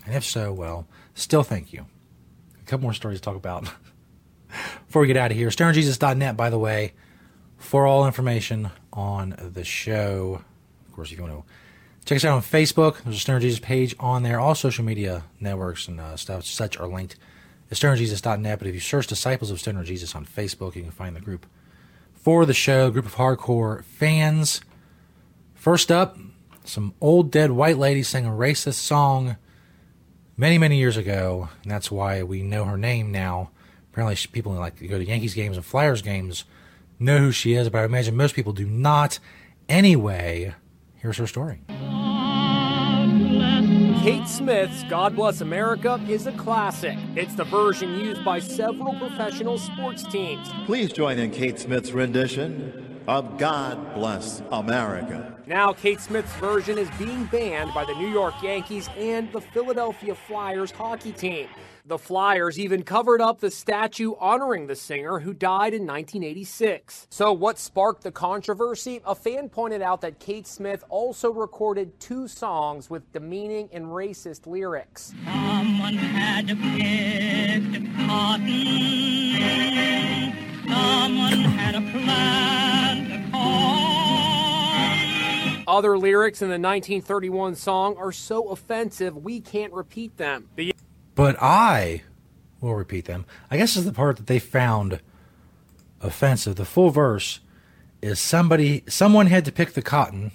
And 0.09 0.17
if 0.17 0.25
so, 0.25 0.51
well, 0.51 0.87
still 1.13 1.43
thank 1.43 1.71
you. 1.71 1.85
A 2.59 2.65
couple 2.65 2.81
more 2.81 2.95
stories 2.95 3.19
to 3.19 3.23
talk 3.23 3.35
about 3.35 3.65
before 4.87 5.03
we 5.03 5.07
get 5.07 5.17
out 5.17 5.29
of 5.29 5.37
here. 5.37 5.49
StonerJesus.net, 5.49 6.35
by 6.35 6.49
the 6.49 6.57
way, 6.57 6.93
for 7.57 7.85
all 7.85 8.07
information 8.07 8.71
on 8.91 9.35
the 9.53 9.63
show. 9.63 10.41
Of 10.87 10.93
course, 10.95 11.11
if 11.11 11.19
you 11.19 11.23
want 11.23 11.45
to 11.45 11.53
check 12.05 12.15
us 12.15 12.25
out 12.25 12.33
on 12.33 12.41
Facebook, 12.41 13.03
there's 13.03 13.17
a 13.17 13.19
Stoner 13.19 13.39
Jesus 13.39 13.59
page 13.59 13.95
on 13.99 14.23
there. 14.23 14.39
All 14.39 14.55
social 14.55 14.83
media 14.83 15.25
networks 15.39 15.87
and 15.87 15.99
uh, 15.99 16.17
stuff 16.17 16.43
such 16.43 16.75
are 16.79 16.87
linked 16.87 17.15
at 17.69 17.77
StonerJesus.net. 17.77 18.57
But 18.57 18.67
if 18.67 18.73
you 18.73 18.81
search 18.81 19.05
Disciples 19.05 19.51
of 19.51 19.59
Stoner 19.59 19.83
Jesus 19.83 20.15
on 20.15 20.25
Facebook, 20.25 20.75
you 20.75 20.81
can 20.81 20.89
find 20.89 21.15
the 21.15 21.21
group 21.21 21.45
for 22.15 22.47
the 22.47 22.55
show, 22.55 22.89
group 22.89 23.05
of 23.05 23.13
hardcore 23.13 23.83
fans. 23.83 24.61
First 25.53 25.91
up, 25.91 26.17
some 26.63 26.95
old 26.99 27.29
dead 27.29 27.51
white 27.51 27.77
lady 27.77 28.01
sang 28.01 28.25
a 28.25 28.31
racist 28.31 28.73
song 28.73 29.37
many, 30.39 30.57
many 30.57 30.77
years 30.77 30.95
ago, 30.95 31.49
and 31.63 31.71
that's 31.71 31.91
why 31.91 32.23
we 32.23 32.41
know 32.41 32.63
her 32.63 32.77
name 32.77 33.11
now. 33.11 33.51
Apparently, 33.91 34.15
people 34.31 34.53
like 34.53 34.77
to 34.77 34.87
go 34.87 34.97
to 34.97 35.05
Yankees 35.05 35.33
games 35.33 35.57
and 35.57 35.65
Flyers 35.65 36.01
games 36.01 36.45
know 36.97 37.17
who 37.17 37.31
she 37.31 37.53
is, 37.53 37.69
but 37.69 37.79
I 37.79 37.83
imagine 37.83 38.15
most 38.15 38.35
people 38.35 38.53
do 38.53 38.65
not. 38.65 39.19
Anyway, 39.67 40.55
here's 40.95 41.17
her 41.17 41.27
story. 41.27 41.59
Kate 44.01 44.27
Smith's 44.27 44.85
God 44.85 45.13
Bless 45.13 45.41
America 45.41 45.99
is 46.07 46.25
a 46.25 46.31
classic. 46.31 46.97
It's 47.17 47.35
the 47.35 47.43
version 47.43 47.99
used 47.99 48.23
by 48.23 48.39
several 48.39 48.97
professional 48.97 49.57
sports 49.57 50.03
teams. 50.05 50.49
Please 50.65 50.93
join 50.93 51.19
in 51.19 51.31
Kate 51.31 51.59
Smith's 51.59 51.91
rendition 51.91 53.01
of 53.09 53.37
God 53.37 53.93
Bless 53.93 54.41
America. 54.51 55.38
Now, 55.49 55.73
Kate 55.73 55.99
Smith's 55.99 56.31
version 56.35 56.77
is 56.77 56.87
being 56.99 57.25
banned 57.25 57.73
by 57.73 57.83
the 57.83 57.95
New 57.95 58.07
York 58.07 58.35
Yankees 58.43 58.87
and 58.95 59.31
the 59.31 59.41
Philadelphia 59.41 60.13
Flyers 60.13 60.69
hockey 60.69 61.11
team. 61.11 61.47
The 61.87 61.97
Flyers 61.97 62.59
even 62.59 62.83
covered 62.83 63.19
up 63.19 63.39
the 63.39 63.49
statue 63.49 64.13
honoring 64.19 64.67
the 64.67 64.75
singer 64.75 65.17
who 65.17 65.33
died 65.33 65.73
in 65.73 65.87
1986. 65.87 67.07
So, 67.09 67.33
what 67.33 67.57
sparked 67.57 68.03
the 68.03 68.11
controversy? 68.11 69.01
A 69.03 69.15
fan 69.15 69.49
pointed 69.49 69.81
out 69.81 70.01
that 70.01 70.19
Kate 70.19 70.45
Smith 70.45 70.83
also 70.87 71.31
recorded 71.33 71.99
two 71.99 72.27
songs 72.27 72.91
with 72.91 73.11
demeaning 73.11 73.69
and 73.71 73.85
racist 73.85 74.45
lyrics. 74.45 75.15
Someone 75.25 75.95
had 75.95 76.45
picked 76.49 77.97
cotton. 78.05 78.49
Someone 80.67 81.41
had 81.57 81.73
a 81.73 81.81
plant 81.89 83.31
corn. 83.31 84.28
Other 85.69 85.99
lyrics 85.99 86.41
in 86.41 86.47
the 86.47 86.53
1931 86.53 87.53
song 87.53 87.95
are 87.97 88.11
so 88.11 88.49
offensive 88.49 89.15
we 89.15 89.39
can't 89.39 89.71
repeat 89.71 90.17
them. 90.17 90.49
The 90.55 90.73
But 91.13 91.37
I 91.39 92.01
will 92.59 92.73
repeat 92.73 93.05
them. 93.05 93.25
I 93.51 93.57
guess 93.57 93.77
is 93.77 93.85
the 93.85 93.91
part 93.91 94.17
that 94.17 94.25
they 94.25 94.39
found 94.39 94.99
offensive. 96.01 96.55
The 96.55 96.65
full 96.65 96.89
verse 96.89 97.39
is 98.01 98.19
somebody, 98.19 98.83
someone 98.87 99.27
had 99.27 99.45
to 99.45 99.51
pick 99.51 99.73
the 99.73 99.83
cotton. 99.83 100.31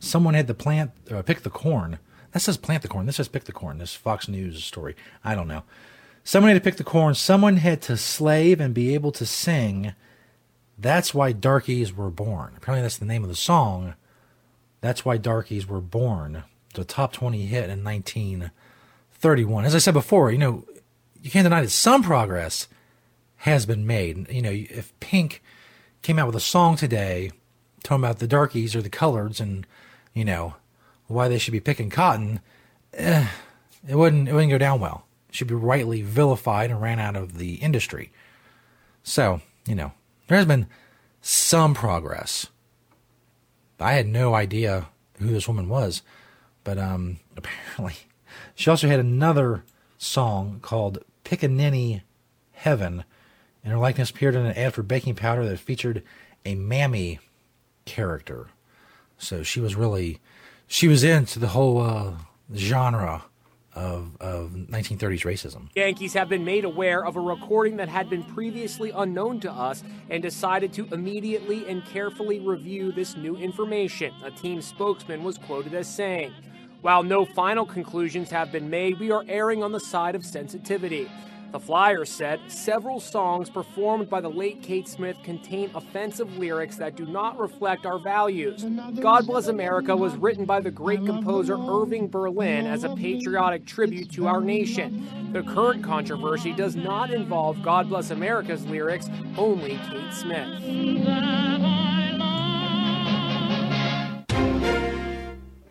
Someone 0.00 0.34
had 0.34 0.48
to 0.48 0.54
plant, 0.54 0.90
uh, 1.08 1.22
pick 1.22 1.42
the 1.42 1.48
corn. 1.48 2.00
That 2.32 2.40
says 2.40 2.56
plant 2.56 2.82
the 2.82 2.88
corn. 2.88 3.06
This 3.06 3.16
says 3.16 3.28
pick 3.28 3.44
the 3.44 3.52
corn. 3.52 3.78
This 3.78 3.94
Fox 3.94 4.26
News 4.26 4.64
story. 4.64 4.96
I 5.22 5.36
don't 5.36 5.46
know. 5.46 5.62
Someone 6.24 6.50
had 6.50 6.60
to 6.60 6.68
pick 6.68 6.76
the 6.76 6.82
corn. 6.82 7.14
Someone 7.14 7.58
had 7.58 7.82
to 7.82 7.96
slave 7.96 8.58
and 8.58 8.74
be 8.74 8.94
able 8.94 9.12
to 9.12 9.24
sing. 9.24 9.94
That's 10.80 11.12
why 11.12 11.32
darkies 11.32 11.94
were 11.94 12.10
born. 12.10 12.54
Apparently, 12.56 12.82
that's 12.82 12.96
the 12.96 13.04
name 13.04 13.22
of 13.22 13.28
the 13.28 13.36
song. 13.36 13.94
That's 14.80 15.04
why 15.04 15.18
darkies 15.18 15.66
were 15.66 15.80
born. 15.80 16.44
The 16.74 16.84
top 16.84 17.12
20 17.12 17.46
hit 17.46 17.68
in 17.68 17.84
1931. 17.84 19.64
As 19.66 19.74
I 19.74 19.78
said 19.78 19.92
before, 19.92 20.30
you 20.30 20.38
know, 20.38 20.64
you 21.20 21.30
can't 21.30 21.44
deny 21.44 21.60
that 21.60 21.70
some 21.70 22.02
progress 22.02 22.66
has 23.38 23.66
been 23.66 23.86
made. 23.86 24.30
You 24.30 24.40
know, 24.40 24.50
if 24.50 24.98
Pink 25.00 25.42
came 26.00 26.18
out 26.18 26.26
with 26.26 26.36
a 26.36 26.40
song 26.40 26.76
today 26.76 27.30
talking 27.82 28.02
about 28.02 28.18
the 28.18 28.26
darkies 28.26 28.74
or 28.74 28.80
the 28.80 28.88
coloreds 28.88 29.38
and, 29.38 29.66
you 30.14 30.24
know, 30.24 30.54
why 31.08 31.28
they 31.28 31.38
should 31.38 31.52
be 31.52 31.60
picking 31.60 31.90
cotton, 31.90 32.40
eh, 32.94 33.26
it 33.86 33.96
wouldn't 33.96 34.28
it 34.28 34.32
wouldn't 34.32 34.50
go 34.50 34.58
down 34.58 34.80
well 34.80 35.06
It 35.28 35.34
should 35.34 35.48
be 35.48 35.54
rightly 35.54 36.00
vilified 36.00 36.70
and 36.70 36.80
ran 36.80 36.98
out 36.98 37.16
of 37.16 37.36
the 37.36 37.54
industry. 37.56 38.12
So, 39.02 39.40
you 39.66 39.74
know, 39.74 39.92
there 40.30 40.38
has 40.38 40.46
been 40.46 40.68
some 41.20 41.74
progress. 41.74 42.46
I 43.80 43.94
had 43.94 44.06
no 44.06 44.32
idea 44.32 44.86
who 45.18 45.26
this 45.26 45.48
woman 45.48 45.68
was, 45.68 46.02
but 46.62 46.78
um, 46.78 47.18
apparently 47.36 47.96
she 48.54 48.70
also 48.70 48.86
had 48.86 49.00
another 49.00 49.64
song 49.98 50.60
called 50.62 51.02
Pickaninny 51.24 52.02
Heaven, 52.52 53.02
and 53.64 53.72
her 53.72 53.78
likeness 53.78 54.10
appeared 54.10 54.36
in 54.36 54.46
an 54.46 54.56
ad 54.56 54.72
for 54.72 54.84
baking 54.84 55.16
powder 55.16 55.44
that 55.48 55.58
featured 55.58 56.04
a 56.44 56.54
mammy 56.54 57.18
character. 57.84 58.50
So 59.18 59.42
she 59.42 59.58
was 59.58 59.74
really, 59.74 60.20
she 60.68 60.86
was 60.86 61.02
into 61.02 61.40
the 61.40 61.48
whole 61.48 61.80
uh, 61.80 62.12
genre 62.54 63.24
of, 63.74 64.16
of 64.20 64.50
1930s 64.50 65.24
racism. 65.24 65.68
Yankees 65.74 66.14
have 66.14 66.28
been 66.28 66.44
made 66.44 66.64
aware 66.64 67.04
of 67.04 67.16
a 67.16 67.20
recording 67.20 67.76
that 67.76 67.88
had 67.88 68.10
been 68.10 68.22
previously 68.22 68.90
unknown 68.90 69.40
to 69.40 69.52
us 69.52 69.84
and 70.08 70.22
decided 70.22 70.72
to 70.72 70.86
immediately 70.92 71.66
and 71.68 71.84
carefully 71.86 72.40
review 72.40 72.92
this 72.92 73.16
new 73.16 73.36
information, 73.36 74.12
a 74.24 74.30
team 74.30 74.60
spokesman 74.60 75.22
was 75.22 75.38
quoted 75.38 75.74
as 75.74 75.88
saying. 75.88 76.32
While 76.80 77.02
no 77.02 77.26
final 77.26 77.66
conclusions 77.66 78.30
have 78.30 78.50
been 78.50 78.70
made, 78.70 78.98
we 78.98 79.10
are 79.10 79.24
erring 79.28 79.62
on 79.62 79.72
the 79.72 79.80
side 79.80 80.14
of 80.14 80.24
sensitivity. 80.24 81.10
The 81.52 81.58
Flyers 81.58 82.08
said 82.08 82.40
several 82.46 83.00
songs 83.00 83.50
performed 83.50 84.08
by 84.08 84.20
the 84.20 84.30
late 84.30 84.62
Kate 84.62 84.86
Smith 84.86 85.16
contain 85.24 85.68
offensive 85.74 86.38
lyrics 86.38 86.76
that 86.76 86.94
do 86.94 87.04
not 87.04 87.40
reflect 87.40 87.86
our 87.86 87.98
values. 87.98 88.64
God 89.00 89.26
Bless 89.26 89.48
America 89.48 89.96
was 89.96 90.14
written 90.16 90.44
by 90.44 90.60
the 90.60 90.70
great 90.70 91.04
composer 91.04 91.58
Irving 91.58 92.06
Berlin 92.08 92.66
as 92.66 92.84
a 92.84 92.94
patriotic 92.94 93.66
tribute 93.66 94.12
to 94.12 94.28
our 94.28 94.40
nation. 94.40 95.32
The 95.32 95.42
current 95.42 95.82
controversy 95.82 96.52
does 96.52 96.76
not 96.76 97.10
involve 97.10 97.60
God 97.62 97.88
Bless 97.88 98.10
America's 98.10 98.64
lyrics, 98.66 99.08
only 99.36 99.80
Kate 99.90 100.14
Smith. 100.14 100.48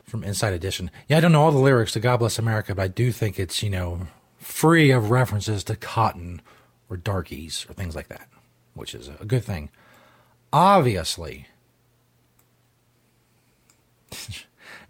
From 0.04 0.26
Inside 0.26 0.52
Edition. 0.52 0.92
Yeah, 1.08 1.18
I 1.18 1.20
don't 1.22 1.32
know 1.32 1.44
all 1.44 1.52
the 1.52 1.58
lyrics 1.58 1.94
to 1.94 2.02
God 2.02 2.18
Bless 2.18 2.38
America, 2.38 2.76
but 2.76 2.82
I 2.82 2.88
do 2.90 3.14
think 3.14 3.40
it's, 3.40 3.64
you 3.64 3.70
know, 3.70 4.08
free 4.50 4.90
of 4.92 5.12
references 5.12 5.64
to 5.64 5.76
cotton 5.76 6.42
or 6.90 6.98
darkies 6.98 7.66
or 7.70 7.74
things 7.74 7.96
like 7.96 8.08
that, 8.08 8.28
which 8.74 8.96
is 8.96 9.08
a 9.08 9.26
good 9.26 9.44
thing. 9.44 9.70
Obviously, 10.52 11.48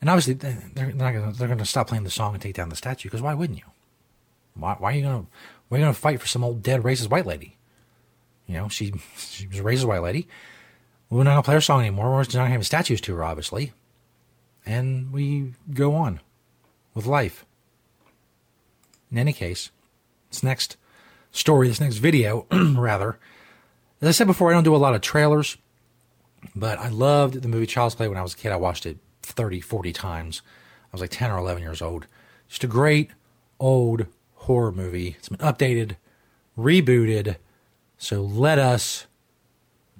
and 0.01 0.10
obviously 0.10 0.34
they're, 0.34 0.91
gonna, 0.91 1.34
they're 1.34 1.47
going 1.47 1.57
to 1.57 1.66
stop 1.66 1.89
playing 1.89 2.05
the 2.05 2.10
song 2.10 2.34
and 2.34 2.41
take 2.41 2.55
down 2.55 2.70
the 2.70 2.76
statue 2.76 3.10
because 3.10 3.22
why 3.22 3.34
wouldn't 3.34 3.60
you? 3.60 3.66
Why, 4.55 4.76
why 4.80 4.91
are 4.91 4.95
you 4.95 5.01
going 5.03 5.24
to 5.24 5.76
are 5.76 5.80
going 5.80 5.93
to 5.93 5.99
fight 5.99 6.20
for 6.22 6.28
some 6.28 6.43
old 6.43 6.64
dead 6.64 6.82
racist 6.82 7.10
white 7.10 7.26
lady? 7.26 7.57
You 8.47 8.55
know, 8.55 8.70
she 8.70 8.93
she 9.18 9.45
was 9.45 9.60
a 9.60 9.64
racist 9.64 9.86
white 9.86 10.01
lady. 10.01 10.28
We're 11.10 11.24
not 11.24 11.32
going 11.32 11.43
to 11.43 11.45
play 11.45 11.55
her 11.55 11.62
song 11.62 11.82
anymore. 11.82 12.12
We're 12.12 12.24
not 12.34 12.49
have 12.49 12.66
statues 12.66 13.01
to 13.01 13.16
her, 13.16 13.24
obviously, 13.24 13.74
and 14.66 15.12
we 15.12 15.53
go 15.74 15.95
on 15.95 16.22
with 16.93 17.07
life. 17.07 17.45
In 19.12 19.18
any 19.18 19.34
case, 19.34 19.72
this 20.30 20.43
next 20.43 20.78
story, 21.32 21.68
this 21.68 21.82
next 21.82 21.97
video, 21.97 22.45
rather. 22.51 23.18
As 24.01 24.07
I 24.07 24.12
said 24.12 24.28
before, 24.28 24.49
I 24.49 24.53
don't 24.53 24.64
do 24.64 24.76
a 24.76 24.78
lot 24.78 24.95
of 24.95 25.01
trailers, 25.01 25.57
but 26.55 26.80
I 26.80 26.89
loved 26.89 27.41
the 27.41 27.47
movie 27.47 27.66
Child's 27.66 27.95
Play 27.95 28.07
when 28.07 28.18
I 28.18 28.22
was 28.22 28.34
a 28.34 28.38
kid. 28.38 28.51
I 28.51 28.57
watched 28.57 28.86
it 28.86 28.97
30, 29.24 29.62
40 29.62 29.93
times. 29.93 30.41
I 30.86 30.89
was 30.91 31.01
like 31.01 31.12
10 31.12 31.32
or 31.32 31.38
11 31.38 31.62
years 31.62 31.82
old. 31.82 32.07
Just 32.47 32.64
a 32.64 32.68
great 32.68 33.10
old 33.60 34.05
horror 34.36 34.72
movie. 34.72 35.16
It's 35.18 35.30
been 35.30 35.39
updated, 35.39 35.95
rebooted. 36.57 37.38
So 37.97 38.22
let 38.22 38.57
us 38.57 39.05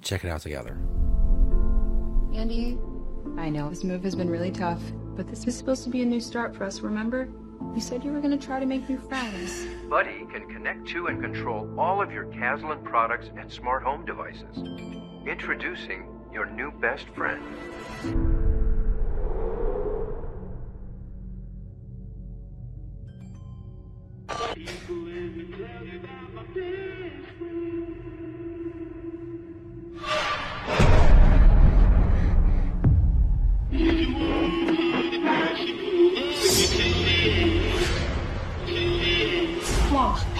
check 0.02 0.24
it 0.24 0.30
out 0.30 0.40
together. 0.40 0.78
Andy, 2.32 2.78
I 3.36 3.50
know 3.50 3.68
this 3.68 3.84
move 3.84 4.02
has 4.04 4.14
been 4.14 4.30
really 4.30 4.50
tough, 4.50 4.80
but 5.14 5.28
this 5.28 5.44
was 5.44 5.56
supposed 5.56 5.84
to 5.84 5.90
be 5.90 6.02
a 6.02 6.06
new 6.06 6.20
start 6.20 6.54
for 6.54 6.64
us, 6.64 6.80
remember? 6.80 7.28
You 7.74 7.80
said 7.80 8.02
you 8.04 8.12
were 8.12 8.20
going 8.20 8.36
to 8.36 8.46
try 8.46 8.58
to 8.58 8.66
make 8.66 8.88
new 8.88 8.98
friends. 8.98 9.66
Buddy 9.88 10.26
can 10.32 10.48
connect 10.48 10.88
to 10.88 11.06
and 11.06 11.20
control 11.20 11.68
all 11.78 12.02
of 12.02 12.10
your 12.10 12.24
Kaslan 12.26 12.82
products 12.82 13.30
and 13.36 13.50
smart 13.50 13.82
home 13.82 14.04
devices. 14.04 14.58
Introducing 15.26 16.08
your 16.32 16.46
new 16.46 16.72
best 16.72 17.06
friend. 17.10 17.42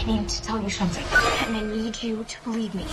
I 0.00 0.04
need 0.04 0.30
to 0.30 0.42
tell 0.42 0.62
you 0.62 0.70
something, 0.70 1.04
and 1.46 1.56
I 1.58 1.76
need 1.76 2.02
you 2.02 2.24
to 2.24 2.42
believe 2.42 2.74
me. 2.74 2.84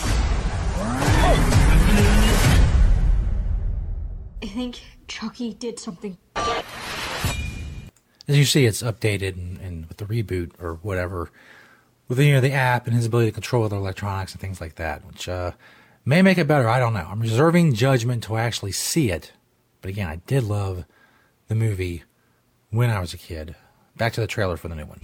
I 4.43 4.43
think 4.43 4.81
Chucky 5.07 5.53
did 5.53 5.79
something. 5.79 6.17
As 6.35 8.37
you 8.37 8.43
see, 8.43 8.65
it's 8.65 8.83
updated 8.83 9.37
and, 9.37 9.57
and 9.59 9.85
with 9.85 9.99
the 9.99 10.05
reboot 10.05 10.51
or 10.61 10.79
whatever, 10.81 11.31
with 12.09 12.19
you 12.19 12.33
know 12.33 12.41
the 12.41 12.51
app 12.51 12.87
and 12.87 12.93
his 12.93 13.05
ability 13.05 13.29
to 13.29 13.35
control 13.35 13.63
other 13.63 13.77
electronics 13.77 14.33
and 14.33 14.41
things 14.41 14.59
like 14.59 14.75
that, 14.75 15.05
which 15.05 15.29
uh, 15.29 15.51
may 16.03 16.21
make 16.21 16.37
it 16.37 16.45
better. 16.45 16.67
I 16.67 16.77
don't 16.77 16.93
know. 16.93 17.07
I'm 17.09 17.21
reserving 17.21 17.75
judgment 17.75 18.25
until 18.25 18.35
I 18.35 18.41
actually 18.41 18.73
see 18.73 19.11
it. 19.11 19.31
But 19.81 19.91
again, 19.91 20.09
I 20.09 20.17
did 20.27 20.43
love 20.43 20.83
the 21.47 21.55
movie 21.55 22.03
when 22.69 22.89
I 22.89 22.99
was 22.99 23.13
a 23.13 23.17
kid. 23.17 23.55
Back 23.95 24.11
to 24.13 24.21
the 24.21 24.27
trailer 24.27 24.57
for 24.57 24.67
the 24.67 24.75
new 24.75 24.85
one. 24.85 24.99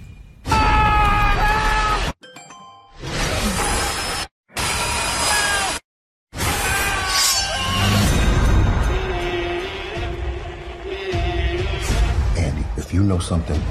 You 13.03 13.09
know 13.09 13.19
something, 13.19 13.61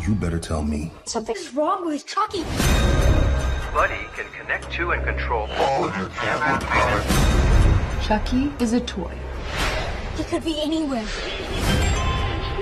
you 0.00 0.14
better 0.14 0.38
tell 0.38 0.62
me. 0.62 0.92
Something's 1.06 1.52
wrong 1.54 1.84
with 1.84 2.06
Chucky. 2.06 2.44
Buddy 3.74 4.06
can 4.14 4.26
connect 4.40 4.70
to 4.74 4.92
and 4.92 5.02
control 5.02 5.48
all 5.56 5.82
of 5.82 5.96
your 5.98 6.08
Kaslan 6.10 6.60
products. 6.60 8.06
Chucky 8.06 8.52
is 8.60 8.74
a 8.74 8.80
toy. 8.80 9.12
He 10.16 10.22
could 10.22 10.44
be 10.44 10.62
anywhere. 10.62 11.04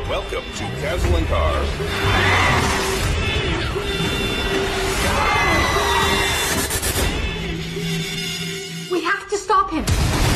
Welcome 0.09 0.45
to 0.45 0.65
Kaslan 0.81 1.27
Cars. 1.27 1.69
We 8.91 9.03
have 9.03 9.29
to 9.29 9.37
stop 9.37 9.71
him. 9.71 10.36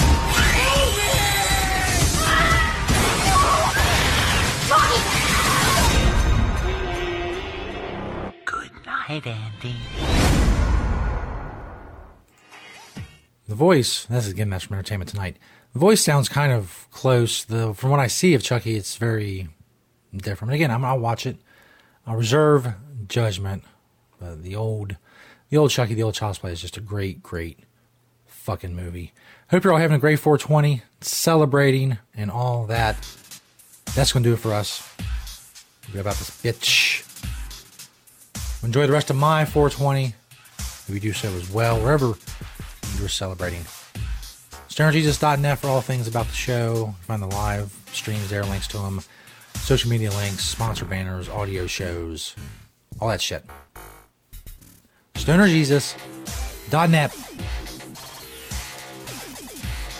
Good 9.10 9.26
night, 9.26 9.36
Andy. 9.64 9.76
The 13.48 13.56
voice, 13.56 14.04
this 14.04 14.26
is 14.26 14.32
again, 14.32 14.50
that's 14.50 14.62
from 14.62 14.74
Entertainment 14.74 15.10
Tonight. 15.10 15.36
The 15.72 15.80
voice 15.80 16.00
sounds 16.00 16.28
kind 16.28 16.52
of 16.52 16.86
close. 16.92 17.42
The 17.42 17.74
From 17.74 17.90
what 17.90 17.98
I 17.98 18.06
see 18.06 18.34
of 18.34 18.42
Chucky, 18.44 18.76
it's 18.76 18.94
very 18.94 19.48
different. 20.16 20.50
But 20.50 20.54
again, 20.54 20.70
I'm, 20.70 20.84
I'll 20.84 21.00
watch 21.00 21.26
it. 21.26 21.38
I'll 22.06 22.14
reserve 22.14 22.72
judgment. 23.08 23.64
Uh, 24.22 24.36
the 24.40 24.54
old, 24.54 24.94
the 25.48 25.56
old 25.56 25.72
Chucky, 25.72 25.94
the 25.94 26.04
old 26.04 26.14
Child's 26.14 26.38
Play 26.38 26.52
is 26.52 26.60
just 26.60 26.76
a 26.76 26.80
great, 26.80 27.20
great 27.20 27.58
fucking 28.26 28.76
movie. 28.76 29.12
Hope 29.50 29.64
you're 29.64 29.72
all 29.72 29.80
having 29.80 29.96
a 29.96 30.00
great 30.00 30.20
420, 30.20 30.82
celebrating, 31.00 31.98
and 32.14 32.30
all 32.30 32.64
that. 32.66 32.96
That's 33.96 34.12
going 34.12 34.22
to 34.22 34.28
do 34.28 34.34
it 34.34 34.38
for 34.38 34.54
us. 34.54 34.78
Forget 35.80 36.02
about 36.02 36.14
this 36.14 36.30
bitch. 36.30 37.09
Enjoy 38.62 38.86
the 38.86 38.92
rest 38.92 39.10
of 39.10 39.16
my 39.16 39.44
420. 39.44 40.14
If 40.58 40.84
you 40.88 41.00
do 41.00 41.12
so 41.12 41.28
as 41.30 41.50
well, 41.50 41.80
wherever 41.80 42.14
you're 42.98 43.08
celebrating. 43.08 43.64
StonerJesus.net 44.68 45.58
for 45.58 45.68
all 45.68 45.80
things 45.80 46.06
about 46.06 46.26
the 46.26 46.34
show. 46.34 46.94
Find 47.02 47.22
the 47.22 47.26
live 47.26 47.74
streams 47.92 48.28
there, 48.28 48.44
links 48.44 48.68
to 48.68 48.78
them, 48.78 49.00
social 49.54 49.90
media 49.90 50.10
links, 50.10 50.44
sponsor 50.44 50.84
banners, 50.84 51.28
audio 51.28 51.66
shows, 51.66 52.36
all 53.00 53.08
that 53.08 53.20
shit. 53.20 53.44
StonerJesus.net. 55.14 57.16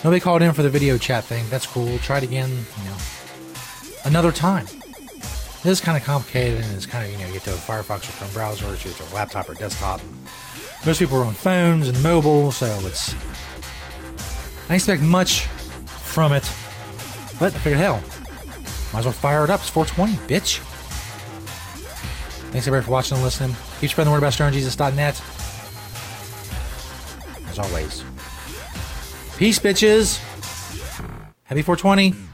Nobody 0.04 0.20
called 0.20 0.42
in 0.42 0.52
for 0.52 0.62
the 0.62 0.70
video 0.70 0.96
chat 0.96 1.24
thing. 1.24 1.44
That's 1.50 1.66
cool. 1.66 1.98
Try 1.98 2.18
it 2.18 2.24
again, 2.24 2.50
you 2.50 2.84
know, 2.84 2.96
another 4.04 4.32
time. 4.32 4.66
This 5.62 5.78
is 5.78 5.80
kind 5.82 5.98
of 5.98 6.04
complicated 6.04 6.64
and 6.64 6.74
it's 6.74 6.86
kind 6.86 7.04
of, 7.04 7.12
you 7.12 7.18
know, 7.18 7.26
you 7.26 7.34
get 7.34 7.42
to 7.42 7.52
a 7.52 7.56
Firefox 7.56 8.08
or 8.08 8.12
Chrome 8.12 8.32
browser, 8.32 8.66
or 8.66 8.76
to 8.76 8.88
a 8.88 9.14
laptop 9.14 9.46
or 9.50 9.54
desktop. 9.54 10.00
Most 10.86 10.98
people 10.98 11.18
are 11.18 11.24
on 11.24 11.34
phones 11.34 11.86
and 11.86 12.02
mobile, 12.02 12.50
so 12.50 12.66
it's. 12.84 13.14
I 14.70 14.76
expect 14.76 15.02
much 15.02 15.42
from 15.42 16.32
it, 16.32 16.50
but 17.38 17.54
I 17.54 17.58
figured, 17.58 17.78
hell, 17.78 18.02
might 18.94 19.00
as 19.00 19.04
well 19.04 19.12
fire 19.12 19.44
it 19.44 19.50
up. 19.50 19.60
It's 19.60 19.68
420, 19.68 20.14
bitch. 20.26 20.60
Thanks 22.50 22.66
everybody 22.66 22.86
for 22.86 22.92
watching 22.92 23.16
and 23.16 23.24
listening. 23.24 23.54
Keep 23.80 23.90
spreading 23.90 24.10
the 24.10 24.12
word 24.12 24.24
about 24.24 24.32
StonerJesus.net. 24.32 25.22
As 27.50 27.58
always, 27.58 28.02
peace, 29.36 29.58
bitches. 29.58 30.18
Happy 31.44 31.60
420. 31.60 32.29